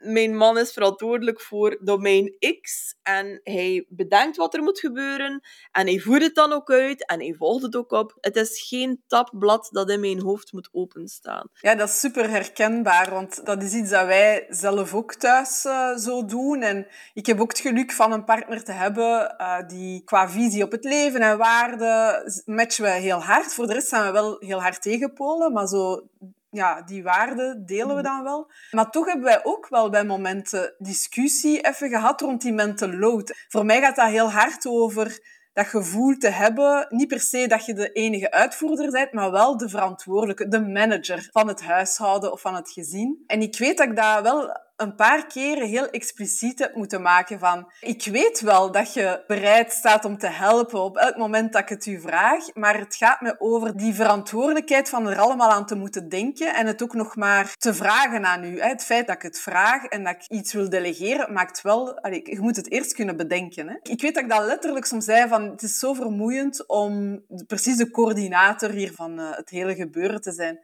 mijn 0.00 0.36
man 0.36 0.58
is 0.58 0.72
verantwoordelijk 0.72 1.40
voor 1.40 1.78
domein 1.80 2.36
X 2.60 2.94
en 3.02 3.40
hij 3.42 3.86
bedenkt 3.88 4.36
wat 4.36 4.54
er 4.54 4.62
moet 4.62 4.80
gebeuren 4.80 5.40
en 5.72 5.86
hij 5.86 5.98
voert 5.98 6.22
het 6.22 6.34
dan 6.34 6.52
ook 6.52 6.70
uit 6.70 7.06
en 7.06 7.20
hij 7.20 7.34
volgt 7.38 7.62
het 7.62 7.76
ook 7.76 7.92
op. 7.92 8.16
Het 8.20 8.36
is 8.36 8.66
geen 8.68 9.02
tabblad 9.06 9.68
dat 9.72 9.90
in 9.90 10.00
mijn 10.00 10.20
hoofd 10.20 10.52
moet 10.52 10.68
openstaan. 10.72 11.48
Ja, 11.52 11.74
dat 11.74 11.88
is 11.88 12.00
super 12.00 12.30
herkenbaar, 12.30 13.10
want 13.10 13.46
dat 13.46 13.62
is 13.62 13.72
iets 13.72 13.90
dat 13.90 14.06
wij 14.06 14.46
zelf 14.48 14.94
ook 14.94 15.14
thuis 15.14 15.64
uh, 15.64 15.96
zo 15.96 16.24
doen. 16.24 16.62
En 16.62 16.86
ik 17.14 17.26
heb 17.26 17.40
ook 17.40 17.50
het 17.50 17.60
geluk 17.60 17.92
van 17.92 18.12
een 18.12 18.24
partner 18.24 18.64
te 18.64 18.72
hebben 18.72 19.34
uh, 19.38 19.68
die 19.68 20.04
qua 20.04 20.30
visie 20.30 20.64
op 20.64 20.70
het 20.70 20.84
leven 20.84 21.20
en 21.20 21.38
waarden 21.38 22.24
matchen 22.44 22.84
we 22.84 22.90
heel 22.90 23.22
hard. 23.22 23.54
Voor 23.54 23.66
de 23.66 23.72
rest 23.72 23.88
zijn 23.88 24.04
we 24.04 24.12
wel 24.12 24.36
heel 24.38 24.62
hard 24.62 24.82
tegenpolen, 24.82 25.52
maar 25.52 25.66
zo 25.66 26.08
ja, 26.50 26.82
die 26.82 27.02
waarden 27.02 27.66
delen 27.66 27.96
we 27.96 28.02
mhm. 28.02 28.02
dan 28.02 28.22
wel. 28.22 28.50
Maar 28.70 28.90
toch 28.90 29.06
hebben 29.06 29.24
wij 29.24 29.44
ook 29.44 29.68
wel 29.68 29.90
bij 29.90 30.04
momenten 30.04 30.74
discussie 30.78 31.60
even 31.60 31.88
gehad 31.88 32.20
rond 32.20 32.42
die 32.42 32.52
mental 32.52 32.92
load. 32.92 33.34
Voor 33.48 33.64
mij 33.64 33.80
gaat 33.80 33.96
dat 33.96 34.08
heel 34.08 34.30
hard 34.30 34.66
over 34.66 35.38
dat 35.52 35.66
gevoel 35.66 36.16
te 36.16 36.28
hebben, 36.28 36.86
niet 36.88 37.08
per 37.08 37.20
se 37.20 37.46
dat 37.46 37.66
je 37.66 37.74
de 37.74 37.92
enige 37.92 38.30
uitvoerder 38.30 38.90
bent, 38.90 39.12
maar 39.12 39.30
wel 39.30 39.56
de 39.56 39.68
verantwoordelijke, 39.68 40.48
de 40.48 40.60
manager 40.60 41.28
van 41.30 41.48
het 41.48 41.62
huishouden 41.62 42.32
of 42.32 42.40
van 42.40 42.54
het 42.54 42.70
gezin. 42.70 43.24
En 43.26 43.42
ik 43.42 43.58
weet 43.58 43.76
dat 43.76 43.86
ik 43.86 43.96
dat 43.96 44.22
wel 44.22 44.60
een 44.80 44.94
paar 44.94 45.26
keren 45.26 45.68
heel 45.68 45.90
expliciet 45.90 46.70
moeten 46.74 47.02
maken 47.02 47.38
van 47.38 47.72
ik 47.80 48.04
weet 48.04 48.40
wel 48.40 48.72
dat 48.72 48.94
je 48.94 49.24
bereid 49.26 49.72
staat 49.72 50.04
om 50.04 50.18
te 50.18 50.26
helpen 50.26 50.82
op 50.82 50.96
elk 50.96 51.16
moment 51.16 51.52
dat 51.52 51.62
ik 51.62 51.68
het 51.68 51.86
u 51.86 52.00
vraag, 52.00 52.54
maar 52.54 52.78
het 52.78 52.96
gaat 52.96 53.20
me 53.20 53.34
over 53.38 53.76
die 53.76 53.94
verantwoordelijkheid 53.94 54.88
van 54.88 55.08
er 55.08 55.18
allemaal 55.18 55.50
aan 55.50 55.66
te 55.66 55.74
moeten 55.74 56.08
denken 56.08 56.54
en 56.54 56.66
het 56.66 56.82
ook 56.82 56.94
nog 56.94 57.16
maar 57.16 57.54
te 57.58 57.74
vragen 57.74 58.26
aan 58.26 58.44
u. 58.44 58.60
Het 58.60 58.84
feit 58.84 59.06
dat 59.06 59.16
ik 59.16 59.22
het 59.22 59.40
vraag 59.40 59.84
en 59.84 60.04
dat 60.04 60.14
ik 60.14 60.26
iets 60.28 60.52
wil 60.52 60.68
delegeren, 60.68 61.32
maakt 61.32 61.62
wel... 61.62 61.98
je 62.10 62.38
moet 62.40 62.56
het 62.56 62.70
eerst 62.70 62.94
kunnen 62.94 63.16
bedenken. 63.16 63.80
Ik 63.82 64.00
weet 64.00 64.14
dat 64.14 64.22
ik 64.22 64.30
dat 64.30 64.44
letterlijk 64.44 64.84
soms 64.84 65.04
zei 65.04 65.28
van 65.28 65.42
het 65.42 65.62
is 65.62 65.78
zo 65.78 65.92
vermoeiend 65.92 66.66
om 66.66 67.22
precies 67.46 67.76
de 67.76 67.90
coördinator 67.90 68.70
hier 68.70 68.92
van 68.92 69.18
eh, 69.18 69.36
het 69.36 69.50
hele 69.50 69.74
gebeuren 69.74 70.20
te 70.20 70.32
zijn 70.32 70.60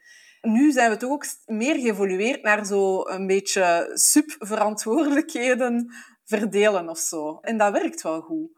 nu 0.47 0.73
zijn 0.73 0.91
we 0.91 0.97
toch 0.97 1.11
ook 1.11 1.27
meer 1.47 1.75
geëvolueerd 1.75 2.43
naar 2.43 2.65
zo 2.65 3.09
een 3.09 3.27
beetje 3.27 3.91
subverantwoordelijkheden 3.95 5.93
verdelen 6.25 6.89
of 6.89 6.99
zo. 6.99 7.39
En 7.41 7.59
dat 7.59 7.73
werkt 7.73 8.03
wel 8.03 8.21
goed 8.21 8.55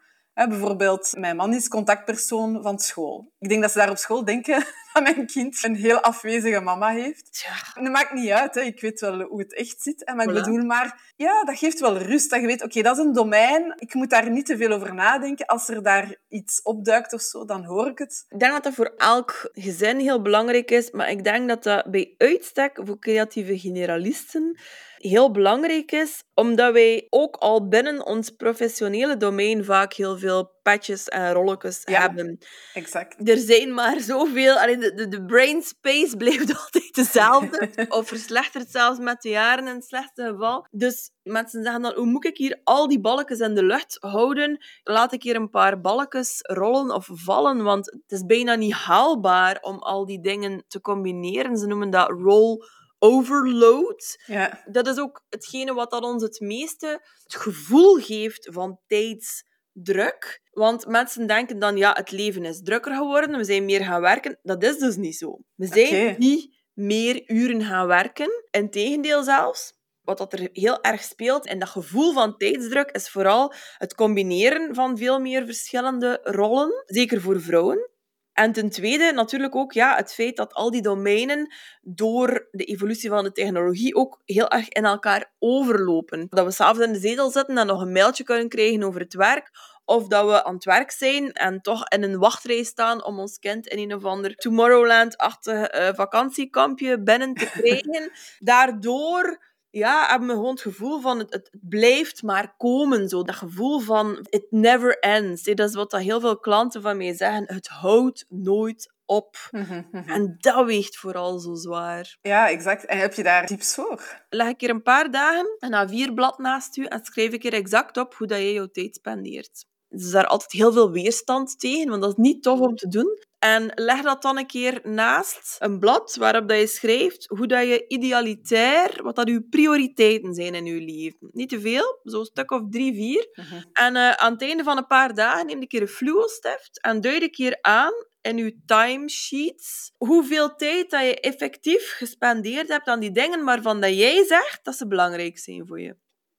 bijvoorbeeld, 0.46 1.14
mijn 1.16 1.36
man 1.36 1.54
is 1.54 1.68
contactpersoon 1.68 2.62
van 2.62 2.78
school. 2.78 3.32
Ik 3.38 3.48
denk 3.48 3.62
dat 3.62 3.70
ze 3.70 3.78
daar 3.78 3.90
op 3.90 3.96
school 3.96 4.24
denken 4.24 4.64
dat 4.92 5.02
mijn 5.02 5.26
kind 5.26 5.64
een 5.64 5.74
heel 5.74 6.00
afwezige 6.00 6.60
mama 6.60 6.88
heeft. 6.88 7.46
Ja. 7.46 7.82
Dat 7.82 7.92
maakt 7.92 8.12
niet 8.12 8.30
uit, 8.30 8.54
hè. 8.54 8.60
ik 8.60 8.80
weet 8.80 9.00
wel 9.00 9.22
hoe 9.22 9.40
het 9.40 9.54
echt 9.54 9.82
zit. 9.82 10.12
Maar 10.14 10.26
ik 10.26 10.34
bedoel 10.34 10.64
maar, 10.64 11.12
ja, 11.16 11.44
dat 11.44 11.58
geeft 11.58 11.80
wel 11.80 11.98
rust. 11.98 12.30
Dat 12.30 12.40
je 12.40 12.46
weet, 12.46 12.62
oké, 12.62 12.82
dat 12.82 12.98
is 12.98 13.04
een 13.04 13.12
domein. 13.12 13.74
Ik 13.76 13.94
moet 13.94 14.10
daar 14.10 14.30
niet 14.30 14.46
te 14.46 14.56
veel 14.56 14.72
over 14.72 14.94
nadenken. 14.94 15.46
Als 15.46 15.68
er 15.68 15.82
daar 15.82 16.16
iets 16.28 16.62
opduikt 16.62 17.12
of 17.12 17.20
zo, 17.20 17.44
dan 17.44 17.64
hoor 17.64 17.86
ik 17.86 17.98
het. 17.98 18.26
Ik 18.28 18.38
denk 18.38 18.52
dat 18.52 18.64
dat 18.64 18.74
voor 18.74 18.92
elk 18.96 19.50
gezin 19.52 19.98
heel 19.98 20.22
belangrijk 20.22 20.70
is. 20.70 20.90
Maar 20.90 21.10
ik 21.10 21.24
denk 21.24 21.48
dat 21.48 21.62
dat 21.62 21.90
bij 21.90 22.14
uitstek 22.18 22.80
voor 22.84 22.98
creatieve 22.98 23.58
generalisten 23.58 24.58
heel 24.98 25.30
belangrijk 25.30 25.92
is, 25.92 26.24
omdat 26.34 26.72
wij 26.72 27.06
ook 27.10 27.36
al 27.36 27.68
binnen 27.68 28.06
ons 28.06 28.30
professionele 28.30 29.16
domein 29.16 29.64
vaak 29.64 29.92
heel 29.92 30.18
veel 30.18 30.56
patches 30.62 31.08
en 31.08 31.32
rolletjes 31.32 31.80
hebben. 31.84 32.38
exact. 32.74 33.28
Er 33.28 33.36
zijn 33.36 33.74
maar 33.74 34.00
zoveel... 34.00 34.58
Allee, 34.58 34.76
de, 34.76 34.94
de, 34.94 35.08
de 35.08 35.24
brain 35.24 35.62
space 35.62 36.16
blijft 36.22 36.56
altijd 36.56 36.94
dezelfde. 36.94 37.70
of 37.88 38.08
verslechtert 38.08 38.70
zelfs 38.70 38.98
met 38.98 39.22
de 39.22 39.28
jaren 39.28 39.66
in 39.68 39.74
het 39.74 39.84
slechtste 39.84 40.24
geval. 40.24 40.66
Dus 40.70 41.10
mensen 41.22 41.62
zeggen 41.62 41.82
dan, 41.82 41.94
hoe 41.94 42.06
moet 42.06 42.26
ik 42.26 42.36
hier 42.36 42.60
al 42.64 42.88
die 42.88 43.00
balkjes 43.00 43.38
in 43.38 43.54
de 43.54 43.64
lucht 43.64 43.96
houden? 44.00 44.64
Laat 44.82 45.12
ik 45.12 45.22
hier 45.22 45.36
een 45.36 45.50
paar 45.50 45.80
balkjes 45.80 46.38
rollen 46.42 46.94
of 46.94 47.08
vallen, 47.12 47.62
want 47.62 47.86
het 47.86 48.12
is 48.12 48.24
bijna 48.24 48.54
niet 48.54 48.72
haalbaar 48.72 49.58
om 49.60 49.78
al 49.78 50.06
die 50.06 50.20
dingen 50.20 50.64
te 50.68 50.80
combineren. 50.80 51.56
Ze 51.56 51.66
noemen 51.66 51.90
dat 51.90 52.10
roll 52.10 52.62
overload. 52.98 54.22
Ja. 54.26 54.62
Dat 54.66 54.86
is 54.86 54.98
ook 54.98 55.24
hetgene 55.28 55.74
wat 55.74 55.90
dat 55.90 56.02
ons 56.02 56.22
het 56.22 56.40
meeste 56.40 56.86
het 57.22 57.34
gevoel 57.36 57.94
geeft 57.94 58.48
van 58.52 58.80
tijdsdruk. 58.86 60.42
Want 60.50 60.86
mensen 60.86 61.26
denken 61.26 61.58
dan, 61.58 61.76
ja, 61.76 61.92
het 61.92 62.10
leven 62.10 62.44
is 62.44 62.62
drukker 62.62 62.94
geworden, 62.94 63.36
we 63.36 63.44
zijn 63.44 63.64
meer 63.64 63.84
gaan 63.84 64.00
werken. 64.00 64.38
Dat 64.42 64.62
is 64.62 64.78
dus 64.78 64.96
niet 64.96 65.16
zo. 65.16 65.38
We 65.54 65.66
zijn 65.66 66.16
niet 66.18 66.56
meer 66.72 67.30
uren 67.30 67.62
gaan 67.62 67.86
werken. 67.86 68.44
Integendeel 68.50 69.22
zelfs. 69.22 69.76
Wat 70.00 70.18
dat 70.18 70.32
er 70.32 70.48
heel 70.52 70.82
erg 70.82 71.02
speelt 71.02 71.46
en 71.46 71.58
dat 71.58 71.68
gevoel 71.68 72.12
van 72.12 72.36
tijdsdruk 72.36 72.90
is 72.90 73.10
vooral 73.10 73.52
het 73.78 73.94
combineren 73.94 74.74
van 74.74 74.96
veel 74.96 75.20
meer 75.20 75.44
verschillende 75.44 76.20
rollen. 76.22 76.82
Zeker 76.86 77.20
voor 77.20 77.40
vrouwen. 77.40 77.90
En 78.38 78.52
ten 78.52 78.70
tweede 78.70 79.12
natuurlijk 79.12 79.54
ook 79.56 79.72
ja, 79.72 79.96
het 79.96 80.14
feit 80.14 80.36
dat 80.36 80.54
al 80.54 80.70
die 80.70 80.82
domeinen 80.82 81.52
door 81.82 82.48
de 82.50 82.64
evolutie 82.64 83.10
van 83.10 83.24
de 83.24 83.32
technologie 83.32 83.94
ook 83.94 84.20
heel 84.24 84.48
erg 84.48 84.68
in 84.68 84.84
elkaar 84.84 85.32
overlopen. 85.38 86.26
Dat 86.30 86.44
we 86.44 86.50
s'avonds 86.50 86.86
in 86.86 86.92
de 86.92 86.98
zetel 86.98 87.30
zitten 87.30 87.58
en 87.58 87.66
nog 87.66 87.80
een 87.80 87.92
mailtje 87.92 88.24
kunnen 88.24 88.48
krijgen 88.48 88.82
over 88.82 89.00
het 89.00 89.14
werk. 89.14 89.50
Of 89.84 90.08
dat 90.08 90.26
we 90.26 90.44
aan 90.44 90.54
het 90.54 90.64
werk 90.64 90.90
zijn 90.90 91.32
en 91.32 91.60
toch 91.60 91.88
in 91.88 92.02
een 92.02 92.18
wachtrij 92.18 92.62
staan 92.62 93.04
om 93.04 93.18
ons 93.18 93.38
kind 93.38 93.66
in 93.66 93.78
een 93.78 93.94
of 93.94 94.04
ander 94.04 94.34
Tomorrowland-achtig 94.34 95.74
uh, 95.74 95.88
vakantiekampje 95.94 97.02
binnen 97.02 97.34
te 97.34 97.50
krijgen. 97.60 98.12
Daardoor 98.38 99.47
ja, 99.70 100.06
hebben 100.08 100.28
we 100.28 100.34
gewoon 100.34 100.50
het 100.50 100.60
gevoel 100.60 101.00
van 101.00 101.18
het, 101.18 101.32
het, 101.32 101.50
blijft 101.60 102.22
maar 102.22 102.54
komen. 102.56 103.08
Zo. 103.08 103.22
Dat 103.22 103.34
gevoel 103.34 103.80
van 103.80 104.26
it 104.30 104.46
never 104.50 104.98
ends. 104.98 105.42
Dat 105.42 105.68
is 105.68 105.74
wat 105.74 105.90
dat 105.90 106.00
heel 106.00 106.20
veel 106.20 106.38
klanten 106.38 106.82
van 106.82 106.96
mij 106.96 107.14
zeggen. 107.14 107.44
Het 107.46 107.68
houdt 107.68 108.24
nooit 108.28 108.96
op. 109.04 109.36
Mhm, 109.50 109.82
mhm. 109.90 110.08
En 110.08 110.36
dat 110.38 110.66
weegt 110.66 110.96
vooral 110.96 111.38
zo 111.38 111.54
zwaar. 111.54 112.16
Ja, 112.22 112.48
exact. 112.48 112.84
En 112.84 112.98
heb 112.98 113.14
je 113.14 113.22
daar 113.22 113.46
tips 113.46 113.74
voor? 113.74 114.24
Leg 114.28 114.48
ik 114.48 114.62
er 114.62 114.70
een 114.70 114.82
paar 114.82 115.10
dagen 115.10 115.56
en 115.58 115.88
vier 115.88 116.14
blad 116.14 116.38
naast 116.38 116.76
u 116.76 116.84
en 116.84 117.04
schrijf 117.04 117.32
ik 117.32 117.44
er 117.44 117.52
exact 117.52 117.96
op 117.96 118.14
hoe 118.14 118.26
dat 118.26 118.38
je 118.38 118.52
jouw 118.52 118.66
tijd 118.66 118.94
spendeert. 118.94 119.66
Er 119.88 119.98
is 119.98 120.10
daar 120.10 120.26
altijd 120.26 120.52
heel 120.52 120.72
veel 120.72 120.90
weerstand 120.90 121.58
tegen, 121.60 121.88
want 121.88 122.02
dat 122.02 122.10
is 122.10 122.16
niet 122.16 122.42
tof 122.42 122.60
om 122.60 122.76
te 122.76 122.88
doen. 122.88 123.18
En 123.38 123.72
leg 123.74 124.02
dat 124.02 124.22
dan 124.22 124.38
een 124.38 124.46
keer 124.46 124.80
naast 124.82 125.56
een 125.58 125.78
blad 125.78 126.16
waarop 126.16 126.48
dat 126.48 126.58
je 126.58 126.66
schrijft 126.66 127.26
hoe 127.26 127.46
dat 127.46 127.66
je 127.66 127.84
idealitair, 127.88 129.02
wat 129.02 129.16
dat 129.16 129.28
je 129.28 129.46
prioriteiten 129.50 130.34
zijn 130.34 130.54
in 130.54 130.64
je 130.64 130.80
leven. 130.80 131.28
Niet 131.32 131.48
te 131.48 131.60
veel, 131.60 132.00
zo'n 132.02 132.24
stuk 132.24 132.50
of 132.50 132.62
drie, 132.70 132.94
vier. 132.94 133.28
Mhm. 133.32 133.62
En 133.72 133.96
uh, 133.96 134.10
aan 134.10 134.32
het 134.32 134.42
einde 134.42 134.62
van 134.62 134.76
een 134.76 134.86
paar 134.86 135.14
dagen 135.14 135.46
neem 135.46 135.60
een 135.60 135.68
keer 135.68 135.82
een 135.82 135.88
fluo-stift 135.88 136.80
en 136.80 137.00
duid 137.00 137.22
een 137.22 137.30
keer 137.30 137.58
aan 137.60 137.92
in 138.20 138.36
je 138.36 138.60
timesheets 138.66 139.92
hoeveel 139.96 140.54
tijd 140.54 140.90
dat 140.90 141.00
je 141.00 141.20
effectief 141.20 141.92
gespendeerd 141.96 142.68
hebt 142.68 142.86
aan 142.86 143.00
die 143.00 143.12
dingen 143.12 143.44
waarvan 143.44 143.80
dat 143.80 143.94
jij 143.94 144.24
zegt 144.24 144.60
dat 144.62 144.76
ze 144.76 144.86
belangrijk 144.86 145.38
zijn 145.38 145.66
voor 145.66 145.80
je. 145.80 145.96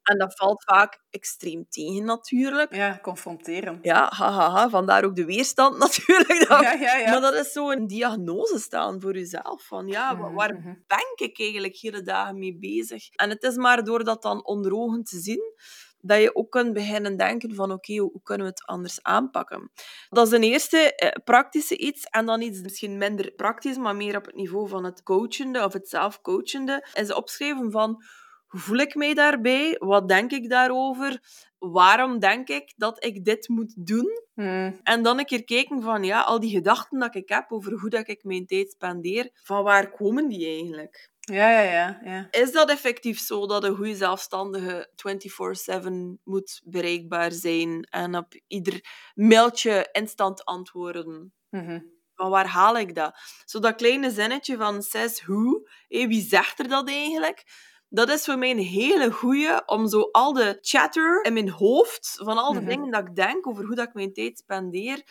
En 0.09 0.17
dat 0.17 0.35
valt 0.35 0.63
vaak 0.63 0.99
extreem 1.09 1.65
tegen, 1.69 2.05
natuurlijk. 2.05 2.75
Ja, 2.75 2.99
confronteren. 3.01 3.79
Ja, 3.81 4.11
hahaha. 4.15 4.49
Ha, 4.49 4.59
ha. 4.59 4.69
Vandaar 4.69 5.03
ook 5.03 5.15
de 5.15 5.25
weerstand, 5.25 5.77
natuurlijk. 5.87 6.49
Ja, 6.49 6.73
ja, 6.73 6.97
ja. 6.97 7.09
Maar 7.11 7.21
dat 7.21 7.33
is 7.33 7.51
zo 7.51 7.71
een 7.71 7.87
diagnose 7.87 8.59
staan 8.59 9.01
voor 9.01 9.13
jezelf. 9.13 9.63
Van 9.67 9.87
ja, 9.87 10.13
mhm, 10.13 10.33
waar 10.33 10.53
mhm. 10.53 10.73
ben 10.87 11.27
ik 11.27 11.39
eigenlijk 11.39 11.77
hele 11.77 12.01
dagen 12.01 12.39
mee 12.39 12.57
bezig? 12.57 13.09
En 13.09 13.29
het 13.29 13.43
is 13.43 13.55
maar 13.55 13.83
door 13.83 14.03
dat 14.03 14.21
dan 14.21 14.45
onder 14.45 14.73
ogen 14.73 15.03
te 15.03 15.19
zien, 15.19 15.53
dat 16.01 16.21
je 16.21 16.35
ook 16.35 16.51
kunt 16.51 16.73
beginnen 16.73 17.17
denken 17.17 17.55
van 17.55 17.71
oké, 17.71 17.95
hoe 17.95 18.21
kunnen 18.23 18.45
we 18.45 18.51
het 18.51 18.65
anders 18.65 19.03
aanpakken? 19.03 19.71
Dat 20.09 20.27
is 20.27 20.33
een 20.33 20.43
eerste 20.43 20.95
eh, 20.95 21.23
praktische 21.23 21.77
iets. 21.77 22.03
En 22.03 22.25
dan 22.25 22.41
iets 22.41 22.61
misschien 22.61 22.97
minder 22.97 23.31
praktisch, 23.31 23.77
maar 23.77 23.95
meer 23.95 24.17
op 24.17 24.25
het 24.25 24.35
niveau 24.35 24.67
van 24.67 24.83
het 24.83 25.03
coachende 25.03 25.63
of 25.63 25.73
het 25.73 25.89
zelfcoachende. 25.89 26.87
Is 26.93 27.13
opschrijven 27.13 27.71
van 27.71 28.03
hoe 28.49 28.59
voel 28.59 28.77
ik 28.77 28.95
mij 28.95 29.13
daarbij? 29.13 29.75
Wat 29.79 30.07
denk 30.07 30.31
ik 30.31 30.49
daarover? 30.49 31.19
Waarom 31.57 32.19
denk 32.19 32.47
ik 32.47 32.73
dat 32.75 33.03
ik 33.05 33.25
dit 33.25 33.47
moet 33.47 33.73
doen? 33.75 34.21
Hmm. 34.33 34.79
En 34.83 35.03
dan 35.03 35.19
een 35.19 35.25
keer 35.25 35.43
kijken 35.43 35.81
van, 35.81 36.03
ja, 36.03 36.21
al 36.21 36.39
die 36.39 36.49
gedachten 36.49 36.99
dat 36.99 37.15
ik 37.15 37.29
heb 37.29 37.51
over 37.51 37.73
hoe 37.73 37.89
dat 37.89 38.07
ik 38.07 38.23
mijn 38.23 38.45
tijd 38.45 38.71
spendeer, 38.71 39.29
van 39.33 39.63
waar 39.63 39.91
komen 39.91 40.27
die 40.27 40.45
eigenlijk? 40.47 41.09
Ja, 41.19 41.49
ja, 41.49 41.61
ja, 41.61 41.99
ja. 42.03 42.27
Is 42.31 42.51
dat 42.51 42.69
effectief 42.69 43.19
zo 43.19 43.47
dat 43.47 43.63
een 43.63 43.75
goede 43.75 43.95
zelfstandige 43.95 44.89
24-7 44.95 46.19
moet 46.23 46.61
bereikbaar 46.63 47.31
zijn 47.31 47.83
en 47.83 48.15
op 48.15 48.33
ieder 48.47 48.85
mailtje 49.13 49.89
instant 49.91 50.45
antwoorden? 50.45 51.33
Mhm. 51.49 51.79
Van 52.15 52.29
waar 52.29 52.47
haal 52.47 52.77
ik 52.77 52.95
dat? 52.95 53.19
Zo 53.45 53.59
dat 53.59 53.75
kleine 53.75 54.11
zinnetje 54.11 54.57
van 54.57 54.81
says 54.81 55.21
who, 55.21 55.61
wie 55.87 56.21
zegt 56.21 56.59
er 56.59 56.67
dat 56.67 56.89
eigenlijk? 56.89 57.43
Dat 57.89 58.09
is 58.09 58.25
voor 58.25 58.37
mij 58.37 58.51
een 58.51 58.57
hele 58.57 59.11
goeie 59.11 59.67
om 59.67 59.87
zo 59.87 60.09
al 60.11 60.33
de 60.33 60.57
chatter 60.61 61.23
in 61.25 61.33
mijn 61.33 61.49
hoofd, 61.49 62.13
van 62.23 62.37
al 62.37 62.53
de 62.53 62.59
mhm. 62.59 62.69
dingen 62.69 62.91
dat 62.91 63.07
ik 63.07 63.15
denk 63.15 63.47
over 63.47 63.65
hoe 63.65 63.75
dat 63.75 63.87
ik 63.87 63.93
mijn 63.93 64.13
tijd 64.13 64.37
spendeer, 64.37 65.03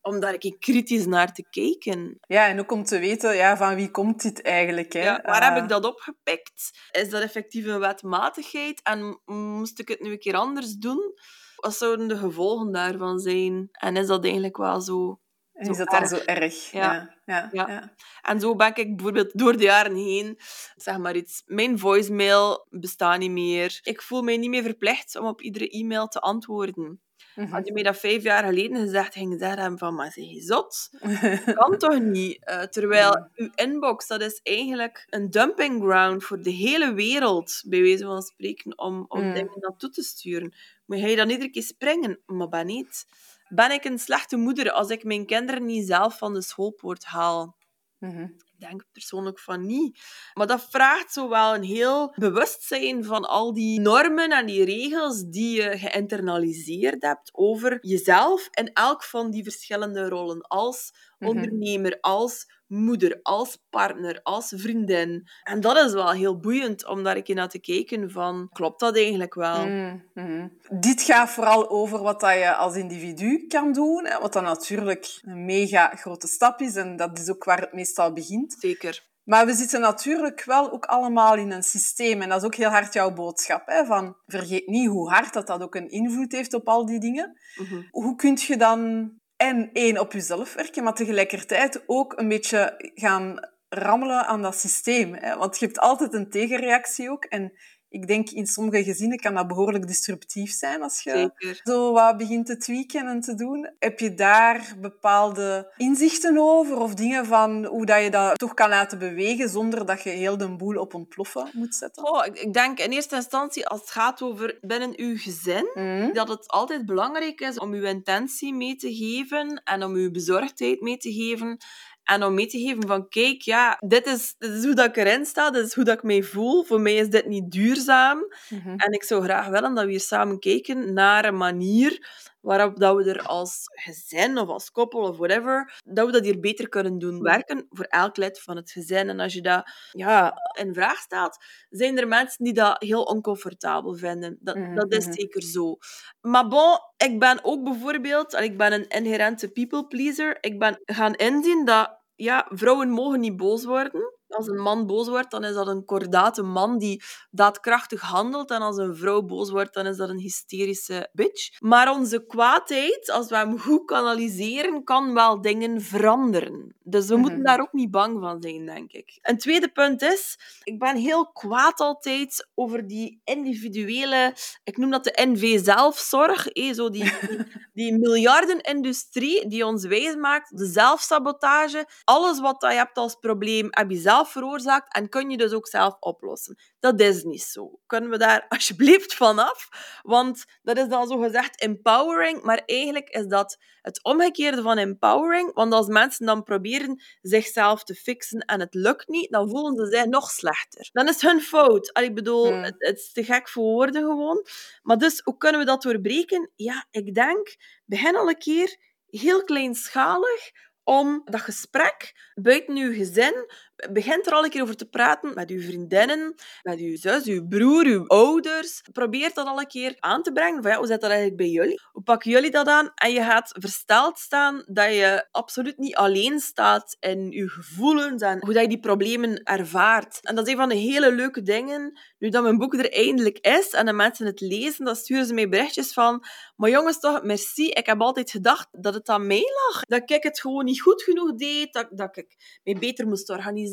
om 0.00 0.20
daar 0.20 0.34
een 0.38 0.56
kritisch 0.58 1.06
naar 1.06 1.32
te 1.32 1.44
kijken. 1.50 2.18
Ja, 2.26 2.48
en 2.48 2.60
ook 2.60 2.72
om 2.72 2.84
te 2.84 2.98
weten, 2.98 3.36
ja, 3.36 3.56
van 3.56 3.74
wie 3.74 3.90
komt 3.90 4.22
dit 4.22 4.42
eigenlijk? 4.42 4.92
Hè? 4.92 5.02
Ja, 5.02 5.20
waar 5.24 5.52
heb 5.52 5.62
ik 5.62 5.68
dat 5.68 5.84
opgepikt? 5.84 6.88
Is 6.90 7.10
dat 7.10 7.22
effectief 7.22 7.66
een 7.66 7.78
wetmatigheid? 7.78 8.80
En 8.82 9.20
moest 9.24 9.78
ik 9.78 9.88
het 9.88 10.00
nu 10.00 10.10
een 10.10 10.18
keer 10.18 10.34
anders 10.36 10.74
doen? 10.74 11.14
Wat 11.56 11.76
zouden 11.76 12.08
de 12.08 12.16
gevolgen 12.16 12.72
daarvan 12.72 13.18
zijn? 13.18 13.68
En 13.72 13.96
is 13.96 14.06
dat 14.06 14.24
eigenlijk 14.24 14.56
wel 14.56 14.80
zo 14.80 15.20
en 15.52 15.70
is 15.70 15.76
dat 15.76 15.90
dan 15.90 16.06
zo 16.08 16.16
erg? 16.16 16.70
Ja. 16.70 17.20
Ja, 17.24 17.48
ja. 17.52 17.92
En 18.22 18.40
zo 18.40 18.56
ben 18.56 18.74
ik 18.74 18.96
bijvoorbeeld 18.96 19.38
door 19.38 19.56
de 19.56 19.62
jaren 19.62 19.94
heen, 19.94 20.38
zeg 20.76 20.98
maar 20.98 21.16
iets, 21.16 21.42
mijn 21.46 21.78
voicemail 21.78 22.66
bestaat 22.70 23.18
niet 23.18 23.30
meer. 23.30 23.80
Ik 23.82 24.02
voel 24.02 24.22
mij 24.22 24.36
niet 24.36 24.50
meer 24.50 24.62
verplicht 24.62 25.16
om 25.16 25.26
op 25.26 25.40
iedere 25.40 25.68
e-mail 25.68 26.06
te 26.06 26.20
antwoorden. 26.20 27.00
Mm 27.34 27.46
Had 27.50 27.66
je 27.66 27.72
mij 27.72 27.82
dat 27.82 27.98
vijf 27.98 28.22
jaar 28.22 28.44
geleden 28.44 28.76
gezegd, 28.76 29.12
ging 29.12 29.32
je 29.32 29.38
zeggen 29.38 29.78
van, 29.78 29.94
maar 29.94 30.12
zeg 30.12 30.24
je 30.24 30.40
zot? 30.40 30.90
kan 31.54 31.78
toch 31.78 32.00
niet? 32.00 32.38
Uh, 32.50 32.62
terwijl 32.62 33.28
uw 33.34 33.50
inbox, 33.54 34.06
dat 34.06 34.20
is 34.20 34.40
eigenlijk 34.42 35.06
een 35.08 35.30
dumping 35.30 35.82
ground 35.82 36.24
voor 36.24 36.42
de 36.42 36.50
hele 36.50 36.94
wereld, 36.94 37.62
bij 37.66 37.80
wijze 37.80 38.04
van 38.04 38.22
spreken, 38.22 38.78
om, 38.78 39.04
om 39.08 39.22
mm. 39.22 39.34
dingen 39.34 39.58
naartoe 39.60 39.90
te 39.90 40.02
sturen. 40.02 40.54
Moet 40.86 41.00
je 41.00 41.16
dan 41.16 41.30
iedere 41.30 41.50
keer 41.50 41.62
springen? 41.62 42.20
Maar 42.26 42.48
ben 42.48 42.66
niet 42.66 43.06
ben 43.54 43.70
ik 43.70 43.84
een 43.84 43.98
slechte 43.98 44.36
moeder 44.36 44.70
als 44.70 44.88
ik 44.88 45.04
mijn 45.04 45.26
kinderen 45.26 45.64
niet 45.64 45.86
zelf 45.86 46.18
van 46.18 46.34
de 46.34 46.42
schoolpoort 46.42 47.04
haal? 47.04 47.56
Mhm. 47.98 48.22
Ik 48.22 48.68
denk 48.68 48.84
persoonlijk 48.92 49.38
van 49.38 49.66
niet. 49.66 50.00
Maar 50.34 50.46
dat 50.46 50.66
vraagt 50.70 51.12
zowel 51.12 51.54
een 51.54 51.62
heel 51.62 52.14
bewustzijn 52.16 53.04
van 53.04 53.24
al 53.24 53.52
die 53.52 53.80
normen 53.80 54.30
en 54.30 54.46
die 54.46 54.64
regels 54.64 55.24
die 55.24 55.62
je 55.62 55.78
geïnternaliseerd 55.78 57.02
hebt 57.02 57.30
over 57.32 57.78
jezelf 57.80 58.48
in 58.50 58.72
elk 58.72 59.04
van 59.04 59.30
die 59.30 59.42
verschillende 59.42 60.08
rollen. 60.08 60.40
Als 60.40 60.92
mhm. 61.18 61.30
ondernemer, 61.30 61.98
als 62.00 62.46
moeder, 62.72 63.20
als 63.22 63.58
partner, 63.70 64.20
als 64.22 64.52
vriendin. 64.56 65.28
En 65.42 65.60
dat 65.60 65.76
is 65.76 65.92
wel 65.92 66.10
heel 66.10 66.38
boeiend 66.38 66.86
om 66.86 67.02
daar 67.02 67.16
een 67.16 67.22
keer 67.22 67.34
naar 67.34 67.48
te 67.48 67.60
kijken 67.60 68.10
van, 68.10 68.48
klopt 68.52 68.80
dat 68.80 68.96
eigenlijk 68.96 69.34
wel? 69.34 69.66
Mm 69.66 70.02
-hmm. 70.14 70.58
Dit 70.80 71.02
gaat 71.02 71.30
vooral 71.30 71.70
over 71.70 72.02
wat 72.02 72.20
dat 72.20 72.32
je 72.32 72.54
als 72.54 72.76
individu 72.76 73.46
kan 73.46 73.72
doen, 73.72 74.08
wat 74.20 74.32
dan 74.32 74.44
natuurlijk 74.44 75.20
een 75.22 75.44
mega 75.44 75.92
grote 75.94 76.26
stap 76.26 76.60
is 76.60 76.76
en 76.76 76.96
dat 76.96 77.18
is 77.18 77.30
ook 77.30 77.44
waar 77.44 77.60
het 77.60 77.72
meestal 77.72 78.12
begint. 78.12 78.56
Zeker. 78.58 79.10
Maar 79.22 79.46
we 79.46 79.54
zitten 79.54 79.80
natuurlijk 79.80 80.44
wel 80.44 80.72
ook 80.72 80.84
allemaal 80.84 81.36
in 81.36 81.50
een 81.50 81.62
systeem. 81.62 82.22
En 82.22 82.28
dat 82.28 82.38
is 82.38 82.44
ook 82.44 82.54
heel 82.54 82.68
hard 82.68 82.92
jouw 82.92 83.12
boodschap. 83.12 83.62
Hè? 83.66 83.84
Van, 83.84 84.16
vergeet 84.26 84.66
niet 84.66 84.88
hoe 84.88 85.10
hard 85.10 85.32
dat, 85.32 85.46
dat 85.46 85.62
ook 85.62 85.74
een 85.74 85.90
invloed 85.90 86.32
heeft 86.32 86.54
op 86.54 86.68
al 86.68 86.86
die 86.86 87.00
dingen. 87.00 87.40
Mhm. 87.56 87.82
Hoe 87.90 88.14
kun 88.14 88.38
je 88.40 88.56
dan 88.56 89.10
en 89.42 89.70
één 89.72 89.98
op 89.98 90.12
jezelf 90.12 90.54
werken, 90.54 90.82
maar 90.82 90.94
tegelijkertijd 90.94 91.82
ook 91.86 92.18
een 92.18 92.28
beetje 92.28 92.74
gaan 92.94 93.48
rammelen 93.68 94.26
aan 94.26 94.42
dat 94.42 94.58
systeem. 94.58 95.14
Hè? 95.14 95.36
Want 95.36 95.58
je 95.58 95.66
hebt 95.66 95.78
altijd 95.78 96.14
een 96.14 96.30
tegenreactie 96.30 97.10
ook. 97.10 97.24
En 97.24 97.52
ik 97.92 98.06
denk 98.06 98.30
in 98.30 98.46
sommige 98.46 98.84
gezinnen 98.84 99.18
kan 99.18 99.34
dat 99.34 99.46
behoorlijk 99.46 99.86
disruptief 99.86 100.52
zijn 100.52 100.82
als 100.82 101.02
je 101.02 101.10
Zeker. 101.10 101.60
zo 101.64 101.92
wat 101.92 102.16
begint 102.16 102.46
te 102.46 102.56
tweaken 102.56 103.06
en 103.06 103.20
te 103.20 103.34
doen. 103.34 103.70
Heb 103.78 103.98
je 103.98 104.14
daar 104.14 104.74
bepaalde 104.80 105.72
inzichten 105.76 106.38
over 106.38 106.78
of 106.78 106.94
dingen 106.94 107.26
van 107.26 107.64
hoe 107.64 107.86
dat 107.86 108.02
je 108.02 108.10
dat 108.10 108.38
toch 108.38 108.54
kan 108.54 108.68
laten 108.68 108.98
bewegen 108.98 109.48
zonder 109.48 109.86
dat 109.86 110.02
je 110.02 110.10
heel 110.10 110.36
de 110.36 110.56
boel 110.56 110.80
op 110.80 110.94
ontploffen 110.94 111.50
moet 111.52 111.74
zetten? 111.74 112.04
Oh, 112.04 112.26
ik 112.26 112.52
denk 112.52 112.78
in 112.78 112.90
eerste 112.90 113.16
instantie 113.16 113.66
als 113.66 113.80
het 113.80 113.90
gaat 113.90 114.22
over 114.22 114.58
binnen 114.60 114.92
uw 114.96 115.16
gezin, 115.16 115.70
mhm. 115.74 116.12
dat 116.12 116.28
het 116.28 116.48
altijd 116.48 116.86
belangrijk 116.86 117.40
is 117.40 117.58
om 117.58 117.72
uw 117.72 117.84
intentie 117.84 118.54
mee 118.54 118.76
te 118.76 118.94
geven 118.94 119.62
en 119.64 119.84
om 119.84 119.94
uw 119.94 120.10
bezorgdheid 120.10 120.80
mee 120.80 120.96
te 120.96 121.12
geven 121.12 121.58
en 122.04 122.22
om 122.22 122.34
mee 122.34 122.46
te 122.46 122.58
geven 122.58 122.86
van, 122.86 123.08
kijk, 123.08 123.42
ja, 123.42 123.76
dit 123.86 124.06
is, 124.06 124.34
dit 124.38 124.50
is 124.50 124.64
hoe 124.64 124.74
dat 124.74 124.86
ik 124.86 124.96
erin 124.96 125.24
sta, 125.24 125.50
dit 125.50 125.66
is 125.66 125.74
hoe 125.74 125.84
dat 125.84 125.96
ik 125.96 126.02
mij 126.02 126.22
voel. 126.22 126.64
Voor 126.64 126.80
mij 126.80 126.94
is 126.94 127.08
dit 127.08 127.26
niet 127.26 127.50
duurzaam. 127.50 128.18
Mhm. 128.48 128.68
En 128.68 128.92
ik 128.92 129.02
zou 129.02 129.22
graag 129.22 129.48
willen 129.48 129.74
dat 129.74 129.84
we 129.84 129.90
hier 129.90 130.00
samen 130.00 130.38
kijken 130.38 130.92
naar 130.92 131.24
een 131.24 131.36
manier 131.36 132.06
waarop 132.42 132.78
dat 132.78 132.96
we 132.96 133.10
er 133.10 133.22
als 133.22 133.62
gezin 133.64 134.38
of 134.38 134.48
als 134.48 134.70
koppel 134.70 135.00
of 135.00 135.16
whatever, 135.16 135.80
dat 135.84 136.06
we 136.06 136.12
dat 136.12 136.24
hier 136.24 136.40
beter 136.40 136.68
kunnen 136.68 136.98
doen 136.98 137.14
mhm. 137.14 137.22
werken 137.22 137.66
voor 137.70 137.84
elk 137.84 138.16
lid 138.16 138.40
van 138.40 138.56
het 138.56 138.70
gezin. 138.70 139.08
En 139.08 139.20
als 139.20 139.32
je 139.32 139.42
dat 139.42 139.70
ja, 139.90 140.34
in 140.58 140.74
vraag 140.74 140.98
stelt, 140.98 141.36
zijn 141.68 141.98
er 141.98 142.08
mensen 142.08 142.44
die 142.44 142.52
dat 142.54 142.82
heel 142.82 143.02
oncomfortabel 143.02 143.94
vinden. 143.94 144.38
Dat, 144.40 144.56
mhm, 144.56 144.74
dat 144.74 144.92
is 144.92 145.04
zeker 145.04 145.42
zo. 145.42 145.76
Maar 146.20 146.48
bon, 146.48 146.78
ik 146.96 147.18
ben 147.18 147.38
ook 147.42 147.64
bijvoorbeeld, 147.64 148.32
ik 148.32 148.56
ben 148.56 148.72
een 148.72 148.88
inherente 148.88 149.48
people 149.48 149.86
pleaser, 149.86 150.36
ik 150.40 150.58
ben 150.58 150.80
gaan 150.84 151.14
inzien 151.14 151.64
dat 151.64 152.00
ja, 152.14 152.46
vrouwen 152.50 152.90
mogen 152.90 153.20
niet 153.20 153.36
boos 153.36 153.64
worden. 153.64 154.20
Als 154.32 154.46
een 154.46 154.62
man 154.62 154.86
boos 154.86 155.08
wordt, 155.08 155.30
dan 155.30 155.44
is 155.44 155.54
dat 155.54 155.66
een 155.66 155.84
kordate 155.84 156.42
man 156.42 156.78
die 156.78 157.02
daadkrachtig 157.30 158.00
handelt. 158.00 158.50
En 158.50 158.60
als 158.60 158.76
een 158.76 158.96
vrouw 158.96 159.22
boos 159.22 159.50
wordt, 159.50 159.74
dan 159.74 159.86
is 159.86 159.96
dat 159.96 160.08
een 160.08 160.18
hysterische 160.18 161.08
bitch. 161.12 161.60
Maar 161.60 161.90
onze 161.90 162.26
kwaadheid, 162.26 163.10
als 163.10 163.28
we 163.28 163.36
hem 163.36 163.58
goed 163.58 163.84
kanaliseren, 163.84 164.84
kan 164.84 165.14
wel 165.14 165.40
dingen 165.40 165.80
veranderen. 165.80 166.74
Dus 166.84 167.06
we 167.06 167.16
moeten 167.16 167.38
mhm. 167.38 167.46
daar 167.46 167.60
ook 167.60 167.72
niet 167.72 167.90
bang 167.90 168.20
van 168.20 168.42
zijn, 168.42 168.66
denk 168.66 168.92
ik. 168.92 169.18
Een 169.22 169.38
tweede 169.38 169.68
punt 169.68 170.02
is, 170.02 170.38
ik 170.62 170.78
ben 170.78 170.96
heel 170.96 171.26
kwaad 171.26 171.80
altijd 171.80 172.48
over 172.54 172.86
die 172.86 173.20
individuele, 173.24 174.34
ik 174.64 174.76
noem 174.76 174.90
dat 174.90 175.04
de 175.04 175.26
NV-zelfzorg, 175.26 176.46
eh, 176.48 176.72
zo 176.72 176.90
die, 176.90 177.04
die, 177.28 177.46
die 177.72 177.98
miljardenindustrie 177.98 179.48
die 179.48 179.66
ons 179.66 179.84
wijs 179.84 180.16
maakt, 180.16 180.58
de 180.58 180.66
zelfsabotage. 180.66 181.86
Alles 182.04 182.40
wat 182.40 182.56
je 182.58 182.66
hebt 182.66 182.98
als 182.98 183.14
probleem, 183.14 183.66
heb 183.70 183.90
je 183.90 183.98
zelf 183.98 184.21
veroorzaakt 184.30 184.94
en 184.94 185.08
kun 185.08 185.30
je 185.30 185.36
dus 185.36 185.52
ook 185.52 185.68
zelf 185.68 185.96
oplossen. 186.00 186.58
Dat 186.80 187.00
is 187.00 187.22
niet 187.22 187.42
zo. 187.42 187.80
Kunnen 187.86 188.10
we 188.10 188.18
daar 188.18 188.46
alsjeblieft 188.48 189.14
vanaf? 189.14 189.68
Want 190.02 190.44
dat 190.62 190.78
is 190.78 190.88
dan 190.88 191.06
zo 191.06 191.18
gezegd 191.18 191.60
empowering, 191.60 192.42
maar 192.42 192.62
eigenlijk 192.66 193.08
is 193.08 193.26
dat 193.26 193.58
het 193.82 194.04
omgekeerde 194.04 194.62
van 194.62 194.78
empowering. 194.78 195.54
Want 195.54 195.72
als 195.72 195.86
mensen 195.86 196.26
dan 196.26 196.42
proberen 196.42 197.02
zichzelf 197.20 197.84
te 197.84 197.94
fixen 197.94 198.40
en 198.40 198.60
het 198.60 198.74
lukt 198.74 199.08
niet, 199.08 199.30
dan 199.30 199.48
voelen 199.48 199.76
ze 199.76 199.96
zich 199.96 200.06
nog 200.06 200.30
slechter. 200.30 200.88
Dan 200.92 201.08
is 201.08 201.12
het 201.14 201.30
hun 201.30 201.40
fout. 201.40 201.98
ik 202.00 202.14
bedoel, 202.14 202.46
hmm. 202.46 202.62
het, 202.62 202.74
het, 202.78 202.98
is 202.98 203.12
te 203.12 203.24
gek 203.24 203.48
voor 203.48 203.62
woorden 203.62 204.02
gewoon. 204.02 204.46
Maar 204.82 204.98
dus, 204.98 205.20
hoe 205.24 205.36
kunnen 205.36 205.60
we 205.60 205.66
dat 205.66 205.82
doorbreken? 205.82 206.50
Ja, 206.56 206.86
ik 206.90 207.14
denk, 207.14 207.56
begin 207.84 208.16
al 208.16 208.28
een 208.28 208.38
keer 208.38 208.76
heel 209.06 209.44
kleinschalig 209.44 210.50
om 210.84 211.22
dat 211.24 211.40
gesprek 211.40 212.30
buiten 212.34 212.76
uw 212.76 212.92
gezin 212.92 213.46
begint 213.90 214.26
er 214.26 214.32
al 214.32 214.44
een 214.44 214.50
keer 214.50 214.62
over 214.62 214.76
te 214.76 214.88
praten 214.88 215.34
met 215.34 215.50
uw 215.50 215.60
vriendinnen, 215.60 216.34
met 216.62 216.78
uw 216.78 216.96
zus, 216.96 217.24
uw 217.24 217.46
broer, 217.48 217.84
uw 217.84 218.06
ouders. 218.06 218.82
Probeer 218.92 219.30
dat 219.34 219.46
al 219.46 219.58
een 219.58 219.66
keer 219.66 219.96
aan 219.98 220.22
te 220.22 220.32
brengen. 220.32 220.62
Van, 220.62 220.70
ja, 220.70 220.76
hoe 220.76 220.86
zit 220.86 221.00
dat 221.00 221.10
eigenlijk 221.10 221.40
bij 221.40 221.50
jullie? 221.50 221.80
Hoe 221.92 222.02
pakken 222.02 222.30
jullie 222.30 222.50
dat 222.50 222.66
aan? 222.66 222.90
En 222.94 223.12
je 223.12 223.22
gaat 223.22 223.54
versteld 223.58 224.18
staan 224.18 224.64
dat 224.66 224.94
je 224.94 225.26
absoluut 225.30 225.78
niet 225.78 225.96
alleen 225.96 226.40
staat 226.40 226.96
in 227.00 227.30
je 227.30 227.48
gevoelens 227.48 228.22
en 228.22 228.44
hoe 228.44 228.52
dat 228.52 228.62
je 228.62 228.68
die 228.68 228.80
problemen 228.80 229.42
ervaart. 229.42 230.18
En 230.22 230.34
dat 230.34 230.46
is 230.46 230.52
een 230.52 230.58
van 230.58 230.68
de 230.68 230.74
hele 230.74 231.12
leuke 231.12 231.42
dingen. 231.42 232.00
Nu 232.18 232.28
dat 232.28 232.42
mijn 232.42 232.58
boek 232.58 232.74
er 232.74 232.92
eindelijk 232.92 233.38
is 233.38 233.70
en 233.70 233.86
de 233.86 233.92
mensen 233.92 234.26
het 234.26 234.40
lezen, 234.40 234.84
dan 234.84 234.96
sturen 234.96 235.26
ze 235.26 235.34
mij 235.34 235.48
berichtjes 235.48 235.92
van 235.92 236.24
maar 236.56 236.70
jongens, 236.70 236.98
toch, 236.98 237.22
merci. 237.22 237.68
Ik 237.68 237.86
heb 237.86 238.00
altijd 238.00 238.30
gedacht 238.30 238.68
dat 238.70 238.94
het 238.94 239.08
aan 239.08 239.26
mij 239.26 239.44
lag. 239.66 239.84
Dat 239.84 240.10
ik 240.10 240.22
het 240.22 240.40
gewoon 240.40 240.64
niet 240.64 240.80
goed 240.80 241.02
genoeg 241.02 241.34
deed. 241.34 241.72
Dat, 241.72 241.88
dat 241.90 242.16
ik 242.16 242.60
mij 242.64 242.74
beter 242.74 243.06
moest 243.06 243.30
organiseren 243.30 243.71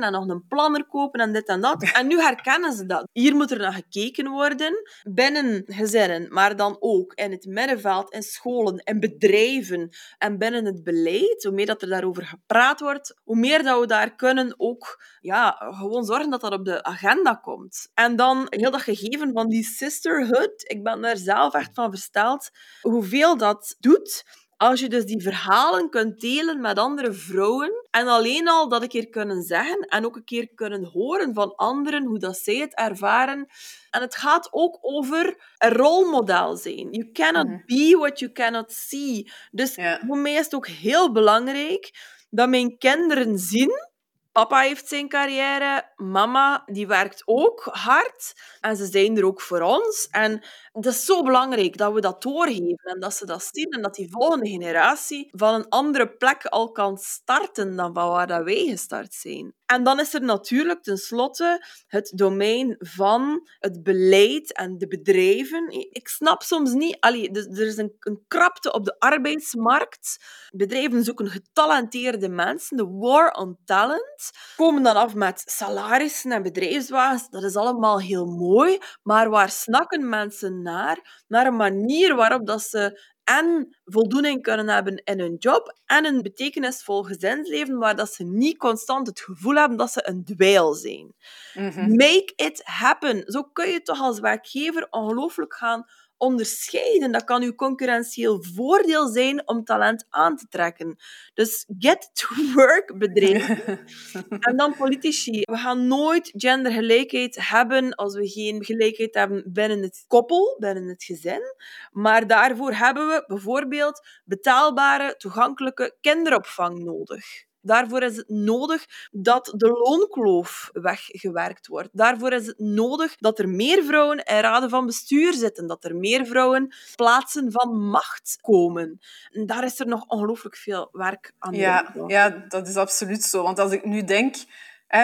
en 0.00 0.12
nog 0.12 0.28
een 0.28 0.46
planner 0.48 0.86
kopen 0.86 1.20
en 1.20 1.32
dit 1.32 1.48
en 1.48 1.60
dat. 1.60 1.82
En 1.94 2.06
nu 2.06 2.20
herkennen 2.20 2.72
ze 2.72 2.86
dat. 2.86 3.08
Hier 3.12 3.34
moet 3.36 3.50
er 3.50 3.58
naar 3.58 3.72
gekeken 3.72 4.28
worden 4.28 4.82
binnen 5.02 5.62
gezinnen, 5.66 6.32
maar 6.32 6.56
dan 6.56 6.76
ook 6.80 7.12
in 7.12 7.30
het 7.30 7.46
middenveld, 7.46 8.12
in 8.12 8.22
scholen, 8.22 8.78
in 8.84 9.00
bedrijven 9.00 9.88
en 10.18 10.38
binnen 10.38 10.64
het 10.64 10.84
beleid. 10.84 11.42
Hoe 11.42 11.54
meer 11.54 11.66
dat 11.66 11.82
er 11.82 11.88
daarover 11.88 12.26
gepraat 12.26 12.80
wordt, 12.80 13.20
hoe 13.24 13.36
meer 13.36 13.62
dat 13.62 13.80
we 13.80 13.86
daar 13.86 14.14
kunnen 14.14 14.54
ook 14.56 15.02
ja, 15.20 15.56
gewoon 15.58 16.04
zorgen 16.04 16.30
dat 16.30 16.40
dat 16.40 16.52
op 16.52 16.64
de 16.64 16.82
agenda 16.82 17.34
komt. 17.34 17.90
En 17.94 18.16
dan 18.16 18.46
heel 18.48 18.70
dat 18.70 18.82
gegeven 18.82 19.32
van 19.32 19.48
die 19.48 19.64
sisterhood. 19.64 20.64
Ik 20.70 20.82
ben 20.82 21.00
daar 21.00 21.16
zelf 21.16 21.54
echt 21.54 21.70
van 21.74 21.90
versteld 21.90 22.50
hoeveel 22.80 23.36
dat 23.36 23.76
doet 23.78 24.24
als 24.64 24.80
je 24.80 24.88
dus 24.88 25.04
die 25.04 25.22
verhalen 25.22 25.90
kunt 25.90 26.20
delen 26.20 26.60
met 26.60 26.78
andere 26.78 27.12
vrouwen 27.12 27.86
en 27.90 28.06
alleen 28.06 28.48
al 28.48 28.68
dat 28.68 28.82
een 28.82 28.88
keer 28.88 29.08
kunnen 29.08 29.42
zeggen 29.42 29.80
en 29.80 30.04
ook 30.04 30.16
een 30.16 30.24
keer 30.24 30.48
kunnen 30.54 30.84
horen 30.84 31.34
van 31.34 31.54
anderen 31.54 32.04
hoe 32.04 32.18
dat 32.18 32.36
zij 32.36 32.56
het 32.56 32.74
ervaren. 32.74 33.46
En 33.90 34.00
het 34.00 34.16
gaat 34.16 34.48
ook 34.50 34.78
over 34.80 35.54
een 35.58 35.72
rolmodel 35.72 36.56
zijn. 36.56 36.90
You 36.90 37.10
cannot 37.12 37.46
mhm. 37.46 37.60
be 37.66 37.96
what 37.98 38.18
you 38.18 38.32
cannot 38.32 38.72
see. 38.72 39.32
Dus 39.50 39.78
voor 40.06 40.18
mij 40.18 40.32
is 40.32 40.44
het 40.44 40.54
ook 40.54 40.66
heel 40.66 41.12
belangrijk 41.12 41.90
dat 42.30 42.48
mijn 42.48 42.78
kinderen 42.78 43.38
zien 43.38 43.92
Papa 44.34 44.60
heeft 44.60 44.88
zijn 44.88 45.08
carrière, 45.08 45.92
mama 45.96 46.62
die 46.66 46.86
werkt 46.86 47.22
ook 47.24 47.68
hard 47.72 48.34
en 48.60 48.76
ze 48.76 48.86
zijn 48.86 49.16
er 49.16 49.24
ook 49.24 49.40
voor 49.40 49.60
ons. 49.60 50.08
En 50.10 50.44
Het 50.74 50.86
is 50.86 51.04
zo 51.04 51.22
belangrijk 51.22 51.76
dat 51.76 51.92
we 51.92 52.00
dat 52.00 52.22
doorgeven 52.22 52.78
en 52.84 53.00
dat 53.00 53.14
ze 53.14 53.26
dat 53.26 53.50
zien 53.52 53.70
en 53.70 53.82
dat 53.82 53.94
die 53.94 54.10
volgende 54.10 54.48
generatie 54.48 55.28
van 55.30 55.54
een 55.54 55.68
andere 55.68 56.08
plek 56.08 56.44
al 56.44 56.72
kan 56.72 56.98
starten 56.98 57.76
dan 57.76 57.94
van 57.94 58.08
waar 58.08 58.26
dat 58.26 58.44
wij 58.44 58.66
gestart 58.66 59.14
zijn. 59.14 59.54
En 59.66 59.84
dan 59.84 60.00
is 60.00 60.14
er 60.14 60.22
natuurlijk 60.22 60.82
tenslotte 60.82 61.64
het 61.86 62.12
domein 62.14 62.76
van 62.78 63.48
het 63.58 63.82
beleid 63.82 64.52
en 64.52 64.78
de 64.78 64.88
bedrijven. 64.88 65.68
Ik 65.90 66.08
snap 66.08 66.42
soms 66.42 66.72
niet, 66.72 66.96
allee, 67.00 67.30
er 67.30 67.66
is 67.66 67.76
een, 67.76 67.96
een 68.00 68.24
krapte 68.28 68.72
op 68.72 68.84
de 68.84 68.98
arbeidsmarkt. 68.98 70.16
Bedrijven 70.50 71.04
zoeken 71.04 71.28
getalenteerde 71.28 72.28
mensen, 72.28 72.76
de 72.76 72.86
war 72.86 73.30
on 73.30 73.58
talent. 73.64 74.30
Komen 74.56 74.82
dan 74.82 74.96
af 74.96 75.14
met 75.14 75.42
salarissen 75.46 76.32
en 76.32 76.42
bedrijfswagens. 76.42 77.30
Dat 77.30 77.42
is 77.42 77.56
allemaal 77.56 78.00
heel 78.00 78.26
mooi, 78.26 78.78
maar 79.02 79.30
waar 79.30 79.50
snakken 79.50 80.08
mensen 80.08 80.62
naar? 80.64 81.24
Naar 81.28 81.46
een 81.46 81.56
manier 81.56 82.14
waarop 82.14 82.46
dat 82.46 82.62
ze 82.62 83.12
en 83.24 83.76
voldoening 83.84 84.42
kunnen 84.42 84.68
hebben 84.68 85.02
in 85.04 85.20
hun 85.20 85.36
job 85.38 85.78
en 85.86 86.06
een 86.06 86.22
betekenisvol 86.22 87.02
gezinsleven 87.02 87.78
waar 87.78 87.96
dat 87.96 88.12
ze 88.12 88.24
niet 88.24 88.56
constant 88.56 89.06
het 89.06 89.20
gevoel 89.20 89.54
hebben 89.54 89.78
dat 89.78 89.92
ze 89.92 90.08
een 90.08 90.24
dweil 90.24 90.74
zijn. 90.74 91.14
Mhm. 91.54 91.90
Make 91.90 92.32
it 92.36 92.60
happen. 92.64 93.22
Zo 93.26 93.42
kun 93.42 93.68
je 93.68 93.82
toch 93.82 94.00
als 94.00 94.20
werkgever 94.20 94.86
ongelooflijk 94.90 95.54
gaan 95.54 95.84
onderscheiden. 96.16 97.12
Dat 97.12 97.24
kan 97.24 97.42
uw 97.42 97.54
concurrentieel 97.54 98.42
voordeel 98.54 99.08
zijn 99.08 99.48
om 99.48 99.64
talent 99.64 100.06
aan 100.08 100.36
te 100.36 100.46
trekken. 100.48 100.96
Dus 101.34 101.64
get 101.78 102.10
to 102.12 102.26
work, 102.54 102.98
bedrijven. 102.98 103.86
en 104.48 104.56
dan 104.56 104.76
politici. 104.76 105.40
We 105.40 105.56
gaan 105.56 105.86
nooit 105.86 106.32
gendergelijkheid 106.36 107.48
hebben 107.48 107.94
als 107.94 108.14
we 108.14 108.28
geen 108.28 108.64
gelijkheid 108.64 109.14
hebben 109.14 109.44
binnen 109.52 109.82
het 109.82 110.04
koppel, 110.06 110.56
binnen 110.58 110.88
het 110.88 111.04
gezin. 111.04 111.42
Maar 111.90 112.26
daarvoor 112.26 112.72
hebben 112.72 113.08
we 113.08 113.24
bijvoorbeeld 113.26 114.06
betaalbare, 114.24 115.16
toegankelijke 115.16 115.96
kinderopvang 116.00 116.78
nodig. 116.78 117.24
Daarvoor 117.64 118.02
is 118.02 118.16
het 118.16 118.28
nodig 118.28 118.84
dat 119.10 119.52
de 119.56 119.68
loonkloof 119.68 120.70
weggewerkt 120.72 121.66
wordt. 121.66 121.88
Daarvoor 121.92 122.32
is 122.32 122.46
het 122.46 122.58
nodig 122.58 123.16
dat 123.16 123.38
er 123.38 123.48
meer 123.48 123.84
vrouwen 123.84 124.24
in 124.24 124.40
raden 124.40 124.70
van 124.70 124.86
bestuur 124.86 125.32
zitten, 125.32 125.66
dat 125.66 125.84
er 125.84 125.96
meer 125.96 126.26
vrouwen 126.26 126.74
plaatsen 126.96 127.52
van 127.52 127.88
macht 127.88 128.38
komen. 128.40 129.00
En 129.30 129.46
daar 129.46 129.64
is 129.64 129.80
er 129.80 129.86
nog 129.86 130.04
ongelooflijk 130.06 130.56
veel 130.56 130.88
werk 130.92 131.32
aan. 131.38 131.54
Ja, 131.54 131.94
ja, 132.06 132.44
dat 132.48 132.68
is 132.68 132.76
absoluut 132.76 133.22
zo. 133.22 133.42
Want 133.42 133.58
als 133.58 133.72
ik 133.72 133.84
nu 133.84 134.04
denk 134.04 134.36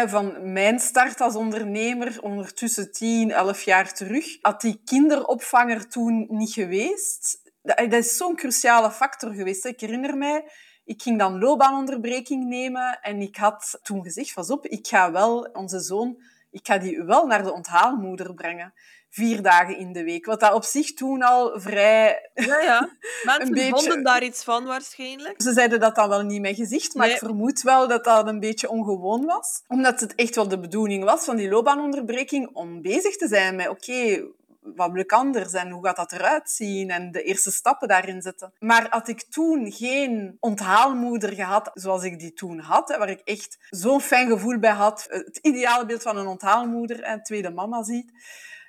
van 0.07 0.53
mijn 0.53 0.79
start 0.79 1.21
als 1.21 1.35
ondernemer, 1.35 2.19
ondertussen 2.23 2.93
10, 2.93 3.31
11 3.31 3.63
jaar 3.63 3.93
terug, 3.93 4.39
had 4.41 4.61
die 4.61 4.81
kinderopvanger 4.85 5.89
toen 5.89 6.27
niet 6.29 6.53
geweest. 6.53 7.39
Dat 7.63 7.93
is 7.93 8.17
zo'n 8.17 8.37
cruciale 8.37 8.91
factor 8.91 9.35
geweest. 9.35 9.65
Ik 9.65 9.81
herinner 9.81 10.17
mij 10.17 10.45
ik 10.91 11.03
ging 11.03 11.19
dan 11.19 11.39
loopbaanonderbreking 11.39 12.45
nemen 12.45 12.99
en 13.01 13.21
ik 13.21 13.37
had 13.37 13.79
toen 13.83 14.03
gezegd, 14.03 14.35
pas 14.35 14.51
op, 14.51 14.67
ik 14.67 14.87
ga 14.87 15.13
wel 15.13 15.49
onze 15.53 15.81
zoon, 15.81 16.23
ik 16.51 16.67
ga 16.67 16.79
die 16.79 17.03
wel 17.03 17.27
naar 17.27 17.43
de 17.43 17.53
onthaalmoeder 17.53 18.35
brengen. 18.35 18.73
Vier 19.13 19.43
dagen 19.43 19.77
in 19.77 19.93
de 19.93 20.05
week. 20.05 20.27
Wat 20.27 20.41
dat 20.41 20.53
op 20.53 20.65
zich 20.65 20.95
toen 20.95 21.23
al 21.23 21.61
vrij... 21.61 22.31
Ja, 22.35 22.59
ja. 22.59 22.91
Mensen 23.23 23.51
beetje... 23.51 23.71
vonden 23.71 24.03
daar 24.03 24.23
iets 24.23 24.45
van 24.45 24.65
waarschijnlijk. 24.65 25.43
Ze 25.43 25.53
zeiden 25.53 25.81
dat 25.81 25.95
dan 25.95 26.09
wel 26.09 26.23
niet 26.23 26.41
met 26.41 26.57
gezicht, 26.57 26.95
maar 26.95 27.11
ik 27.11 27.19
vermoed 27.19 27.63
wel 27.63 27.89
dat 27.89 28.05
dat 28.05 28.27
een 28.27 28.41
beetje 28.41 28.71
ongewoon 28.71 29.25
was. 29.25 29.63
Omdat 29.69 30.01
het 30.01 30.15
echt 30.15 30.35
wel 30.35 30.49
de 30.49 30.61
bedoeling 30.61 31.05
was 31.05 31.25
van 31.25 31.37
die 31.37 31.49
loopbaanonderbreking 31.49 32.51
om 32.53 32.83
bezig 32.83 33.17
te 33.17 33.29
zijn 33.29 33.57
met, 33.57 33.69
oké, 33.69 34.27
wat 34.61 34.91
wil 34.91 35.01
ik 35.01 35.13
anders 35.13 35.53
en 35.53 35.71
hoe 35.71 35.85
gaat 35.85 35.97
dat 35.97 36.13
eruit 36.13 36.51
zien 36.51 36.91
en 36.91 37.13
de 37.13 37.23
eerste 37.23 37.51
stappen 37.51 37.89
daarin 37.89 38.23
zetten. 38.23 38.53
Maar 38.59 38.87
had 38.91 39.09
ik 39.09 39.23
toen 39.23 39.73
geen 39.73 40.37
onthaalmoeder 40.41 41.33
gehad 41.33 41.71
zoals 41.75 42.03
ik 42.03 42.19
die 42.19 42.33
toen 42.33 42.59
had, 42.59 42.97
waar 42.97 43.11
ik 43.11 43.21
echt 43.25 43.59
zo'n 43.71 44.01
fijn 44.01 44.29
gevoel 44.29 44.59
bij 44.59 44.71
had, 44.71 45.07
het 45.09 45.39
ideale 45.43 45.87
beeld 45.87 46.03
van 46.03 46.17
een 46.17 46.27
onthaalmoeder 46.27 47.03
en 47.03 47.23
tweede 47.23 47.51
mama 47.51 47.83
ziet, 47.83 48.13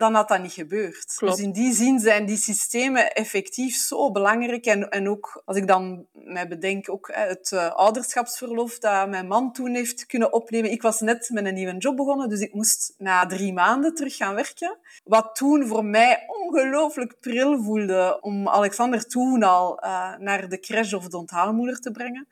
dan 0.02 0.14
had 0.14 0.28
dat 0.28 0.42
niet 0.42 0.54
gebeurd. 0.54 1.20
Dus 1.20 1.40
in 1.40 1.52
die 1.52 1.74
zin 1.74 2.00
zijn 2.00 2.26
die 2.26 2.38
systemen 2.38 3.12
effectief 3.14 3.76
zo 3.76 4.12
belangrijk. 4.12 4.66
En, 4.66 4.90
en 4.90 5.10
ook, 5.10 5.42
als 5.46 5.58
ik 5.58 5.68
dan 5.68 6.06
mij 6.14 6.48
bedenk, 6.48 6.90
ook 6.90 7.10
het 7.14 7.52
uh, 7.52 7.74
ouderschapsverlof 7.74 8.80
dat 8.80 9.10
mijn 9.10 9.28
man 9.28 9.54
toen 9.54 9.76
heeft 9.76 10.06
kunnen 10.06 10.34
opnemen. 10.34 10.72
Ik 10.72 10.82
was 10.82 11.00
net 11.00 11.30
met 11.30 11.46
een 11.46 11.54
nieuwe 11.54 11.78
job 11.78 11.96
begonnen, 11.96 12.30
dus 12.30 12.40
ik 12.40 12.54
moest 12.54 12.96
na 12.98 13.26
drie 13.26 13.54
maanden 13.54 13.96
terug 13.96 14.16
gaan 14.16 14.36
werken. 14.36 14.78
Wat 15.04 15.36
toen 15.36 15.68
voor 15.68 15.86
mij 15.86 16.24
ongelooflijk 16.28 17.20
pril 17.20 17.64
voelde 17.64 18.18
om 18.22 18.50
Alexander 18.50 19.08
toen 19.08 19.44
al 19.44 19.84
uh, 19.84 20.18
naar 20.18 20.50
de 20.50 20.60
crash 20.60 20.94
of 20.94 21.08
de 21.08 21.18
onthaalmoeder 21.18 21.80
te 21.80 21.92
brengen. 21.92 22.28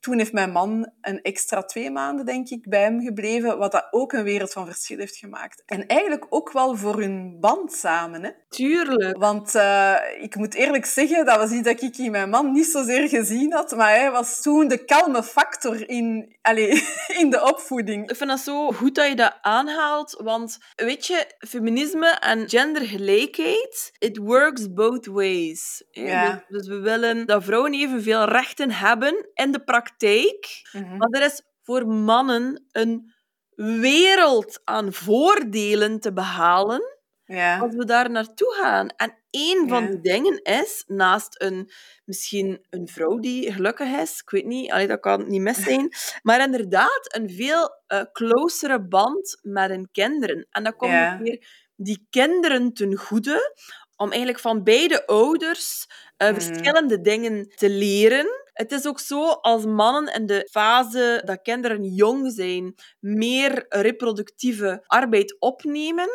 Toen 0.00 0.18
heeft 0.18 0.32
mijn 0.32 0.50
man 0.50 0.92
een 1.00 1.22
extra 1.22 1.62
twee 1.62 1.90
maanden, 1.90 2.26
denk 2.26 2.48
ik, 2.48 2.68
bij 2.68 2.82
hem 2.82 3.00
gebleven, 3.00 3.58
wat 3.58 3.72
dat 3.72 3.88
ook 3.90 4.12
een 4.12 4.24
wereld 4.24 4.52
van 4.52 4.66
verschil 4.66 4.98
heeft 4.98 5.16
gemaakt. 5.16 5.62
En 5.66 5.86
eigenlijk 5.86 6.26
ook 6.28 6.52
wel 6.52 6.76
voor 6.76 7.00
hun 7.00 7.40
band 7.40 7.72
samen. 7.72 8.22
Hè? 8.22 8.30
Tuurlijk. 8.48 9.18
Want 9.18 9.54
uh, 9.54 9.96
ik 10.20 10.36
moet 10.36 10.54
eerlijk 10.54 10.86
zeggen, 10.86 11.24
dat 11.24 11.36
was 11.36 11.50
iets 11.50 11.62
dat 11.62 11.82
ik 11.82 11.96
in 11.96 12.10
mijn 12.10 12.30
man 12.30 12.52
niet 12.52 12.66
zozeer 12.66 13.08
gezien 13.08 13.52
had, 13.52 13.76
maar 13.76 13.90
hij 13.90 14.10
was 14.10 14.42
toen 14.42 14.68
de 14.68 14.84
kalme 14.84 15.22
factor 15.22 15.88
in, 15.88 16.36
allez, 16.42 16.82
in 17.20 17.30
de 17.30 17.42
opvoeding. 17.42 18.10
Ik 18.10 18.16
vind 18.16 18.30
dat 18.30 18.38
zo 18.38 18.72
goed 18.72 18.94
dat 18.94 19.08
je 19.08 19.16
dat 19.16 19.38
aanhaalt, 19.40 20.20
want 20.22 20.58
weet 20.74 21.06
je, 21.06 21.34
feminisme 21.38 22.08
en 22.08 22.48
gendergelijkheid, 22.48 23.92
it 23.98 24.16
works 24.16 24.72
both 24.72 25.06
ways. 25.06 25.84
Ja. 25.90 26.44
Dus, 26.48 26.58
dus 26.58 26.68
we 26.68 26.80
willen 26.80 27.26
dat 27.26 27.44
vrouwen 27.44 27.74
evenveel 27.74 28.24
rechten 28.24 28.70
hebben 28.70 29.28
in 29.34 29.52
de 29.52 29.64
praktijk 29.64 29.85
praktijk. 29.86 30.68
Mhm. 30.72 30.96
Maar 30.96 31.08
er 31.10 31.24
is 31.24 31.42
voor 31.62 31.86
mannen 31.86 32.66
een 32.72 33.14
wereld 33.56 34.60
aan 34.64 34.92
voordelen 34.92 36.00
te 36.00 36.12
behalen 36.12 36.96
ja. 37.24 37.58
als 37.58 37.74
we 37.74 37.84
daar 37.84 38.10
naartoe 38.10 38.54
gaan. 38.60 38.88
En 38.88 39.18
één 39.30 39.68
van 39.68 39.86
die 39.86 40.00
dingen 40.00 40.42
is, 40.42 40.84
naast 40.86 41.42
een, 41.42 41.70
misschien 42.04 42.66
een 42.70 42.88
vrouw 42.88 43.18
die 43.18 43.52
gelukkig 43.52 43.88
is, 43.88 44.20
ik 44.20 44.30
weet 44.30 44.44
niet, 44.46 44.70
allee, 44.70 44.86
dat 44.86 45.00
kan 45.00 45.28
niet 45.28 45.40
mis 45.40 45.62
zijn, 45.62 45.92
maar 46.22 46.40
inderdaad 46.40 47.14
een 47.16 47.30
veel 47.30 47.82
uh, 47.88 48.02
closere 48.12 48.82
band 48.82 49.38
met 49.42 49.70
hun 49.70 49.88
kinderen. 49.92 50.46
En 50.50 50.64
dat 50.64 50.76
komt 50.76 50.92
ja. 50.92 51.18
weer 51.18 51.46
die 51.76 52.06
kinderen 52.10 52.72
ten 52.72 52.96
goede, 52.96 53.54
om 53.96 54.08
eigenlijk 54.08 54.40
van 54.40 54.62
beide 54.62 55.06
ouders 55.06 55.86
uh, 56.18 56.28
verschillende 56.28 57.00
dingen 57.00 57.52
te 57.54 57.70
leren 57.70 58.45
het 58.56 58.72
is 58.72 58.86
ook 58.86 59.00
zo, 59.00 59.28
als 59.28 59.64
mannen 59.64 60.14
in 60.14 60.26
de 60.26 60.48
fase 60.50 61.22
dat 61.24 61.42
kinderen 61.42 61.84
jong 61.84 62.32
zijn, 62.32 62.74
meer 63.00 63.66
reproductieve 63.68 64.84
arbeid 64.86 65.36
opnemen, 65.38 66.08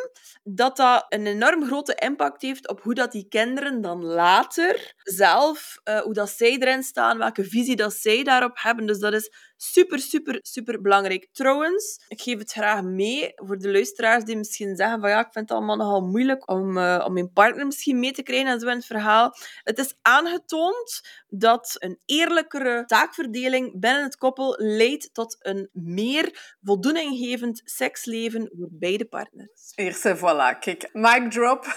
dat 0.43 0.77
dat 0.77 1.05
een 1.09 1.27
enorm 1.27 1.65
grote 1.65 1.95
impact 1.95 2.41
heeft 2.41 2.67
op 2.67 2.81
hoe 2.81 2.93
dat 2.93 3.11
die 3.11 3.27
kinderen 3.27 3.81
dan 3.81 4.05
later 4.05 4.93
zelf, 4.97 5.77
uh, 5.83 5.99
hoe 5.99 6.13
dat 6.13 6.29
zij 6.29 6.57
erin 6.57 6.83
staan, 6.83 7.17
welke 7.17 7.43
visie 7.43 7.75
dat 7.75 7.93
zij 7.93 8.23
daarop 8.23 8.57
hebben. 8.59 8.85
Dus 8.85 8.99
dat 8.99 9.13
is 9.13 9.50
super, 9.61 9.99
super, 9.99 10.39
super 10.41 10.81
belangrijk. 10.81 11.27
Trouwens, 11.31 12.03
ik 12.07 12.21
geef 12.21 12.37
het 12.37 12.51
graag 12.51 12.81
mee 12.81 13.31
voor 13.35 13.57
de 13.57 13.71
luisteraars 13.71 14.23
die 14.23 14.37
misschien 14.37 14.75
zeggen 14.75 14.99
van 14.99 15.09
ja, 15.09 15.19
ik 15.19 15.31
vind 15.31 15.49
het 15.49 15.57
allemaal 15.57 15.75
nogal 15.75 16.01
moeilijk 16.01 16.49
om, 16.49 16.77
uh, 16.77 17.03
om 17.05 17.13
mijn 17.13 17.31
partner 17.31 17.65
misschien 17.65 17.99
mee 17.99 18.11
te 18.11 18.23
krijgen 18.23 18.47
en 18.47 18.59
zo 18.59 18.67
in 18.67 18.75
het 18.75 18.85
verhaal. 18.85 19.35
Het 19.63 19.77
is 19.77 19.97
aangetoond 20.01 21.01
dat 21.27 21.75
een 21.79 21.99
eerlijkere 22.05 22.85
taakverdeling 22.85 23.79
binnen 23.79 24.03
het 24.03 24.15
koppel 24.15 24.55
leidt 24.57 25.13
tot 25.13 25.37
een 25.39 25.69
meer 25.73 26.55
voldoeninggevend 26.61 27.61
seksleven 27.63 28.51
voor 28.57 28.69
beide 28.71 29.05
partners. 29.05 29.71
Eerst 29.75 30.05
en 30.05 30.17
voilà, 30.17 30.59
kijk, 30.59 30.89
mic 30.93 31.31
drop. 31.31 31.65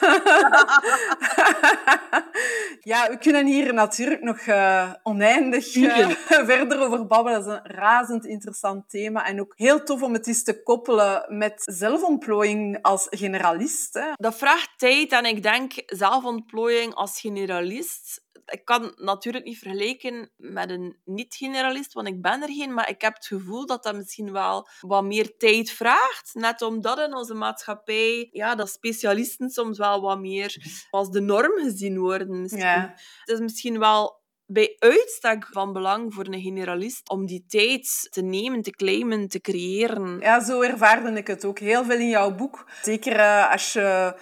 ja, 2.90 3.09
we 3.11 3.18
kunnen 3.20 3.47
hier 3.47 3.75
natuurlijk 3.75 4.23
nog 4.23 4.40
uh, 4.47 4.92
oneindig 5.03 5.75
uh, 5.75 6.09
verder 6.51 6.79
over 6.79 7.07
babbelen. 7.07 7.73
Razend 7.75 8.27
interessant 8.27 8.91
thema 8.91 9.27
en 9.27 9.41
ook 9.41 9.53
heel 9.57 9.83
tof 9.83 10.03
om 10.03 10.13
het 10.13 10.27
eens 10.27 10.43
te 10.43 10.63
koppelen 10.63 11.25
met 11.29 11.55
zelfontplooiing 11.57 12.83
als 12.83 13.07
generalist. 13.11 13.95
Hè. 13.95 14.13
Dat 14.15 14.35
vraagt 14.35 14.71
tijd 14.77 15.13
en 15.13 15.25
ik 15.25 15.43
denk 15.43 15.73
zelfontplooiing 15.87 16.95
als 16.95 17.21
generalist 17.21 18.23
ik 18.47 18.65
kan 18.65 18.93
natuurlijk 18.97 19.45
niet 19.45 19.59
vergelijken 19.59 20.31
met 20.37 20.71
een 20.71 20.97
niet-generalist, 21.05 21.93
want 21.93 22.09
ik 22.09 22.23
ben 22.23 22.43
er 22.43 22.53
geen, 22.53 22.75
maar 22.75 22.89
ik 22.89 23.01
heb 23.01 23.15
het 23.15 23.27
gevoel 23.27 23.67
dat 23.67 23.83
dat 23.83 23.95
misschien 23.95 24.33
wel 24.33 24.69
wat 24.81 25.05
meer 25.05 25.37
tijd 25.37 25.71
vraagt. 25.71 26.31
Net 26.33 26.63
omdat 26.63 26.99
in 26.99 27.15
onze 27.15 27.35
maatschappij, 27.35 28.29
ja, 28.33 28.55
dat 28.55 28.69
specialisten 28.69 29.51
soms 29.51 29.79
wel 29.79 30.01
wat 30.01 30.19
meer 30.19 30.57
als 30.91 31.11
de 31.11 31.21
norm 31.21 31.59
gezien 31.59 31.99
worden. 31.99 32.41
Misschien. 32.41 32.67
Het 32.67 33.01
is 33.25 33.39
misschien 33.39 33.79
wel 33.79 34.23
bij 34.46 34.76
uitstek 34.78 35.46
van 35.50 35.72
belang 35.72 36.14
voor 36.14 36.26
een 36.26 36.40
generalist 36.40 37.09
om 37.09 37.26
die 37.26 37.44
tijd 37.46 38.09
te 38.11 38.22
nemen, 38.22 38.62
te 38.62 38.70
claimen, 38.70 39.28
te 39.28 39.40
creëren. 39.40 40.18
Ja, 40.20 40.44
zo 40.44 40.61
ervaarde 40.61 41.11
ik 41.11 41.26
het 41.26 41.44
ook 41.44 41.59
heel 41.59 41.85
veel 41.85 41.98
in 41.98 42.09
jouw 42.09 42.35
boek. 42.35 42.70
Zeker 42.83 43.16
uh, 43.16 43.50
als 43.52 43.72
je 43.72 44.16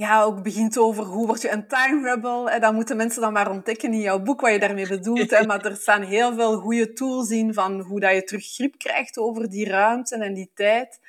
ja, 0.00 0.22
ook 0.22 0.42
begint 0.42 0.78
over 0.78 1.04
hoe 1.04 1.26
word 1.26 1.42
je 1.42 1.50
een 1.50 1.68
time 1.68 2.14
rebel. 2.14 2.50
En 2.50 2.60
dan 2.60 2.74
moeten 2.74 2.96
mensen 2.96 3.20
dan 3.20 3.32
maar 3.32 3.50
ontdekken 3.50 3.92
in 3.92 4.00
jouw 4.00 4.22
boek 4.22 4.40
wat 4.40 4.52
je 4.52 4.58
daarmee 4.58 4.88
bedoelt. 4.88 5.30
Hè. 5.30 5.46
Maar 5.46 5.64
er 5.64 5.76
staan 5.76 6.02
heel 6.02 6.34
veel 6.34 6.58
goede 6.58 6.92
tools 6.92 7.30
in 7.30 7.54
van 7.54 7.80
hoe 7.80 8.00
dat 8.00 8.14
je 8.14 8.24
terug 8.24 8.44
grip 8.44 8.78
krijgt 8.78 9.18
over 9.18 9.48
die 9.48 9.68
ruimte 9.68 10.16
en 10.16 10.34
die 10.34 10.50
tijd. 10.54 11.00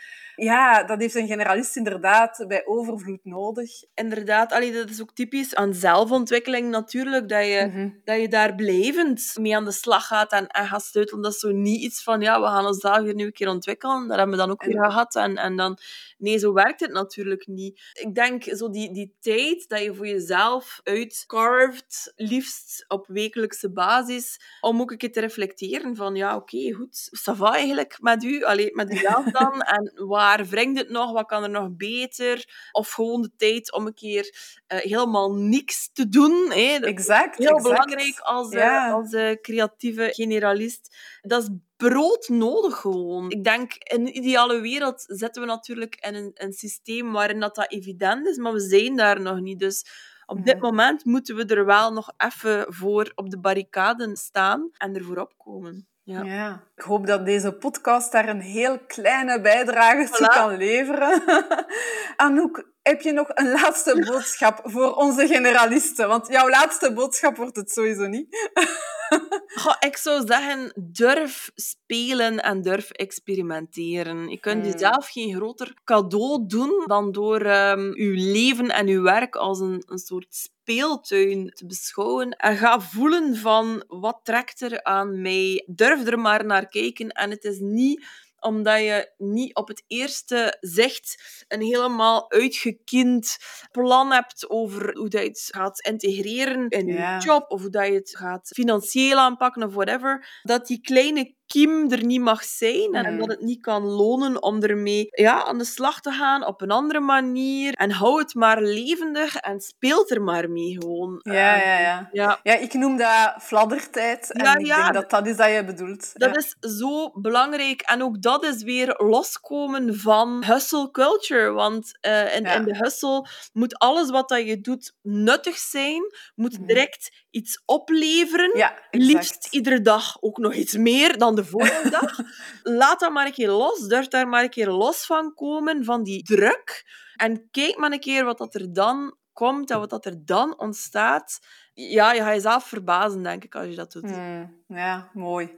Ja, 0.43 0.83
dat 0.83 0.99
heeft 0.99 1.15
een 1.15 1.27
generalist 1.27 1.75
inderdaad 1.75 2.45
bij 2.47 2.65
overvloed 2.65 3.25
nodig. 3.25 3.69
Inderdaad, 3.93 4.51
allee, 4.51 4.71
dat 4.71 4.89
is 4.89 5.01
ook 5.01 5.13
typisch 5.13 5.55
aan 5.55 5.73
zelfontwikkeling 5.73 6.69
natuurlijk, 6.69 7.29
dat 7.29 7.45
je, 7.45 7.67
mhm. 7.67 7.89
dat 8.03 8.21
je 8.21 8.27
daar 8.27 8.55
blijvend 8.55 9.33
mee 9.39 9.55
aan 9.55 9.65
de 9.65 9.71
slag 9.71 10.07
gaat 10.07 10.31
en, 10.31 10.47
en 10.47 10.65
gaat 10.65 10.83
sleutelen. 10.83 11.21
Dat 11.21 11.33
is 11.33 11.39
zo 11.39 11.51
niet 11.51 11.81
iets 11.81 12.03
van, 12.03 12.21
ja, 12.21 12.41
we 12.41 12.47
gaan 12.47 12.65
ons 12.65 12.79
daar 12.79 13.03
weer 13.03 13.15
nu 13.15 13.25
een 13.25 13.31
keer 13.31 13.49
ontwikkelen. 13.49 14.07
Dat 14.07 14.17
hebben 14.17 14.35
we 14.35 14.41
dan 14.41 14.51
ook 14.51 14.63
weer 14.63 14.83
gehad. 14.83 15.15
En, 15.15 15.37
en 15.37 15.55
dan, 15.55 15.77
nee, 16.21 16.37
zo 16.37 16.53
werkt 16.53 16.79
het 16.79 16.91
natuurlijk 16.91 17.47
niet. 17.47 17.81
Ik 17.93 18.15
denk, 18.15 18.43
zo 18.43 18.69
die, 18.69 18.93
die 18.93 19.15
tijd 19.19 19.69
dat 19.69 19.81
je 19.81 19.93
voor 19.93 20.07
jezelf 20.07 20.79
uitcarved, 20.83 22.13
liefst 22.15 22.85
op 22.87 23.07
wekelijkse 23.07 23.71
basis, 23.71 24.39
om 24.61 24.81
ook 24.81 24.91
een 24.91 24.97
keer 24.97 25.11
te 25.11 25.19
reflecteren 25.19 25.95
van, 25.95 26.15
ja, 26.15 26.35
oké, 26.35 26.55
okay, 26.55 26.71
goed, 26.71 27.09
wat 27.23 27.37
va 27.37 27.53
eigenlijk 27.53 27.97
met 28.01 28.23
u? 28.23 28.43
Allee, 28.43 28.75
met 28.75 28.93
uzelf 28.93 29.25
dan? 29.25 29.61
En 29.71 29.93
waar 30.07 30.45
wringt 30.45 30.79
het 30.79 30.89
nog? 30.89 31.11
Wat 31.11 31.25
kan 31.25 31.43
er 31.43 31.49
nog 31.49 31.75
beter? 31.75 32.69
Of 32.71 32.91
gewoon 32.91 33.21
de 33.21 33.31
tijd 33.37 33.73
om 33.73 33.87
een 33.87 33.93
keer 33.93 34.60
helemaal 34.77 35.33
niks 35.33 35.89
te 35.93 36.09
doen. 36.09 36.51
Hè? 36.51 36.75
Exact. 36.75 37.37
Heel 37.37 37.61
belangrijk 37.61 38.19
als, 38.19 38.53
uh, 38.53 38.93
als 38.93 39.11
uh, 39.11 39.31
creatieve 39.41 40.09
generalist. 40.11 40.95
Dat 41.21 41.41
is 41.41 41.49
broodnodig 41.77 42.77
gewoon. 42.77 43.29
Ik 43.29 43.43
denk, 43.43 43.73
in 43.73 44.01
een 44.01 44.17
ideale 44.17 44.59
wereld 44.59 45.03
zetten 45.07 45.41
we 45.41 45.47
natuurlijk 45.47 45.95
in 45.95 46.15
een, 46.15 46.31
een 46.33 46.53
systeem 46.53 47.11
waarin 47.11 47.39
dat, 47.39 47.55
dat 47.55 47.71
evident 47.71 48.27
is, 48.27 48.37
maar 48.37 48.53
we 48.53 48.59
zijn 48.59 48.95
daar 48.95 49.21
nog 49.21 49.39
niet. 49.39 49.59
Dus 49.59 49.85
op 50.25 50.45
dit 50.45 50.59
moment 50.59 51.05
moeten 51.05 51.35
we 51.35 51.45
er 51.45 51.65
wel 51.65 51.93
nog 51.93 52.13
even 52.17 52.73
voor 52.73 53.11
op 53.15 53.29
de 53.29 53.39
barricaden 53.39 54.15
staan 54.15 54.69
en 54.77 54.95
ervoor 54.95 55.17
opkomen. 55.17 55.90
Ja. 56.03 56.21
ja. 56.23 56.63
ik 56.75 56.83
hoop 56.83 57.07
dat 57.07 57.25
deze 57.25 57.51
podcast 57.51 58.11
daar 58.11 58.29
een 58.29 58.41
heel 58.41 58.79
kleine 58.79 59.41
bijdrage 59.41 60.09
toe 60.09 60.27
kan 60.27 60.57
leveren. 60.57 61.23
Anouk, 62.15 62.71
heb 62.81 63.01
je 63.01 63.11
nog 63.11 63.27
een 63.33 63.51
laatste 63.51 64.05
boodschap 64.07 64.59
voor 64.63 64.93
onze 64.93 65.27
generalisten? 65.27 66.07
Want 66.07 66.27
jouw 66.27 66.49
laatste 66.49 66.93
boodschap 66.93 67.37
wordt 67.37 67.55
het 67.55 67.71
sowieso 67.71 68.07
niet. 68.07 68.51
Goh, 69.61 69.75
ik 69.79 69.97
zou 69.97 70.27
zeggen, 70.27 70.73
durf 70.75 71.51
spelen 71.55 72.39
en 72.39 72.61
durf 72.61 72.89
experimenteren. 72.89 74.29
Je 74.29 74.39
kunt 74.39 74.63
hmm. 74.63 74.71
jezelf 74.71 75.09
geen 75.09 75.35
groter 75.35 75.73
cadeau 75.83 76.43
doen 76.47 76.83
dan 76.85 77.11
door 77.11 77.45
um, 77.45 77.95
je 77.95 78.13
leven 78.31 78.69
en 78.69 78.87
je 78.87 79.01
werk 79.01 79.35
als 79.35 79.59
een, 79.59 79.83
een 79.85 79.97
soort 79.97 80.27
speeltuin 80.29 81.49
te 81.53 81.65
beschouwen. 81.65 82.31
En 82.31 82.57
ga 82.57 82.79
voelen 82.79 83.35
van, 83.35 83.83
wat 83.87 84.19
trekt 84.23 84.61
er 84.61 84.83
aan 84.83 85.21
mij? 85.21 85.63
Durf 85.67 86.07
er 86.07 86.19
maar 86.19 86.45
naar 86.45 86.67
kijken. 86.67 87.09
En 87.09 87.29
het 87.29 87.43
is 87.43 87.57
niet 87.59 88.05
omdat 88.41 88.79
je 88.79 89.11
niet 89.17 89.55
op 89.55 89.67
het 89.67 89.83
eerste 89.87 90.57
zicht 90.59 91.43
een 91.47 91.61
helemaal 91.61 92.31
uitgekiend 92.31 93.37
plan 93.71 94.11
hebt 94.11 94.49
over 94.49 94.97
hoe 94.97 95.09
dat 95.09 95.21
je 95.21 95.27
het 95.27 95.49
gaat 95.51 95.79
integreren 95.79 96.69
in 96.69 96.85
je 96.85 97.17
job 97.19 97.51
of 97.51 97.61
hoe 97.61 97.69
dat 97.69 97.85
je 97.85 97.93
het 97.93 98.17
gaat 98.17 98.47
financieel 98.47 99.17
aanpakken 99.17 99.63
of 99.63 99.73
whatever. 99.73 100.41
Dat 100.43 100.67
die 100.67 100.81
kleine 100.81 101.35
kiem 101.51 101.91
er 101.91 102.05
niet 102.05 102.21
mag 102.21 102.43
zijn 102.43 102.93
en 102.93 103.17
dat 103.17 103.27
het 103.27 103.41
niet 103.41 103.61
kan 103.61 103.83
lonen 103.83 104.43
om 104.43 104.63
ermee 104.63 105.07
ja, 105.09 105.43
aan 105.43 105.57
de 105.57 105.65
slag 105.65 106.01
te 106.01 106.11
gaan 106.11 106.45
op 106.45 106.61
een 106.61 106.71
andere 106.71 106.99
manier. 106.99 107.73
En 107.73 107.91
hou 107.91 108.19
het 108.19 108.33
maar 108.33 108.61
levendig 108.61 109.35
en 109.35 109.61
speelt 109.61 110.11
er 110.11 110.21
maar 110.21 110.49
mee 110.49 110.77
gewoon. 110.79 111.19
Ja, 111.23 111.55
ja, 111.55 111.79
ja. 111.79 112.09
ja. 112.11 112.39
ja 112.43 112.55
ik 112.55 112.73
noem 112.73 112.97
dat 112.97 113.33
fladdertijd. 113.39 114.31
En 114.31 114.43
ja, 114.43 114.57
ik 114.57 114.65
denk 114.65 114.93
dat 114.93 115.09
dat 115.09 115.27
is 115.27 115.37
dat 115.37 115.51
je 115.51 115.63
bedoelt. 115.63 116.11
Dat 116.13 116.37
is 116.37 116.55
zo 116.79 117.11
belangrijk. 117.13 117.81
En 117.81 118.03
ook 118.03 118.21
dat 118.21 118.43
is 118.43 118.63
weer 118.63 118.93
loskomen 118.97 119.95
van 119.99 120.43
hustle 120.45 120.91
culture. 120.91 121.51
Want 121.51 121.97
uh, 122.07 122.35
in, 122.35 122.45
in, 122.45 122.63
de 122.63 122.77
hustle 122.77 123.27
moet 123.53 123.77
alles 123.77 124.09
wat 124.09 124.29
dat 124.29 124.47
je 124.47 124.61
doet 124.61 124.93
nuttig 125.01 125.57
zijn, 125.57 126.01
moet 126.35 126.57
mhm. 126.57 126.65
direct 126.65 127.25
iets 127.29 127.61
opleveren. 127.65 128.57
Ja, 128.57 128.79
Liefst 128.91 129.47
iedere 129.51 129.81
dag 129.81 130.21
ook 130.21 130.37
nog 130.37 130.53
iets 130.53 130.77
meer 130.77 131.17
dan 131.17 131.35
de 131.35 131.40
de 131.41 131.49
volgende 131.49 131.89
dag. 131.89 132.17
Laat 132.63 132.99
dat 132.99 133.11
maar 133.11 133.25
een 133.25 133.31
keer 133.31 133.49
los. 133.49 133.87
Durf 133.87 134.07
daar 134.07 134.27
maar 134.27 134.43
een 134.43 134.49
keer 134.49 134.69
los 134.69 135.05
van 135.05 135.33
komen, 135.33 135.85
van 135.85 136.03
die 136.03 136.23
druk. 136.23 136.85
En 137.15 137.47
kijk 137.51 137.77
maar 137.77 137.91
een 137.91 137.99
keer 137.99 138.25
wat 138.25 138.37
dat 138.37 138.55
er 138.55 138.73
dan 138.73 139.15
komt 139.33 139.71
en 139.71 139.79
wat 139.79 139.89
dat 139.89 140.05
er 140.05 140.25
dan 140.25 140.59
ontstaat. 140.59 141.39
Ja, 141.73 142.13
je 142.13 142.21
gaat 142.21 142.33
jezelf 142.33 142.63
verbazen, 142.63 143.23
denk 143.23 143.43
ik, 143.43 143.55
als 143.55 143.67
je 143.67 143.75
dat 143.75 143.91
doet. 143.91 144.09
Hmm, 144.09 144.63
ja, 144.67 145.09
mooi. 145.13 145.55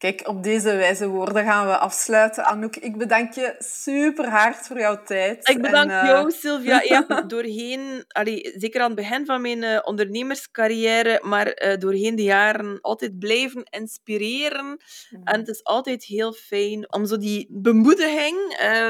Kijk, 0.00 0.28
op 0.28 0.42
deze 0.42 0.76
wijze 0.76 1.08
woorden 1.08 1.44
gaan 1.44 1.66
we 1.66 1.76
afsluiten. 1.76 2.44
Anouk, 2.44 2.76
ik 2.76 2.98
bedank 2.98 3.32
je 3.32 3.54
super 3.58 4.28
hard 4.28 4.66
voor 4.66 4.78
jouw 4.78 5.02
tijd. 5.02 5.48
Ik 5.48 5.62
bedank 5.62 5.90
en, 5.90 6.04
uh... 6.04 6.10
jou, 6.10 6.30
Sylvia. 6.30 6.82
Ja, 6.82 7.20
doorheen, 7.26 8.04
allee, 8.08 8.52
zeker 8.56 8.80
aan 8.80 8.86
het 8.86 8.96
begin 8.96 9.26
van 9.26 9.40
mijn 9.40 9.62
uh, 9.62 9.78
ondernemerscarrière, 9.82 11.20
maar 11.22 11.62
uh, 11.62 11.76
doorheen 11.76 12.16
de 12.16 12.22
jaren 12.22 12.78
altijd 12.80 13.18
blijven 13.18 13.64
inspireren. 13.64 14.64
Mm. 14.64 15.24
En 15.24 15.38
het 15.38 15.48
is 15.48 15.64
altijd 15.64 16.04
heel 16.04 16.32
fijn 16.32 16.92
om 16.92 17.06
zo 17.06 17.16
die 17.16 17.46
bemoediging 17.50 18.38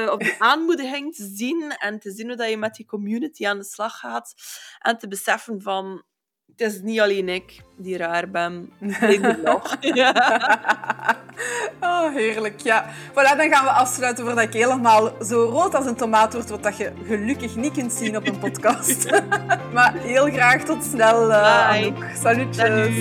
of 0.09 0.17
die 0.17 0.35
aanmoediging 0.51 1.15
te 1.15 1.29
zien 1.33 1.75
en 1.77 1.99
te 1.99 2.11
zien 2.11 2.27
hoe 2.27 2.35
dat 2.35 2.49
je 2.49 2.57
met 2.57 2.75
die 2.75 2.85
community 2.85 3.47
aan 3.47 3.57
de 3.57 3.65
slag 3.65 3.99
gaat. 3.99 4.33
En 4.79 4.97
te 4.97 5.07
beseffen 5.07 5.61
van, 5.61 6.03
het 6.63 6.73
is 6.73 6.81
niet 6.81 6.99
alleen 6.99 7.29
ik 7.29 7.61
die 7.77 7.97
raar 7.97 8.29
ben. 8.29 8.69
Ik 9.09 9.43
nog. 9.43 9.77
Oh, 11.81 12.13
heerlijk. 12.13 12.59
Ja. 12.61 12.85
Voilà, 13.09 13.37
dan 13.37 13.49
gaan 13.49 13.63
we 13.63 13.69
afsluiten 13.69 14.25
voordat 14.25 14.43
ik 14.43 14.53
helemaal 14.53 15.11
zo 15.23 15.43
rood 15.43 15.75
als 15.75 15.85
een 15.85 15.95
tomaat 15.95 16.33
word, 16.33 16.49
wat 16.49 16.63
dat 16.63 16.77
je 16.77 16.91
gelukkig 17.05 17.55
niet 17.55 17.73
kunt 17.73 17.93
zien 17.93 18.17
op 18.17 18.27
een 18.27 18.39
podcast. 18.49 19.09
maar 19.73 19.93
heel 19.93 20.25
graag 20.25 20.63
tot 20.63 20.83
snel, 20.83 21.29
uh, 21.29 21.85
Salutjes. 22.21 22.95